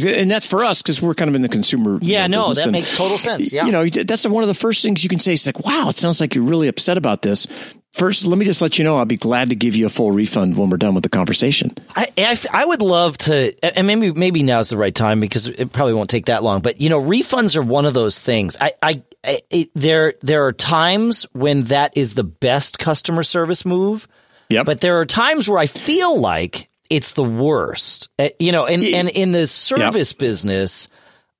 And 0.05 0.29
that's 0.29 0.45
for 0.45 0.63
us 0.63 0.81
because 0.81 1.01
we're 1.01 1.13
kind 1.15 1.29
of 1.29 1.35
in 1.35 1.41
the 1.41 1.49
consumer. 1.49 1.93
you 2.01 2.13
yeah 2.13 2.27
know, 2.27 2.47
no 2.47 2.53
that 2.53 2.63
And, 2.63 2.71
makes 2.71 2.95
total 2.97 3.17
sense 3.17 3.51
yeah 3.51 3.65
You 3.65 3.71
know, 3.71 3.88
that's 3.88 4.25
one 4.27 4.43
of 4.43 4.47
the 4.47 4.53
first 4.53 4.83
things 4.83 5.03
you 5.03 5.09
can 5.09 5.19
say. 5.19 5.33
It's 5.33 5.45
like, 5.45 5.59
"Wow, 5.65 5.89
it 5.89 5.97
sounds 5.97 6.19
like 6.21 6.35
you're 6.35 6.43
really 6.43 6.67
upset 6.67 6.97
about 6.97 7.21
this." 7.21 7.47
First, 7.93 8.25
let 8.25 8.38
me 8.38 8.45
just 8.45 8.62
let 8.62 8.77
you 8.77 8.85
know 8.85 8.97
I'll 8.97 9.05
be 9.05 9.17
glad 9.17 9.49
to 9.49 9.55
give 9.55 9.75
you 9.75 9.88
a 9.88 9.89
full 9.89 10.12
refund 10.12 10.55
when 10.55 10.69
we're 10.69 10.77
done 10.77 10.93
with 10.93 11.01
the 11.03 11.09
conversation. 11.09 11.75
I, 11.95 12.07
I, 12.19 12.39
I 12.53 12.65
would 12.65 12.83
love 12.83 13.17
to, 13.19 13.51
and 13.75 13.88
maybe 13.88 14.12
maybe 14.12 14.43
now's 14.43 14.69
the 14.69 14.77
right 14.77 14.93
time 14.93 15.19
because 15.19 15.47
it 15.47 15.73
probably 15.73 15.95
won't 15.95 16.09
take 16.09 16.27
that 16.27 16.43
long. 16.43 16.62
But 16.62 16.79
you 16.79 16.89
know, 16.89 17.01
refunds 17.01 17.55
are 17.57 17.63
one 17.63 17.85
of 17.85 17.95
those 17.95 18.19
things. 18.19 18.55
I, 18.62 18.73
I, 18.83 19.01
I 19.25 19.41
it, 19.49 19.71
there 19.73 20.13
there 20.21 20.45
are 20.45 20.53
times 20.53 21.25
when 21.33 21.63
that 21.63 21.97
is 21.97 22.13
the 22.13 22.23
best 22.23 22.77
customer 22.77 23.23
service 23.23 23.65
move. 23.65 24.07
Yep. 24.49 24.65
But 24.65 24.81
there 24.81 24.99
are 24.99 25.05
times 25.05 25.49
where 25.49 25.59
I 25.59 25.65
feel 25.65 26.19
like 26.19 26.68
it's 26.89 27.13
the 27.13 27.23
worst. 27.23 28.10
Uh, 28.17 28.30
you 28.39 28.52
know, 28.52 28.65
and 28.65 28.84
and 28.84 29.10
in 29.10 29.32
the 29.32 29.47
service 29.47 30.13
business. 30.13 30.88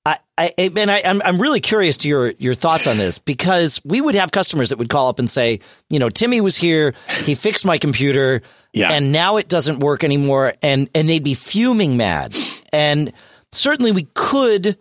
I, 0.06 0.18
I 0.38 0.52
and 0.58 0.90
I, 0.90 1.02
I'm 1.04 1.22
I'm 1.24 1.42
really 1.42 1.60
curious 1.60 1.98
to 1.98 2.08
your 2.08 2.30
your 2.40 2.56
thoughts 2.56 2.88
on 2.88 2.98
this 2.98 3.20
because 3.20 3.82
we 3.84 4.00
would 4.00 4.16
have 4.16 4.32
customers 4.32 4.70
that 4.70 4.78
would 4.80 4.90
call 4.90 5.10
up 5.10 5.20
and 5.20 5.30
say, 5.30 5.60
you 5.90 6.00
know, 6.00 6.10
Timmy 6.10 6.40
was 6.42 6.56
here, 6.56 6.94
he 7.26 7.36
fixed 7.36 7.66
my 7.66 7.78
computer, 7.78 8.42
Yeah. 8.72 8.92
and 8.94 9.12
now 9.12 9.38
it 9.38 9.50
doesn't 9.50 9.80
work 9.82 10.06
anymore, 10.06 10.54
and 10.64 10.90
and 10.96 11.08
they'd 11.10 11.24
be 11.24 11.34
fuming 11.36 11.98
mad. 11.98 12.34
And 12.72 13.12
certainly 13.52 13.92
we 13.92 14.04
could 14.14 14.78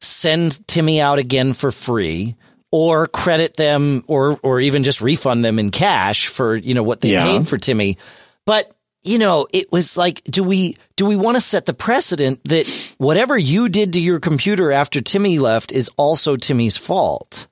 send 0.00 0.66
Timmy 0.68 1.00
out 1.00 1.18
again 1.18 1.54
for 1.54 1.72
free, 1.72 2.36
or 2.70 3.06
credit 3.06 3.56
them, 3.56 4.04
or 4.06 4.38
or 4.42 4.60
even 4.60 4.82
just 4.84 5.00
refund 5.00 5.44
them 5.44 5.58
in 5.58 5.70
cash 5.70 6.26
for 6.28 6.54
you 6.54 6.74
know 6.74 6.82
what 6.82 7.00
they 7.00 7.12
Yeah. 7.12 7.24
paid 7.24 7.48
for 7.48 7.56
Timmy. 7.56 7.96
But 8.44 8.70
you 9.02 9.18
know, 9.18 9.46
it 9.52 9.70
was 9.72 9.96
like, 9.96 10.22
do 10.24 10.42
we 10.42 10.76
do 10.96 11.06
we 11.06 11.16
want 11.16 11.36
to 11.36 11.40
set 11.40 11.66
the 11.66 11.74
precedent 11.74 12.40
that 12.44 12.94
whatever 12.98 13.36
you 13.38 13.68
did 13.68 13.92
to 13.94 14.00
your 14.00 14.20
computer 14.20 14.72
after 14.72 15.00
Timmy 15.00 15.38
left 15.38 15.72
is 15.72 15.90
also 15.96 16.36
Timmy's 16.36 16.76
fault? 16.76 17.46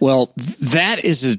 Well, 0.00 0.32
that 0.36 1.04
is 1.04 1.24
a 1.24 1.38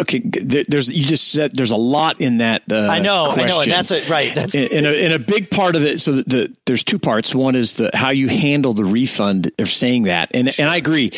okay. 0.00 0.20
There's 0.20 0.90
you 0.90 1.06
just 1.06 1.30
said 1.30 1.54
there's 1.54 1.70
a 1.70 1.76
lot 1.76 2.20
in 2.20 2.38
that. 2.38 2.62
Uh, 2.70 2.88
I 2.88 2.98
know, 2.98 3.32
question. 3.32 3.44
I 3.44 3.48
know, 3.48 3.60
and 3.62 3.72
that's 3.72 3.90
it, 3.90 4.10
right? 4.10 4.34
That's 4.34 4.54
And, 4.54 4.70
and, 4.72 4.86
a, 4.86 5.04
and 5.04 5.14
a 5.14 5.18
big 5.18 5.50
part 5.50 5.76
of 5.76 5.82
it. 5.82 6.00
So 6.00 6.12
the, 6.12 6.22
the 6.24 6.56
there's 6.66 6.84
two 6.84 6.98
parts. 6.98 7.34
One 7.34 7.54
is 7.54 7.74
the 7.74 7.90
how 7.94 8.10
you 8.10 8.28
handle 8.28 8.74
the 8.74 8.84
refund 8.84 9.52
of 9.58 9.68
saying 9.68 10.04
that, 10.04 10.30
and 10.34 10.50
and 10.58 10.70
I 10.70 10.76
agree. 10.76 11.12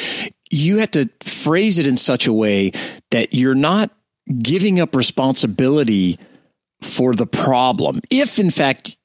You 0.50 0.79
have 0.79 0.90
to 0.92 1.09
phrase 1.22 1.79
it 1.79 1.87
in 1.87 1.96
such 1.96 2.26
a 2.26 2.33
way 2.33 2.72
that 3.11 3.33
you're 3.33 3.55
not 3.55 3.90
giving 4.42 4.81
up 4.81 4.94
responsibility 4.94 6.18
for 6.83 7.14
the 7.14 7.27
problem. 7.27 8.01
If 8.11 8.38
in 8.38 8.51
fact 8.51 8.97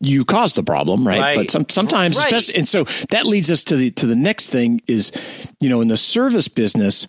you 0.00 0.24
caused 0.24 0.54
the 0.54 0.62
problem, 0.62 1.06
right? 1.06 1.20
Right. 1.20 1.36
But 1.36 1.50
some, 1.50 1.68
sometimes, 1.68 2.16
Right. 2.16 2.26
especially, 2.32 2.60
and 2.60 2.68
so 2.68 2.84
that 3.10 3.26
leads 3.26 3.50
us 3.50 3.64
to 3.64 3.76
the 3.76 3.90
to 3.92 4.06
the 4.06 4.14
next 4.16 4.48
thing 4.50 4.80
is, 4.86 5.12
you 5.60 5.68
know, 5.68 5.80
in 5.80 5.88
the 5.88 5.96
service 5.96 6.48
business, 6.48 7.08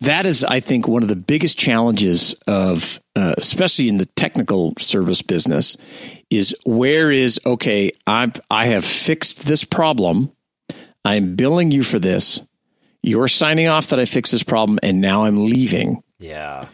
that 0.00 0.26
is, 0.26 0.44
I 0.44 0.60
think, 0.60 0.88
one 0.88 1.02
of 1.02 1.08
the 1.08 1.16
biggest 1.16 1.56
challenges 1.56 2.34
of, 2.46 3.00
uh, 3.14 3.34
especially 3.38 3.88
in 3.88 3.96
the 3.96 4.06
technical 4.06 4.74
service 4.78 5.22
business, 5.22 5.76
is 6.28 6.54
where 6.66 7.10
is 7.10 7.40
okay? 7.46 7.92
I'm 8.06 8.32
I 8.50 8.66
have 8.66 8.84
fixed 8.84 9.46
this 9.46 9.64
problem. 9.64 10.32
I'm 11.04 11.36
billing 11.36 11.70
you 11.70 11.82
for 11.84 11.98
this. 12.00 12.42
You're 13.02 13.28
signing 13.28 13.68
off 13.68 13.88
that 13.88 14.00
I 14.00 14.04
fixed 14.04 14.32
this 14.32 14.42
problem, 14.42 14.80
and 14.82 15.00
now 15.00 15.24
I'm 15.24 15.46
leaving 15.46 16.02
yeah, 16.18 16.64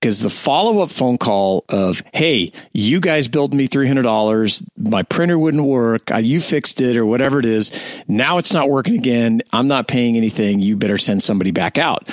because 0.00 0.20
the 0.20 0.30
follow 0.30 0.80
up 0.80 0.90
phone 0.90 1.18
call 1.18 1.64
of, 1.68 2.02
Hey, 2.12 2.52
you 2.72 3.00
guys 3.00 3.28
billed 3.28 3.52
me 3.52 3.68
$300. 3.68 4.64
My 4.76 5.02
printer 5.02 5.38
wouldn't 5.38 5.64
work. 5.64 6.10
You 6.20 6.40
fixed 6.40 6.80
it 6.80 6.96
or 6.96 7.04
whatever 7.04 7.38
it 7.38 7.44
is. 7.44 7.70
Now 8.06 8.38
it's 8.38 8.52
not 8.52 8.68
working 8.68 8.96
again. 8.96 9.42
I'm 9.52 9.68
not 9.68 9.88
paying 9.88 10.16
anything. 10.16 10.60
You 10.60 10.76
better 10.76 10.98
send 10.98 11.22
somebody 11.22 11.50
back 11.50 11.78
out. 11.78 12.08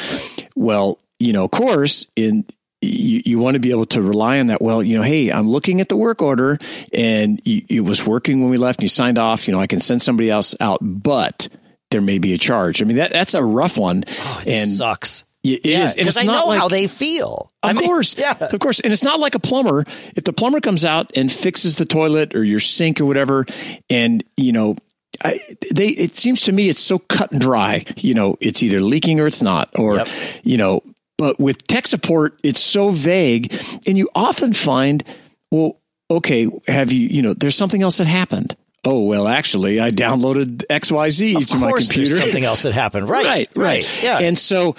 Well, 0.55 0.99
you 1.19 1.33
know, 1.33 1.45
of 1.45 1.51
course, 1.51 2.05
in 2.15 2.45
you, 2.81 3.21
you 3.25 3.39
want 3.39 3.55
to 3.55 3.59
be 3.59 3.71
able 3.71 3.85
to 3.87 4.01
rely 4.01 4.39
on 4.39 4.47
that. 4.47 4.61
Well, 4.61 4.83
you 4.83 4.95
know, 4.95 5.03
hey, 5.03 5.31
I'm 5.31 5.49
looking 5.49 5.81
at 5.81 5.89
the 5.89 5.97
work 5.97 6.21
order 6.21 6.57
and 6.93 7.41
it 7.45 7.83
was 7.83 8.05
working 8.05 8.41
when 8.41 8.49
we 8.49 8.57
left 8.57 8.79
and 8.79 8.83
you 8.83 8.89
signed 8.89 9.17
off. 9.17 9.47
You 9.47 9.53
know, 9.53 9.59
I 9.59 9.67
can 9.67 9.79
send 9.79 10.01
somebody 10.01 10.29
else 10.29 10.55
out, 10.59 10.79
but 10.81 11.47
there 11.91 12.01
may 12.01 12.17
be 12.17 12.33
a 12.33 12.37
charge. 12.37 12.81
I 12.81 12.85
mean, 12.85 12.97
that 12.97 13.11
that's 13.11 13.33
a 13.33 13.43
rough 13.43 13.77
one. 13.77 14.03
Oh, 14.07 14.41
it 14.45 14.53
and 14.53 14.69
sucks. 14.69 15.23
It 15.53 15.65
yeah, 15.65 15.91
because 15.95 16.17
I 16.17 16.23
know 16.23 16.47
like, 16.47 16.59
how 16.59 16.67
they 16.67 16.87
feel. 16.87 17.51
Of 17.61 17.69
I 17.69 17.73
mean, 17.73 17.85
course, 17.85 18.15
yeah, 18.17 18.35
of 18.39 18.59
course. 18.59 18.79
And 18.79 18.91
it's 18.91 19.03
not 19.03 19.19
like 19.19 19.35
a 19.35 19.39
plumber. 19.39 19.83
If 20.15 20.23
the 20.23 20.33
plumber 20.33 20.59
comes 20.59 20.83
out 20.83 21.11
and 21.15 21.31
fixes 21.31 21.77
the 21.77 21.85
toilet 21.85 22.35
or 22.35 22.43
your 22.43 22.59
sink 22.59 22.99
or 22.99 23.05
whatever, 23.05 23.45
and 23.89 24.23
you 24.37 24.51
know 24.51 24.77
I, 25.23 25.39
they 25.73 25.89
it 25.89 26.15
seems 26.15 26.41
to 26.41 26.51
me 26.51 26.69
it's 26.69 26.81
so 26.81 26.99
cut 26.99 27.31
and 27.31 27.41
dry. 27.41 27.85
You 27.97 28.13
know, 28.13 28.37
it's 28.41 28.63
either 28.63 28.81
leaking 28.81 29.19
or 29.19 29.27
it's 29.27 29.41
not, 29.41 29.69
or 29.75 29.97
yep. 29.97 30.07
you 30.43 30.57
know, 30.57 30.81
but 31.17 31.39
with 31.39 31.65
tech 31.67 31.87
support, 31.87 32.39
it's 32.43 32.61
so 32.61 32.89
vague. 32.89 33.53
And 33.87 33.97
you 33.97 34.09
often 34.15 34.53
find, 34.53 35.03
well, 35.51 35.79
okay, 36.09 36.49
have 36.67 36.91
you, 36.91 37.07
you 37.07 37.21
know, 37.21 37.33
there's 37.33 37.55
something 37.55 37.81
else 37.81 37.97
that 37.97 38.07
happened. 38.07 38.55
Oh, 38.85 39.03
well, 39.05 39.27
actually, 39.27 39.79
I 39.79 39.89
downloaded 39.89 40.63
XYZ 40.69 41.37
of 41.37 41.45
to 41.47 41.57
my 41.57 41.71
computer. 41.71 42.17
Something 42.17 42.43
else 42.43 42.61
that 42.61 42.73
happened. 42.73 43.09
Right, 43.09 43.25
right. 43.25 43.49
Right. 43.55 43.65
Right. 43.65 44.03
Yeah. 44.03 44.19
And 44.19 44.37
so 44.37 44.75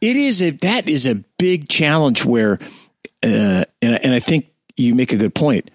it 0.00 0.16
is 0.16 0.40
a, 0.42 0.50
that 0.50 0.88
is 0.88 1.06
a 1.06 1.16
big 1.38 1.68
challenge 1.68 2.24
where, 2.24 2.58
uh, 3.22 3.64
and, 3.82 4.04
and 4.04 4.14
I 4.14 4.18
think 4.18 4.50
you 4.76 4.94
make 4.94 5.12
a 5.12 5.16
good 5.16 5.34
point 5.34 5.70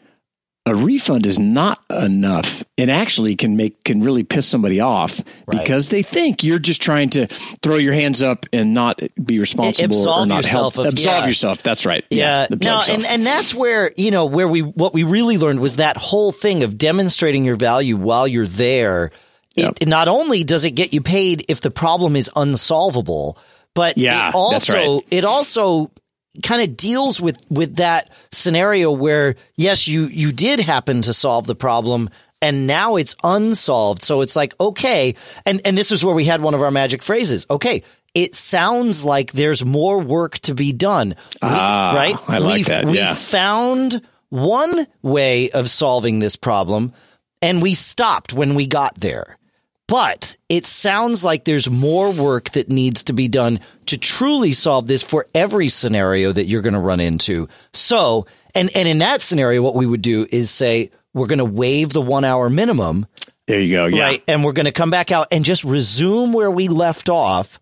a 0.68 0.74
refund 0.74 1.28
is 1.28 1.38
not 1.38 1.80
enough 1.92 2.64
and 2.78 2.90
actually 2.90 3.36
can 3.36 3.56
make 3.56 3.84
can 3.84 4.02
really 4.02 4.24
piss 4.24 4.48
somebody 4.48 4.80
off 4.80 5.22
right. 5.46 5.60
because 5.60 5.90
they 5.90 6.02
think 6.02 6.44
you're 6.44 6.60
just 6.60 6.82
trying 6.82 7.10
to 7.12 7.28
throw 7.62 7.76
your 7.76 7.94
hands 7.94 8.24
up 8.24 8.48
and 8.52 8.74
not 8.74 9.00
be 9.24 9.38
responsible 9.38 9.96
absolve 9.96 10.24
or 10.24 10.26
not 10.26 10.44
help 10.44 10.78
of, 10.80 10.88
absolve 10.88 11.20
yeah. 11.22 11.28
yourself 11.28 11.62
that's 11.62 11.86
right 11.86 12.04
yeah, 12.10 12.48
yeah. 12.50 12.58
no 12.62 12.82
and 12.90 13.06
and 13.06 13.26
that's 13.26 13.54
where 13.54 13.92
you 13.96 14.10
know 14.10 14.26
where 14.26 14.48
we 14.48 14.62
what 14.62 14.94
we 14.94 15.04
really 15.04 15.38
learned 15.38 15.60
was 15.60 15.76
that 15.76 15.98
whole 15.98 16.32
thing 16.32 16.64
of 16.64 16.78
demonstrating 16.78 17.46
your 17.46 17.56
value 17.56 17.96
while 17.96 18.28
you're 18.28 18.48
there 18.48 19.12
yep. 19.56 19.78
it 19.80 19.88
not 19.88 20.08
only 20.08 20.44
does 20.44 20.66
it 20.66 20.72
get 20.72 20.94
you 20.94 21.02
paid 21.02 21.46
if 21.48 21.62
the 21.62 21.72
problem 21.72 22.16
is 22.16 22.30
unsolvable 22.36 23.38
but 23.76 23.98
yeah, 23.98 24.30
it 24.30 24.36
also 24.36 24.96
right. 24.96 25.08
it 25.12 25.26
also 25.26 25.92
kind 26.44 26.62
of 26.62 26.78
deals 26.78 27.22
with 27.22 27.38
with 27.50 27.78
that 27.78 28.10
scenario 28.32 28.92
where 28.92 29.36
yes 29.56 29.88
you 29.88 30.04
you 30.06 30.32
did 30.32 30.60
happen 30.60 31.02
to 31.04 31.14
solve 31.14 31.46
the 31.46 31.56
problem 31.56 32.10
and 32.42 32.68
now 32.68 32.96
it's 32.96 33.16
unsolved. 33.24 34.04
So 34.04 34.22
it's 34.22 34.36
like 34.36 34.54
okay 34.60 35.16
and 35.46 35.62
and 35.66 35.78
this 35.78 35.92
is 35.92 36.04
where 36.04 36.16
we 36.16 36.26
had 36.26 36.42
one 36.42 36.54
of 36.54 36.62
our 36.62 36.72
magic 36.72 37.02
phrases. 37.02 37.46
Okay 37.50 37.84
it 38.14 38.34
sounds 38.34 39.04
like 39.04 39.34
there's 39.34 39.66
more 39.66 40.00
work 40.00 40.40
to 40.40 40.56
be 40.56 40.72
done. 40.72 41.10
We, 41.10 41.50
ah, 41.50 41.94
right? 41.94 42.16
I 42.30 42.38
like 42.38 42.56
we've, 42.56 42.66
that 42.68 42.94
yeah. 42.94 43.12
we 43.12 43.16
found 43.16 44.02
one 44.30 44.88
way 45.02 45.52
of 45.52 45.70
solving 45.70 46.20
this 46.20 46.38
problem 46.38 46.94
and 47.42 47.62
we 47.62 47.74
stopped 47.74 48.34
when 48.34 48.56
we 48.56 48.68
got 48.68 48.96
there 48.96 49.38
but 49.88 50.38
it 50.50 50.66
sounds 50.66 51.24
like 51.24 51.46
there's 51.46 51.70
more 51.70 52.12
work 52.12 52.52
that 52.52 52.70
needs 52.70 53.04
to 53.06 53.14
be 53.14 53.28
done 53.28 53.60
to 53.88 53.98
truly 53.98 54.54
solve 54.54 54.88
this 54.88 55.04
for 55.04 55.28
every 55.36 55.70
scenario 55.70 56.32
that 56.32 56.46
you're 56.46 56.62
going 56.62 56.74
to 56.74 56.80
run 56.80 57.00
into. 57.00 57.48
So, 57.74 58.26
and, 58.56 58.70
and 58.76 58.88
in 58.88 59.00
that 59.00 59.22
scenario, 59.22 59.62
what 59.62 59.76
we 59.76 59.86
would 59.86 60.02
do 60.02 60.26
is 60.32 60.50
say, 60.50 60.92
we're 61.14 61.28
going 61.28 61.40
to 61.40 61.46
waive 61.46 61.94
the 61.94 62.02
one 62.02 62.26
hour 62.26 62.50
minimum. 62.50 63.06
There 63.48 63.60
you 63.60 63.76
go. 63.76 63.86
Yeah. 63.86 64.04
Right. 64.04 64.24
And 64.28 64.44
we're 64.44 64.54
going 64.54 64.66
to 64.66 64.72
come 64.72 64.90
back 64.90 65.12
out 65.12 65.28
and 65.32 65.46
just 65.46 65.64
resume 65.64 66.34
where 66.34 66.52
we 66.52 66.68
left 66.68 67.10
off 67.10 67.60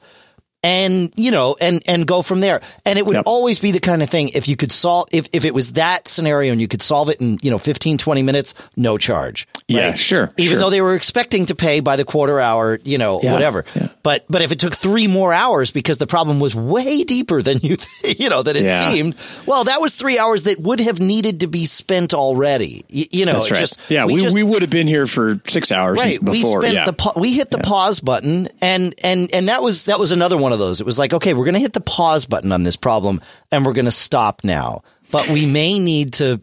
and 0.63 1.12
you 1.17 1.30
know 1.30 1.56
and 1.60 1.84
and 1.88 2.08
go 2.08 2.21
from 2.21 2.39
there 2.39 2.62
and 2.86 2.97
it 2.97 3.06
would 3.06 3.15
yep. 3.15 3.23
always 3.26 3.60
be 3.60 3.71
the 3.71 3.82
kind 3.82 4.02
of 4.02 4.10
thing 4.10 4.30
if 4.30 4.47
you 4.47 4.56
could 4.56 4.71
solve 4.71 5.10
if, 5.12 5.28
if 5.34 5.43
it 5.43 5.54
was 5.54 5.73
that 5.73 6.08
scenario 6.08 6.54
and 6.54 6.62
you 6.62 6.69
could 6.69 6.82
solve 6.82 7.10
it 7.10 7.19
in 7.19 7.38
you 7.41 7.52
know 7.52 7.58
15 7.58 7.97
20 7.97 8.21
minutes 8.23 8.54
no 8.78 8.97
charge 8.97 9.45
right? 9.56 9.65
yeah 9.67 9.93
sure 9.93 10.32
even 10.38 10.52
sure. 10.52 10.60
though 10.60 10.69
they 10.69 10.82
were 10.82 10.95
expecting 10.95 11.45
to 11.45 11.56
pay 11.56 11.82
by 11.82 11.97
the 11.97 12.06
quarter 12.06 12.39
hour 12.39 12.80
you 12.84 12.97
know 12.97 13.21
yeah. 13.21 13.34
whatever 13.34 13.65
yeah. 13.76 13.89
but 14.04 14.23
but 14.30 14.41
if 14.41 14.52
it 14.54 14.60
took 14.60 14.73
three 14.73 15.08
more 15.08 15.34
hours 15.34 15.71
because 15.71 15.97
the 15.97 16.08
problem 16.08 16.39
was 16.39 16.56
way 16.56 17.04
deeper 17.04 17.41
than 17.41 17.58
you 17.60 17.76
you 18.17 18.30
know 18.30 18.41
that 18.41 18.56
it 18.56 18.63
yeah. 18.63 18.89
seemed 18.89 19.15
well 19.45 19.65
that 19.65 19.82
was 19.82 19.95
three 19.95 20.17
hours 20.17 20.43
that 20.43 20.60
would 20.60 20.80
have 20.80 20.99
needed 20.99 21.41
to 21.41 21.47
be 21.47 21.65
spent 21.65 22.13
already 22.13 22.86
you, 22.88 23.06
you 23.12 23.26
know 23.26 23.34
That's 23.34 23.52
right. 23.52 23.60
just 23.60 23.78
yeah 23.89 24.06
we, 24.06 24.13
we, 24.13 24.21
just, 24.21 24.34
we, 24.34 24.43
would 24.43 24.62
have 24.62 24.71
been 24.71 24.88
here 24.88 25.08
for 25.08 25.41
six 25.47 25.73
hours 25.73 25.99
right 25.99 26.23
before 26.23 26.62
we 26.62 26.71
spent 26.71 26.97
the 26.97 27.13
we 27.17 27.34
hit 27.34 27.52
the 27.52 27.58
pause 27.58 27.99
button 27.99 28.47
and 28.62 28.95
and 29.04 29.34
and 29.34 29.49
that 29.49 29.62
was 29.62 29.86
that 29.86 29.99
was 29.99 30.13
another 30.13 30.38
one 30.38 30.52
of 30.53 30.59
those. 30.59 30.79
It 30.79 30.85
was 30.85 30.97
like, 30.97 31.13
okay, 31.13 31.33
we're 31.33 31.45
going 31.45 31.55
to 31.55 31.59
hit 31.59 31.73
the 31.73 31.81
pause 31.81 32.25
button 32.25 32.51
on 32.51 32.63
this 32.63 32.75
problem 32.75 33.21
and 33.51 33.65
we're 33.65 33.73
going 33.73 33.85
to 33.85 33.91
stop 33.91 34.43
now, 34.43 34.83
but 35.11 35.29
we 35.29 35.45
may 35.45 35.79
need 35.79 36.13
to 36.13 36.41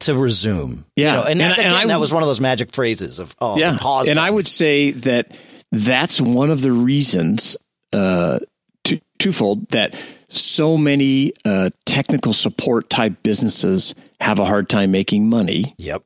to 0.00 0.16
resume. 0.16 0.84
Yeah, 0.96 1.06
you 1.06 1.12
know, 1.12 1.22
and, 1.22 1.30
and, 1.30 1.40
that, 1.40 1.58
again, 1.58 1.66
and 1.66 1.74
I, 1.74 1.86
that 1.86 2.00
was 2.00 2.12
one 2.12 2.22
of 2.22 2.28
those 2.28 2.40
magic 2.40 2.72
phrases 2.72 3.18
of 3.18 3.34
oh, 3.40 3.56
yeah. 3.56 3.76
pause. 3.78 4.08
And 4.08 4.16
button. 4.16 4.28
I 4.28 4.30
would 4.30 4.46
say 4.46 4.90
that 4.90 5.36
that's 5.72 6.20
one 6.20 6.50
of 6.50 6.62
the 6.62 6.72
reasons, 6.72 7.56
uh, 7.92 8.40
two, 8.82 9.00
twofold, 9.18 9.68
that 9.68 10.00
so 10.28 10.76
many 10.76 11.32
uh, 11.44 11.70
technical 11.86 12.32
support 12.32 12.90
type 12.90 13.22
businesses 13.22 13.94
have 14.20 14.38
a 14.38 14.44
hard 14.44 14.68
time 14.68 14.90
making 14.90 15.28
money. 15.28 15.74
Yep, 15.78 16.02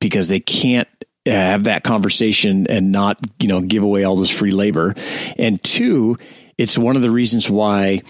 because 0.00 0.28
they 0.28 0.40
can't 0.40 0.88
have 1.26 1.64
that 1.64 1.84
conversation 1.84 2.66
and 2.68 2.92
not 2.92 3.18
you 3.40 3.48
know 3.48 3.60
give 3.60 3.82
away 3.82 4.04
all 4.04 4.16
this 4.16 4.30
free 4.30 4.50
labor 4.50 4.94
and 5.36 5.62
two 5.62 6.16
it's 6.60 6.76
one 6.76 6.96
of 6.96 7.02
the 7.02 7.10
reasons 7.10 7.48
why 7.48 8.02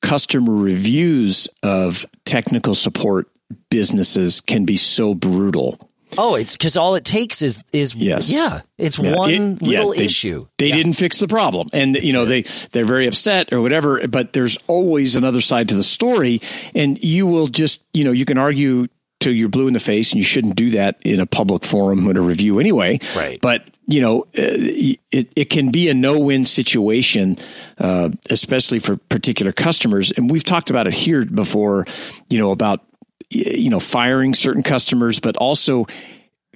customer 0.00 0.52
reviews 0.54 1.48
of 1.62 2.04
technical 2.24 2.74
support 2.74 3.28
businesses 3.70 4.40
can 4.40 4.64
be 4.64 4.76
so 4.76 5.14
brutal 5.14 5.90
Oh, 6.18 6.34
it's 6.34 6.56
because 6.56 6.76
all 6.76 6.94
it 6.94 7.04
takes 7.04 7.42
is 7.42 7.62
is 7.72 7.94
yes. 7.94 8.30
yeah, 8.30 8.60
it's 8.76 8.98
yeah. 8.98 9.16
one 9.16 9.30
it, 9.30 9.62
little 9.62 9.94
yeah, 9.94 9.98
they, 9.98 10.04
issue. 10.04 10.46
They 10.58 10.68
yeah. 10.68 10.76
didn't 10.76 10.92
fix 10.94 11.18
the 11.18 11.28
problem, 11.28 11.68
and 11.72 11.96
you 11.96 12.12
know 12.12 12.24
they 12.24 12.42
they're 12.72 12.84
very 12.84 13.06
upset 13.06 13.52
or 13.52 13.60
whatever. 13.60 14.06
But 14.06 14.32
there's 14.32 14.58
always 14.66 15.16
another 15.16 15.40
side 15.40 15.68
to 15.70 15.74
the 15.74 15.82
story, 15.82 16.40
and 16.74 17.02
you 17.02 17.26
will 17.26 17.46
just 17.46 17.84
you 17.94 18.04
know 18.04 18.12
you 18.12 18.24
can 18.24 18.38
argue 18.38 18.88
till 19.22 19.32
you're 19.32 19.48
blue 19.48 19.68
in 19.68 19.72
the 19.72 19.80
face, 19.80 20.12
and 20.12 20.18
you 20.18 20.24
shouldn't 20.24 20.56
do 20.56 20.70
that 20.70 20.98
in 21.02 21.20
a 21.20 21.26
public 21.26 21.64
forum 21.64 22.08
in 22.10 22.16
a 22.16 22.20
review 22.20 22.58
anyway. 22.58 22.98
Right. 23.16 23.40
But 23.40 23.64
you 23.86 24.00
know, 24.00 24.22
uh, 24.22 24.26
it, 24.36 25.32
it 25.34 25.50
can 25.50 25.70
be 25.70 25.88
a 25.88 25.94
no-win 25.94 26.44
situation, 26.44 27.36
uh, 27.78 28.10
especially 28.30 28.78
for 28.78 28.96
particular 28.96 29.52
customers. 29.52 30.12
And 30.12 30.30
we've 30.30 30.44
talked 30.44 30.70
about 30.70 30.86
it 30.86 30.94
here 30.94 31.24
before, 31.24 31.86
you 32.28 32.38
know, 32.38 32.50
about 32.50 32.84
you 33.30 33.70
know 33.70 33.80
firing 33.80 34.34
certain 34.34 34.62
customers, 34.62 35.20
but 35.20 35.36
also 35.36 35.86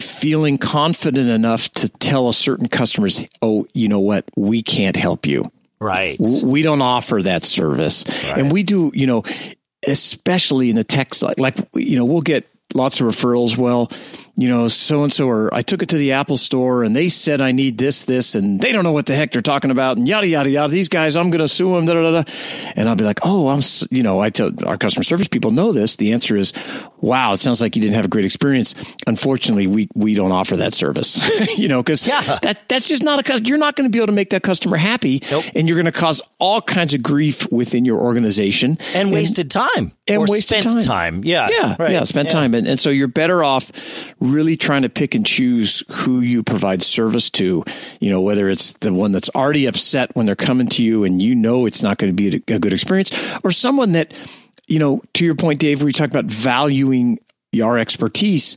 feeling 0.01 0.59
confident 0.59 1.31
enough 1.31 1.71
to 1.71 1.89
tell 1.89 2.29
a 2.29 2.35
certain 2.35 2.69
customers, 2.69 3.25
"Oh, 3.41 3.67
you 3.73 3.89
know 3.89 4.01
what? 4.01 4.25
We 4.37 4.63
can't 4.63 4.97
help 4.97 5.27
you." 5.27 5.51
Right. 5.79 6.19
We 6.19 6.63
don't 6.63 6.83
offer 6.83 7.23
that 7.23 7.45
service. 7.45 8.05
Right. 8.07 8.39
And 8.39 8.51
we 8.51 8.63
do, 8.63 8.91
you 8.95 9.07
know, 9.07 9.25
especially 9.87 10.71
in 10.71 10.77
the 10.77 10.85
tech 10.85 11.15
side, 11.15 11.39
like, 11.39 11.57
you 11.75 11.97
know, 11.97 12.05
we'll 12.05 12.23
get 12.23 12.49
lots 12.75 13.01
of 13.01 13.07
referrals. 13.07 13.57
Well, 13.57 13.91
you 14.39 14.49
know, 14.49 14.69
so 14.69 15.03
and 15.03 15.13
so, 15.13 15.29
or 15.29 15.53
I 15.55 15.63
took 15.63 15.83
it 15.83 15.89
to 15.89 15.97
the 15.97 16.13
Apple 16.13 16.37
store 16.37 16.85
and 16.85 16.95
they 16.95 17.09
said 17.09 17.41
I 17.41 17.53
need 17.53 17.79
this, 17.79 18.03
this, 18.03 18.35
and 18.35 18.61
they 18.61 18.71
don't 18.71 18.85
know 18.85 18.93
what 18.93 19.07
the 19.07 19.17
heck 19.17 19.31
they're 19.31 19.41
talking 19.41 19.71
about, 19.71 19.97
and 19.97 20.07
yada, 20.07 20.29
yada, 20.29 20.51
yada. 20.51 20.69
These 20.71 20.91
guys, 20.91 21.17
I'm 21.17 21.31
going 21.31 21.41
to 21.41 21.49
sue 21.49 21.75
them, 21.75 21.87
da, 21.87 21.95
da, 21.95 22.23
da. 22.23 22.33
And 22.77 22.87
I'll 22.87 22.97
be 22.97 23.05
like, 23.05 23.21
oh, 23.23 23.49
I'm, 23.49 23.63
you 23.91 24.03
know, 24.03 24.21
I 24.21 24.29
tell 24.29 24.53
our 24.67 24.77
customer 24.77 25.05
service 25.05 25.27
people 25.27 25.53
know 25.53 25.73
this. 25.73 25.97
The 25.97 26.13
answer 26.13 26.37
is, 26.37 26.53
wow, 27.01 27.33
it 27.33 27.41
sounds 27.41 27.63
like 27.63 27.77
you 27.77 27.83
didn't 27.83 27.95
have 27.95 28.05
a 28.05 28.09
great 28.09 28.27
experience. 28.27 28.75
Unfortunately, 29.07 29.67
we, 29.67 29.89
we 29.95 30.15
don't 30.15 30.33
offer 30.33 30.59
that 30.59 30.75
service, 30.75 31.19
you 31.59 31.69
know, 31.69 31.83
because 31.83 32.07
yeah. 32.07 32.39
that, 32.43 32.69
that's 32.69 32.89
just 32.89 33.03
not 33.03 33.27
a, 33.27 33.43
you're 33.43 33.57
not 33.57 33.75
going 33.75 33.89
to 33.89 33.93
be 33.93 33.99
able 33.99 34.09
to 34.09 34.13
make 34.13 34.31
that 34.31 34.43
customer 34.43 34.77
happy. 34.77 35.23
Nope. 35.31 35.47
And 35.55 35.67
you're 35.67 35.77
going 35.81 35.91
to 35.91 35.99
cause 35.99 36.21
all 36.39 36.61
kinds 36.61 36.93
of 36.93 37.03
grief 37.03 37.51
within 37.51 37.87
your 37.87 38.01
organization 38.01 38.73
and, 38.93 39.09
and 39.09 39.13
wasted 39.13 39.51
time 39.51 39.93
and 40.07 40.19
or 40.19 40.27
wasted 40.29 40.59
spent 40.61 40.75
time. 40.75 40.83
time. 40.83 41.25
Yeah. 41.25 41.49
Yeah. 41.51 41.77
Right. 41.79 41.93
Yeah. 41.93 42.05
Spent 42.05 42.29
yeah. 42.29 42.33
time. 42.33 42.55
And, 42.55 42.67
and 42.67 42.79
so 42.79 42.91
you're 42.91 43.09
better 43.09 43.43
off 43.43 43.73
really 44.33 44.57
trying 44.57 44.83
to 44.83 44.89
pick 44.89 45.15
and 45.15 45.25
choose 45.25 45.83
who 45.91 46.21
you 46.21 46.43
provide 46.43 46.83
service 46.83 47.31
to. 47.31 47.65
You 48.01 48.11
know, 48.11 48.21
whether 48.21 48.49
it's 48.49 48.73
the 48.75 48.93
one 48.93 49.13
that's 49.13 49.31
already 49.31 49.67
upset 49.67 50.15
when 50.15 50.27
they're 50.27 50.35
coming 50.35 50.69
to 50.69 50.85
you 50.85 51.05
and 51.05 51.21
you 51.23 51.35
know 51.35 51.67
it's 51.67 51.83
not 51.83 51.99
going 51.99 52.15
to 52.15 52.15
be 52.15 52.43
a, 52.49 52.55
a 52.57 52.59
good 52.59 52.73
experience, 52.73 53.11
or 53.45 53.51
someone 53.51 53.93
that, 53.93 54.13
you 54.67 54.79
know, 54.79 55.03
to 55.15 55.25
your 55.25 55.35
point, 55.35 55.61
Dave, 55.61 55.81
where 55.81 55.89
you 55.89 55.93
talk 55.93 56.11
about 56.11 56.27
valuing 56.27 57.19
your 57.53 57.79
expertise. 57.79 58.57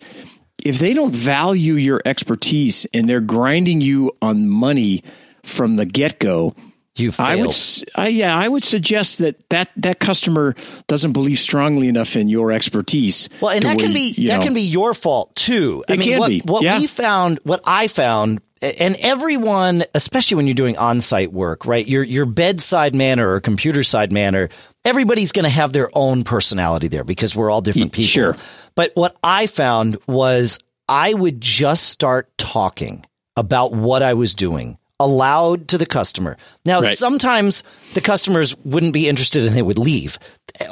If 0.63 0.79
they 0.79 0.93
don't 0.93 1.15
value 1.15 1.75
your 1.75 2.01
expertise 2.03 2.86
and 2.93 3.08
they're 3.08 3.21
grinding 3.21 3.79
you 3.79 4.12
on 4.21 4.49
money 4.49 5.03
from 5.43 5.77
the 5.77 5.86
get 5.86 6.19
go, 6.19 6.53
you 6.99 7.12
failed. 7.12 7.29
I 7.29 7.35
would, 7.35 7.55
I, 7.95 8.07
yeah, 8.09 8.38
I 8.38 8.47
would 8.47 8.63
suggest 8.63 9.19
that, 9.19 9.49
that 9.49 9.69
that 9.77 9.99
customer 9.99 10.55
doesn't 10.88 11.13
believe 11.13 11.38
strongly 11.38 11.88
enough 11.88 12.15
in 12.15 12.29
your 12.29 12.51
expertise. 12.51 13.29
Well, 13.41 13.51
and 13.51 13.63
that 13.63 13.79
can 13.79 13.93
be 13.93 14.13
that 14.27 14.38
know, 14.38 14.43
can 14.43 14.53
be 14.53 14.62
your 14.62 14.93
fault 14.93 15.35
too. 15.35 15.83
I 15.89 15.97
mean, 15.97 16.19
what, 16.19 16.29
be. 16.29 16.41
what 16.45 16.63
yeah. 16.63 16.79
we 16.79 16.88
found, 16.88 17.39
what 17.43 17.62
I 17.65 17.88
found, 17.88 18.41
and 18.62 18.95
everyone, 19.01 19.83
especially 19.93 20.35
when 20.35 20.47
you're 20.47 20.55
doing 20.55 20.77
on-site 20.77 21.31
work, 21.31 21.65
right? 21.65 21.88
Your 21.88 22.03
your 22.03 22.25
bedside 22.25 22.95
manner 22.95 23.31
or 23.31 23.39
computer 23.39 23.83
side 23.83 24.12
manner, 24.12 24.49
everybody's 24.83 25.31
going 25.31 25.43
to 25.43 25.49
have 25.49 25.73
their 25.73 25.89
own 25.93 26.23
personality 26.23 26.88
there 26.88 27.03
because 27.03 27.35
we're 27.35 27.49
all 27.49 27.62
different 27.62 27.91
people. 27.91 28.07
Sure. 28.07 28.38
But 28.75 28.91
what 28.95 29.17
I 29.23 29.47
found 29.47 29.97
was 30.07 30.59
I 30.88 31.13
would 31.13 31.39
just 31.39 31.89
start 31.89 32.35
talking 32.38 33.05
about 33.38 33.71
what 33.71 34.01
I 34.01 34.15
was 34.15 34.33
doing 34.33 34.78
aloud 34.99 35.67
to 35.69 35.77
the 35.77 35.85
customer. 35.85 36.38
Now, 36.65 36.81
right. 36.81 36.97
sometimes 36.97 37.63
the 37.93 38.01
customers 38.01 38.55
wouldn't 38.57 38.93
be 38.93 39.07
interested 39.07 39.45
and 39.45 39.55
they 39.55 39.62
would 39.62 39.79
leave. 39.79 40.19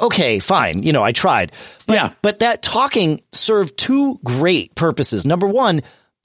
Okay, 0.02 0.38
fine. 0.38 0.82
You 0.82 0.92
know, 0.92 1.02
I 1.02 1.12
tried. 1.12 1.52
But, 1.86 1.94
yeah. 1.94 2.12
but 2.22 2.40
that 2.40 2.62
talking 2.62 3.22
served 3.32 3.78
two 3.78 4.20
great 4.24 4.74
purposes. 4.74 5.24
Number 5.24 5.46
one, 5.46 5.82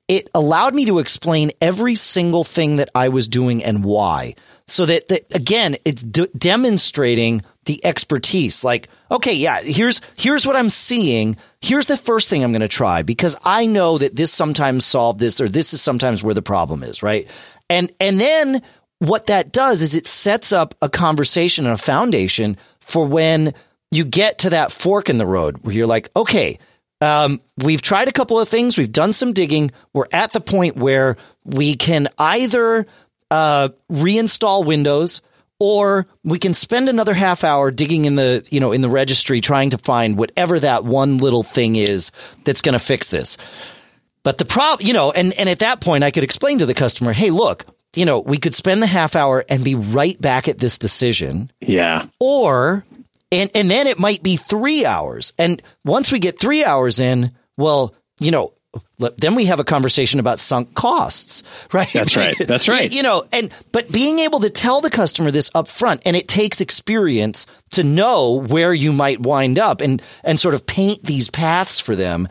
it 0.07 0.29
allowed 0.33 0.75
me 0.75 0.85
to 0.85 0.99
explain 0.99 1.51
every 1.61 1.95
single 1.95 2.43
thing 2.43 2.75
that 2.75 2.89
I 2.93 3.09
was 3.09 3.27
doing 3.27 3.63
and 3.63 3.83
why. 3.83 4.35
So 4.67 4.85
that, 4.85 5.07
that 5.07 5.35
again, 5.35 5.75
it's 5.85 6.01
d- 6.01 6.27
demonstrating 6.37 7.41
the 7.65 7.83
expertise. 7.85 8.63
Like, 8.63 8.89
okay, 9.09 9.33
yeah, 9.33 9.61
here's 9.61 10.01
here's 10.17 10.45
what 10.45 10.55
I'm 10.55 10.69
seeing. 10.69 11.37
Here's 11.61 11.87
the 11.87 11.97
first 11.97 12.29
thing 12.29 12.43
I'm 12.43 12.51
going 12.51 12.61
to 12.61 12.67
try 12.67 13.03
because 13.03 13.35
I 13.43 13.65
know 13.65 13.97
that 13.97 14.15
this 14.15 14.31
sometimes 14.31 14.85
solved 14.85 15.19
this 15.19 15.39
or 15.39 15.47
this 15.47 15.73
is 15.73 15.81
sometimes 15.81 16.23
where 16.23 16.33
the 16.33 16.41
problem 16.41 16.83
is, 16.83 17.03
right? 17.03 17.29
And 17.73 17.91
and 17.99 18.19
then 18.19 18.61
what 18.99 19.25
that 19.25 19.51
does 19.51 19.81
is 19.81 19.95
it 19.95 20.05
sets 20.05 20.53
up 20.53 20.75
a 20.81 20.89
conversation 20.89 21.65
and 21.65 21.73
a 21.73 21.77
foundation 21.77 22.55
for 22.79 23.05
when 23.05 23.55
you 23.89 24.05
get 24.05 24.39
to 24.39 24.51
that 24.51 24.71
fork 24.71 25.09
in 25.09 25.17
the 25.17 25.25
road 25.25 25.57
where 25.63 25.73
you're 25.73 25.87
like, 25.87 26.09
okay, 26.15 26.59
um, 27.01 27.41
we've 27.57 27.81
tried 27.81 28.07
a 28.07 28.11
couple 28.11 28.39
of 28.39 28.47
things, 28.47 28.77
we've 28.77 28.91
done 28.91 29.11
some 29.11 29.33
digging, 29.33 29.71
we're 29.91 30.05
at 30.13 30.33
the 30.33 30.39
point 30.39 30.77
where 30.77 31.17
we 31.43 31.75
can 31.75 32.07
either 32.19 32.85
uh, 33.31 33.69
reinstall 33.91 34.65
Windows 34.65 35.21
or 35.59 36.05
we 36.23 36.37
can 36.37 36.53
spend 36.53 36.89
another 36.89 37.15
half 37.15 37.43
hour 37.43 37.71
digging 37.71 38.05
in 38.05 38.15
the 38.15 38.45
you 38.51 38.59
know 38.59 38.71
in 38.71 38.81
the 38.81 38.89
registry 38.89 39.41
trying 39.41 39.71
to 39.71 39.79
find 39.79 40.15
whatever 40.15 40.59
that 40.59 40.85
one 40.85 41.17
little 41.17 41.43
thing 41.43 41.75
is 41.75 42.11
that's 42.43 42.61
going 42.61 42.73
to 42.73 42.79
fix 42.83 43.07
this 43.07 43.37
but 44.23 44.37
the 44.37 44.45
problem 44.45 44.85
you 44.85 44.93
know 44.93 45.11
and 45.11 45.33
and 45.37 45.49
at 45.49 45.59
that 45.59 45.81
point 45.81 46.03
i 46.03 46.11
could 46.11 46.23
explain 46.23 46.59
to 46.59 46.65
the 46.65 46.73
customer 46.73 47.13
hey 47.13 47.29
look 47.29 47.65
you 47.95 48.05
know 48.05 48.19
we 48.19 48.37
could 48.37 48.55
spend 48.55 48.81
the 48.81 48.87
half 48.87 49.15
hour 49.15 49.45
and 49.49 49.63
be 49.63 49.75
right 49.75 50.19
back 50.19 50.47
at 50.47 50.57
this 50.57 50.77
decision 50.77 51.51
yeah 51.61 52.05
or 52.19 52.85
and 53.31 53.49
and 53.53 53.69
then 53.69 53.87
it 53.87 53.99
might 53.99 54.23
be 54.23 54.37
3 54.37 54.85
hours 54.85 55.33
and 55.37 55.61
once 55.85 56.11
we 56.11 56.19
get 56.19 56.39
3 56.39 56.63
hours 56.63 56.99
in 56.99 57.31
well 57.57 57.93
you 58.19 58.31
know 58.31 58.53
then 58.97 59.35
we 59.35 59.45
have 59.45 59.59
a 59.59 59.63
conversation 59.63 60.19
about 60.19 60.39
sunk 60.39 60.73
costs, 60.73 61.43
right? 61.73 61.91
That's 61.93 62.15
right. 62.15 62.35
That's 62.39 62.67
right. 62.67 62.91
you 62.91 63.03
know, 63.03 63.25
and 63.31 63.51
but 63.71 63.91
being 63.91 64.19
able 64.19 64.39
to 64.41 64.49
tell 64.49 64.81
the 64.81 64.89
customer 64.89 65.31
this 65.31 65.51
up 65.53 65.67
front, 65.67 66.01
and 66.05 66.15
it 66.15 66.27
takes 66.27 66.61
experience 66.61 67.45
to 67.71 67.83
know 67.83 68.39
where 68.39 68.73
you 68.73 68.93
might 68.93 69.19
wind 69.19 69.59
up 69.59 69.81
and 69.81 70.01
and 70.23 70.39
sort 70.39 70.55
of 70.55 70.65
paint 70.65 71.03
these 71.03 71.29
paths 71.29 71.79
for 71.79 71.95
them 71.95 72.27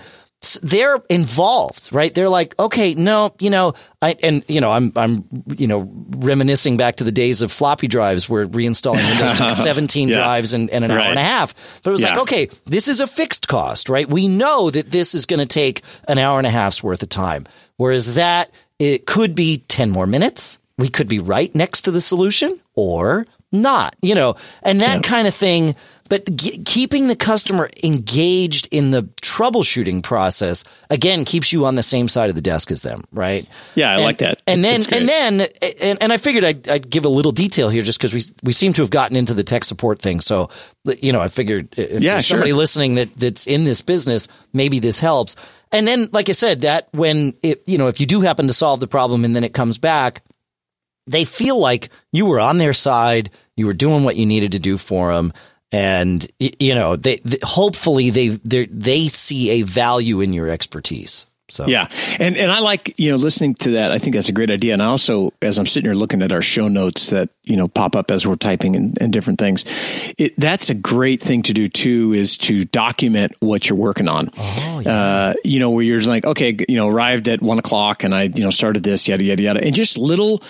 they're 0.63 1.01
involved, 1.09 1.89
right? 1.93 2.13
They're 2.13 2.29
like, 2.29 2.59
okay, 2.59 2.95
no, 2.95 3.35
you 3.39 3.49
know, 3.49 3.75
I, 4.01 4.17
and 4.23 4.45
you 4.49 4.61
know, 4.61 4.71
I'm, 4.71 4.93
I'm, 4.97 5.25
you 5.57 5.69
know, 5.69 5.89
reminiscing 6.17 6.77
back 6.77 6.97
to 6.97 7.05
the 7.05 7.13
days 7.13 7.43
of 7.43 7.53
floppy 7.53 7.87
drives 7.87 8.29
where 8.29 8.47
reinstalling 8.47 9.09
Windows 9.09 9.39
took 9.39 9.51
17 9.65 10.09
yeah. 10.09 10.15
drives 10.15 10.53
and, 10.53 10.69
and 10.71 10.85
an 10.85 10.91
right. 10.91 11.05
hour 11.05 11.11
and 11.11 11.19
a 11.19 11.23
half. 11.23 11.55
But 11.83 11.91
it 11.91 11.93
was 11.93 12.01
yeah. 12.01 12.11
like, 12.11 12.23
okay, 12.23 12.49
this 12.65 12.89
is 12.89 13.01
a 13.01 13.07
fixed 13.07 13.47
cost, 13.47 13.89
right? 13.89 14.09
We 14.09 14.27
know 14.27 14.71
that 14.71 14.91
this 14.91 15.15
is 15.15 15.27
going 15.27 15.41
to 15.41 15.47
take 15.47 15.83
an 16.09 16.19
hour 16.19 16.39
and 16.39 16.47
a 16.47 16.51
half's 16.51 16.83
worth 16.83 17.03
of 17.03 17.09
time. 17.09 17.47
Whereas 17.77 18.15
that, 18.15 18.51
it 18.79 19.07
could 19.07 19.37
be 19.37 19.59
10 19.69 19.91
more 19.91 20.09
minutes. 20.09 20.59
We 20.77 20.89
could 20.89 21.07
be 21.07 21.21
right 21.21 21.55
next 21.55 21.83
to 21.83 21.93
the 21.93 22.01
solution 22.01 22.61
or 22.75 23.27
not, 23.53 23.95
you 24.03 24.15
know, 24.15 24.37
and 24.63 24.81
that 24.81 24.97
yeah. 24.97 25.09
kind 25.09 25.29
of 25.29 25.35
thing 25.35 25.77
but 26.13 26.37
g- 26.37 26.63
keeping 26.65 27.07
the 27.07 27.17
customer 27.17 27.71
engaged 27.83 28.69
in 28.71 28.91
the 28.91 29.05
troubleshooting 29.23 30.03
process 30.03 30.63
again 30.91 31.25
keeps 31.25 31.55
you 31.55 31.65
on 31.65 31.75
the 31.75 31.83
same 31.83 32.07
side 32.07 32.29
of 32.29 32.35
the 32.35 32.43
desk 32.43 32.71
as 32.71 32.83
them, 32.83 33.03
right? 33.13 33.49
Yeah, 33.75 33.93
I 33.93 33.95
and, 33.95 34.03
like 34.03 34.19
that. 34.19 34.43
And 34.47 34.63
then 34.63 34.83
and 34.93 35.09
then 35.09 35.41
and, 35.81 36.03
and 36.03 36.13
I 36.13 36.19
figured 36.19 36.45
I'd, 36.45 36.69
I'd, 36.69 36.91
give 36.91 37.07
a 37.07 37.09
little 37.09 37.33
detail 37.33 37.71
here 37.71 37.81
just 37.81 37.99
because 37.99 38.13
we 38.13 38.21
we 38.43 38.53
seem 38.53 38.75
to 38.75 38.83
have 38.83 38.91
gotten 38.91 39.17
into 39.17 39.33
the 39.33 39.43
tech 39.43 39.65
support 39.65 40.01
thing. 40.01 40.21
So 40.21 40.51
you 40.85 41.15
know, 41.15 41.21
I 41.23 41.29
figured 41.29 41.73
if 41.79 42.03
yeah, 42.03 42.21
somebody 42.21 42.51
sure. 42.51 42.59
listening 42.59 42.97
that 42.97 43.17
that's 43.17 43.47
in 43.47 43.65
this 43.65 43.81
business, 43.81 44.29
maybe 44.53 44.81
this 44.81 44.99
helps. 44.99 45.35
And 45.75 45.89
then, 45.89 46.11
like 46.13 46.29
I 46.29 46.33
said, 46.33 46.61
that 46.61 46.89
when 46.93 47.33
it 47.43 47.63
you 47.67 47.79
know 47.79 47.89
if 47.89 48.01
you 48.01 48.07
do 48.07 48.21
happen 48.21 48.49
to 48.49 48.53
solve 48.53 48.81
the 48.81 48.87
problem 48.87 49.25
and 49.25 49.35
then 49.35 49.45
it 49.45 49.55
comes 49.55 49.79
back, 49.79 50.23
they 51.07 51.25
feel 51.25 51.59
like 51.59 51.91
you 52.13 52.27
were 52.27 52.41
on 52.41 52.59
their 52.59 52.73
side, 52.73 53.31
you 53.57 53.67
were 53.67 53.73
doing 53.73 54.05
what 54.05 54.17
you 54.17 54.27
needed 54.27 54.53
to 54.53 54.59
do 54.59 54.79
for 54.79 55.13
them 55.13 55.33
and 55.73 56.31
you 56.39 56.75
know 56.75 56.97
they, 56.97 57.17
they 57.25 57.39
hopefully 57.43 58.11
they 58.11 58.29
they 58.29 59.09
see 59.09 59.51
a 59.51 59.63
value 59.63 60.21
in 60.21 60.33
your 60.33 60.49
expertise. 60.49 61.27
So 61.49 61.67
yeah, 61.67 61.89
and 62.19 62.37
and 62.37 62.51
I 62.51 62.61
like 62.61 62.99
you 62.99 63.11
know 63.11 63.17
listening 63.17 63.55
to 63.57 63.73
that. 63.73 63.91
I 63.91 63.99
think 63.99 64.15
that's 64.15 64.29
a 64.31 64.33
great 64.33 64.51
idea. 64.51 64.73
And 64.73 64.83
I 64.83 64.87
also, 64.87 65.35
as 65.43 65.59
I'm 65.59 65.67
sitting 65.67 65.87
here 65.91 65.95
looking 65.95 66.23
at 66.23 66.33
our 66.33 66.41
show 66.41 66.69
notes 66.69 67.11
that 67.11 67.29
you 67.43 67.57
know 67.57 67.69
pop 67.69 67.95
up 67.95 68.11
as 68.11 68.27
we're 68.27 68.37
typing 68.37 68.75
and, 68.75 68.97
and 69.01 69.13
different 69.13 69.39
things, 69.39 69.65
it, 70.17 70.35
that's 70.39 70.71
a 70.71 70.75
great 70.75 71.21
thing 71.21 71.43
to 71.43 71.53
do 71.53 71.69
too. 71.69 72.15
Is 72.15 72.39
to 72.39 72.65
document 72.65 73.35
what 73.41 73.69
you're 73.69 73.79
working 73.79 74.09
on. 74.09 74.31
Oh, 74.39 74.81
yeah. 74.81 74.95
uh, 74.95 75.35
you 75.45 75.59
know 75.59 75.71
where 75.71 75.85
you're 75.85 75.99
just 75.99 76.09
like, 76.09 76.25
okay, 76.25 76.57
you 76.69 76.77
know, 76.77 76.89
arrived 76.89 77.29
at 77.29 77.43
one 77.43 77.59
o'clock, 77.59 78.03
and 78.05 78.15
I 78.15 78.25
you 78.25 78.45
know 78.45 78.51
started 78.51 78.83
this, 78.83 79.07
yada 79.07 79.23
yada 79.23 79.43
yada, 79.43 79.63
and 79.63 79.75
just 79.75 79.99
little 79.99 80.43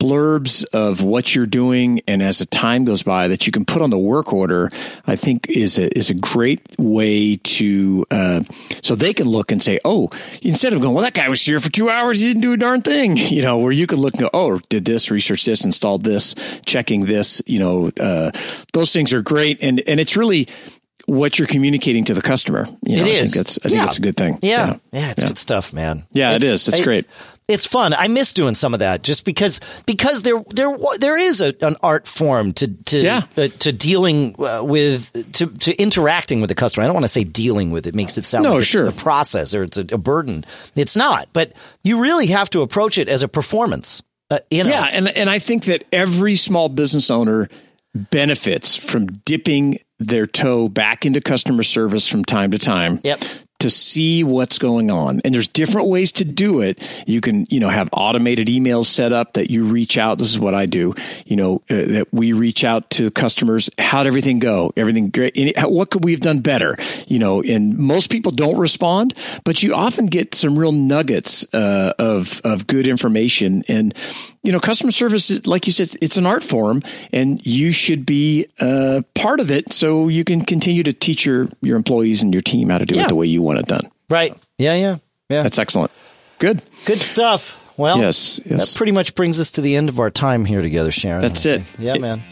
blurbs 0.00 0.64
of 0.72 1.02
what 1.02 1.34
you're 1.34 1.44
doing 1.44 2.00
and 2.08 2.22
as 2.22 2.38
the 2.38 2.46
time 2.46 2.86
goes 2.86 3.02
by 3.02 3.28
that 3.28 3.46
you 3.46 3.52
can 3.52 3.66
put 3.66 3.82
on 3.82 3.90
the 3.90 3.98
work 3.98 4.32
order 4.32 4.70
i 5.06 5.14
think 5.14 5.46
is 5.50 5.78
a 5.78 5.96
is 5.96 6.08
a 6.08 6.14
great 6.14 6.62
way 6.78 7.36
to 7.36 8.06
uh, 8.10 8.42
so 8.82 8.94
they 8.94 9.12
can 9.12 9.28
look 9.28 9.52
and 9.52 9.62
say 9.62 9.78
oh 9.84 10.08
instead 10.40 10.72
of 10.72 10.80
going 10.80 10.94
well 10.94 11.04
that 11.04 11.12
guy 11.12 11.28
was 11.28 11.44
here 11.44 11.60
for 11.60 11.70
two 11.70 11.90
hours 11.90 12.20
he 12.20 12.28
didn't 12.28 12.40
do 12.40 12.54
a 12.54 12.56
darn 12.56 12.80
thing 12.80 13.16
you 13.16 13.42
know 13.42 13.58
where 13.58 13.72
you 13.72 13.86
can 13.86 13.98
look 13.98 14.14
and 14.14 14.22
go 14.22 14.30
oh 14.32 14.58
did 14.70 14.86
this 14.86 15.10
research 15.10 15.44
this 15.44 15.66
installed 15.66 16.02
this 16.02 16.34
checking 16.64 17.04
this 17.04 17.42
you 17.46 17.58
know 17.58 17.92
uh, 18.00 18.30
those 18.72 18.92
things 18.94 19.12
are 19.12 19.20
great 19.20 19.58
and 19.60 19.82
and 19.86 20.00
it's 20.00 20.16
really 20.16 20.48
what 21.06 21.38
you're 21.38 21.48
communicating 21.48 22.04
to 22.04 22.14
the 22.14 22.22
customer. 22.22 22.68
You 22.82 22.96
know, 22.98 23.02
it 23.02 23.08
is. 23.08 23.32
I 23.32 23.34
think 23.34 23.34
that's, 23.34 23.58
I 23.64 23.68
think 23.68 23.86
it's 23.86 23.98
a 23.98 24.00
good 24.00 24.16
thing. 24.16 24.38
Yeah. 24.42 24.66
Yeah. 24.66 24.76
yeah 24.92 25.10
it's 25.10 25.22
yeah. 25.22 25.28
good 25.28 25.38
stuff, 25.38 25.72
man. 25.72 26.04
Yeah, 26.12 26.34
it's, 26.34 26.44
it 26.44 26.46
is. 26.46 26.68
It's 26.68 26.80
I, 26.80 26.84
great 26.84 27.06
it's 27.50 27.66
fun. 27.66 27.92
I 27.94 28.08
miss 28.08 28.32
doing 28.32 28.54
some 28.54 28.74
of 28.74 28.80
that 28.80 29.02
just 29.02 29.24
because 29.24 29.60
because 29.84 30.22
there 30.22 30.42
there 30.50 30.76
there 30.98 31.18
is 31.18 31.40
a, 31.40 31.54
an 31.62 31.76
art 31.82 32.06
form 32.06 32.52
to 32.54 32.68
to 32.68 32.98
yeah. 33.00 33.22
uh, 33.36 33.48
to 33.58 33.72
dealing 33.72 34.34
uh, 34.38 34.62
with 34.62 35.32
to 35.34 35.46
to 35.46 35.76
interacting 35.76 36.40
with 36.40 36.48
the 36.48 36.54
customer. 36.54 36.84
I 36.84 36.86
don't 36.86 36.94
want 36.94 37.04
to 37.04 37.08
say 37.12 37.24
dealing 37.24 37.70
with 37.70 37.86
it 37.86 37.94
makes 37.94 38.16
it 38.16 38.24
sound 38.24 38.44
no, 38.44 38.56
like 38.56 38.64
sure. 38.64 38.86
a 38.86 38.92
process 38.92 39.54
or 39.54 39.64
it's 39.64 39.76
a, 39.76 39.86
a, 39.92 39.98
burden. 39.98 40.44
It's 40.76 40.96
not, 40.96 41.28
but 41.32 41.52
you 41.82 42.00
really 42.00 42.26
have 42.26 42.48
to 42.50 42.62
approach 42.62 42.98
it 42.98 43.08
as 43.08 43.22
a 43.22 43.28
performance. 43.28 44.02
Uh, 44.30 44.38
you 44.50 44.62
know? 44.62 44.70
Yeah, 44.70 44.86
and 44.90 45.08
and 45.08 45.28
I 45.28 45.40
think 45.40 45.64
that 45.64 45.84
every 45.92 46.36
small 46.36 46.68
business 46.68 47.10
owner 47.10 47.48
benefits 47.94 48.76
from 48.76 49.06
dipping 49.06 49.78
their 49.98 50.26
toe 50.26 50.68
back 50.68 51.04
into 51.04 51.20
customer 51.20 51.62
service 51.62 52.06
from 52.06 52.24
time 52.24 52.52
to 52.52 52.58
time 52.58 53.00
yep 53.02 53.20
to 53.60 53.70
see 53.70 54.24
what's 54.24 54.58
going 54.58 54.90
on. 54.90 55.20
And 55.24 55.34
there's 55.34 55.48
different 55.48 55.88
ways 55.88 56.12
to 56.12 56.24
do 56.24 56.60
it. 56.60 56.82
You 57.06 57.20
can, 57.20 57.46
you 57.50 57.60
know, 57.60 57.68
have 57.68 57.88
automated 57.92 58.48
emails 58.48 58.86
set 58.86 59.12
up 59.12 59.34
that 59.34 59.50
you 59.50 59.64
reach 59.64 59.98
out. 59.98 60.18
This 60.18 60.30
is 60.30 60.40
what 60.40 60.54
I 60.54 60.66
do, 60.66 60.94
you 61.26 61.36
know, 61.36 61.56
uh, 61.70 61.84
that 61.86 62.08
we 62.12 62.32
reach 62.32 62.64
out 62.64 62.90
to 62.90 63.10
customers. 63.10 63.70
How'd 63.78 64.06
everything 64.06 64.38
go? 64.38 64.72
Everything 64.76 65.10
great. 65.10 65.34
Any, 65.36 65.52
what 65.58 65.90
could 65.90 66.04
we 66.04 66.12
have 66.12 66.20
done 66.20 66.40
better? 66.40 66.74
You 67.06 67.18
know, 67.18 67.42
and 67.42 67.76
most 67.78 68.10
people 68.10 68.32
don't 68.32 68.58
respond, 68.58 69.14
but 69.44 69.62
you 69.62 69.74
often 69.74 70.06
get 70.06 70.34
some 70.34 70.58
real 70.58 70.72
nuggets 70.72 71.46
uh, 71.54 71.92
of, 71.98 72.40
of 72.44 72.66
good 72.66 72.88
information. 72.88 73.62
And, 73.68 73.94
you 74.42 74.52
know, 74.52 74.60
customer 74.60 74.90
service, 74.90 75.46
like 75.46 75.66
you 75.66 75.72
said, 75.72 75.96
it's 76.00 76.16
an 76.16 76.26
art 76.26 76.42
form 76.42 76.82
and 77.12 77.44
you 77.46 77.72
should 77.72 78.06
be 78.06 78.46
uh, 78.58 79.02
part 79.14 79.38
of 79.38 79.50
it 79.50 79.72
so 79.72 80.08
you 80.08 80.24
can 80.24 80.40
continue 80.42 80.82
to 80.82 80.92
teach 80.92 81.26
your, 81.26 81.48
your 81.60 81.76
employees 81.76 82.22
and 82.22 82.32
your 82.32 82.40
team 82.40 82.70
how 82.70 82.78
to 82.78 82.86
do 82.86 82.94
yeah. 82.94 83.04
it 83.04 83.08
the 83.08 83.14
way 83.14 83.26
you 83.26 83.42
want 83.42 83.49
it 83.58 83.66
done. 83.66 83.90
Right. 84.08 84.36
Yeah, 84.58 84.74
yeah. 84.74 84.96
Yeah. 85.28 85.42
That's 85.42 85.58
excellent. 85.58 85.90
Good. 86.38 86.62
Good 86.86 86.98
stuff. 86.98 87.56
Well, 87.76 87.98
yes, 87.98 88.38
yes. 88.44 88.72
that 88.72 88.76
pretty 88.76 88.92
much 88.92 89.14
brings 89.14 89.40
us 89.40 89.52
to 89.52 89.62
the 89.62 89.74
end 89.74 89.88
of 89.88 90.00
our 90.00 90.10
time 90.10 90.44
here 90.44 90.60
together, 90.60 90.92
Shannon. 90.92 91.22
That's 91.22 91.46
it. 91.46 91.62
Yeah, 91.78 91.94
it, 91.94 92.00
man. 92.02 92.22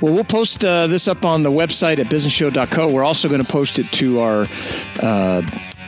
Well, 0.00 0.14
we'll 0.14 0.24
post 0.24 0.64
uh, 0.64 0.86
this 0.86 1.06
up 1.06 1.26
on 1.26 1.42
the 1.42 1.50
website 1.50 1.98
at 1.98 2.06
businessshow.co. 2.06 2.92
We're 2.92 3.04
also 3.04 3.28
going 3.28 3.44
to 3.44 3.50
post 3.50 3.78
it 3.78 3.90
to 3.92 4.20
our 4.20 4.42
uh, 4.42 5.42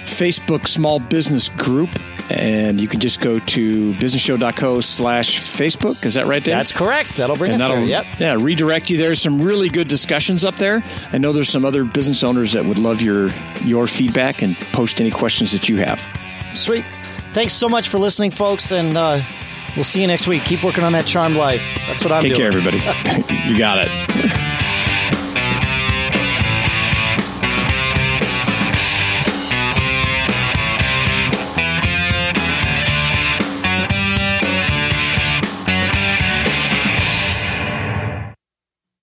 Facebook 0.04 0.66
small 0.66 1.00
business 1.00 1.48
group 1.48 1.90
and 2.30 2.80
you 2.80 2.88
can 2.88 3.00
just 3.00 3.20
go 3.20 3.38
to 3.38 3.94
businessshow.co 3.94 4.80
slash 4.80 5.40
Facebook. 5.40 6.04
Is 6.04 6.14
that 6.14 6.26
right, 6.26 6.42
Dave? 6.42 6.54
That's 6.54 6.72
correct. 6.72 7.16
That'll 7.16 7.36
bring 7.36 7.52
and 7.52 7.62
us 7.62 7.68
that'll, 7.68 7.86
there. 7.86 8.04
Yep. 8.04 8.20
Yeah, 8.20 8.36
redirect 8.40 8.90
you. 8.90 8.98
There's 8.98 9.20
some 9.20 9.40
really 9.40 9.68
good 9.68 9.88
discussions 9.88 10.44
up 10.44 10.56
there. 10.56 10.82
I 11.12 11.18
know 11.18 11.32
there's 11.32 11.48
some 11.48 11.64
other 11.64 11.84
business 11.84 12.22
owners 12.22 12.52
that 12.52 12.64
would 12.64 12.78
love 12.78 13.00
your 13.00 13.30
your 13.62 13.86
feedback 13.86 14.42
and 14.42 14.56
post 14.72 15.00
any 15.00 15.10
questions 15.10 15.52
that 15.52 15.68
you 15.68 15.76
have. 15.76 16.00
Sweet. 16.54 16.84
Thanks 17.32 17.52
so 17.54 17.68
much 17.68 17.88
for 17.88 17.98
listening, 17.98 18.30
folks, 18.30 18.72
and 18.72 18.96
uh, 18.96 19.20
we'll 19.76 19.84
see 19.84 20.00
you 20.00 20.06
next 20.06 20.26
week. 20.26 20.44
Keep 20.44 20.64
working 20.64 20.84
on 20.84 20.92
that 20.92 21.06
charmed 21.06 21.36
life. 21.36 21.62
That's 21.86 22.02
what 22.02 22.12
I'm 22.12 22.22
Take 22.22 22.36
doing. 22.36 22.50
care, 22.50 22.58
everybody. 22.58 22.78
you 23.48 23.58
got 23.58 23.78
it. 23.86 24.57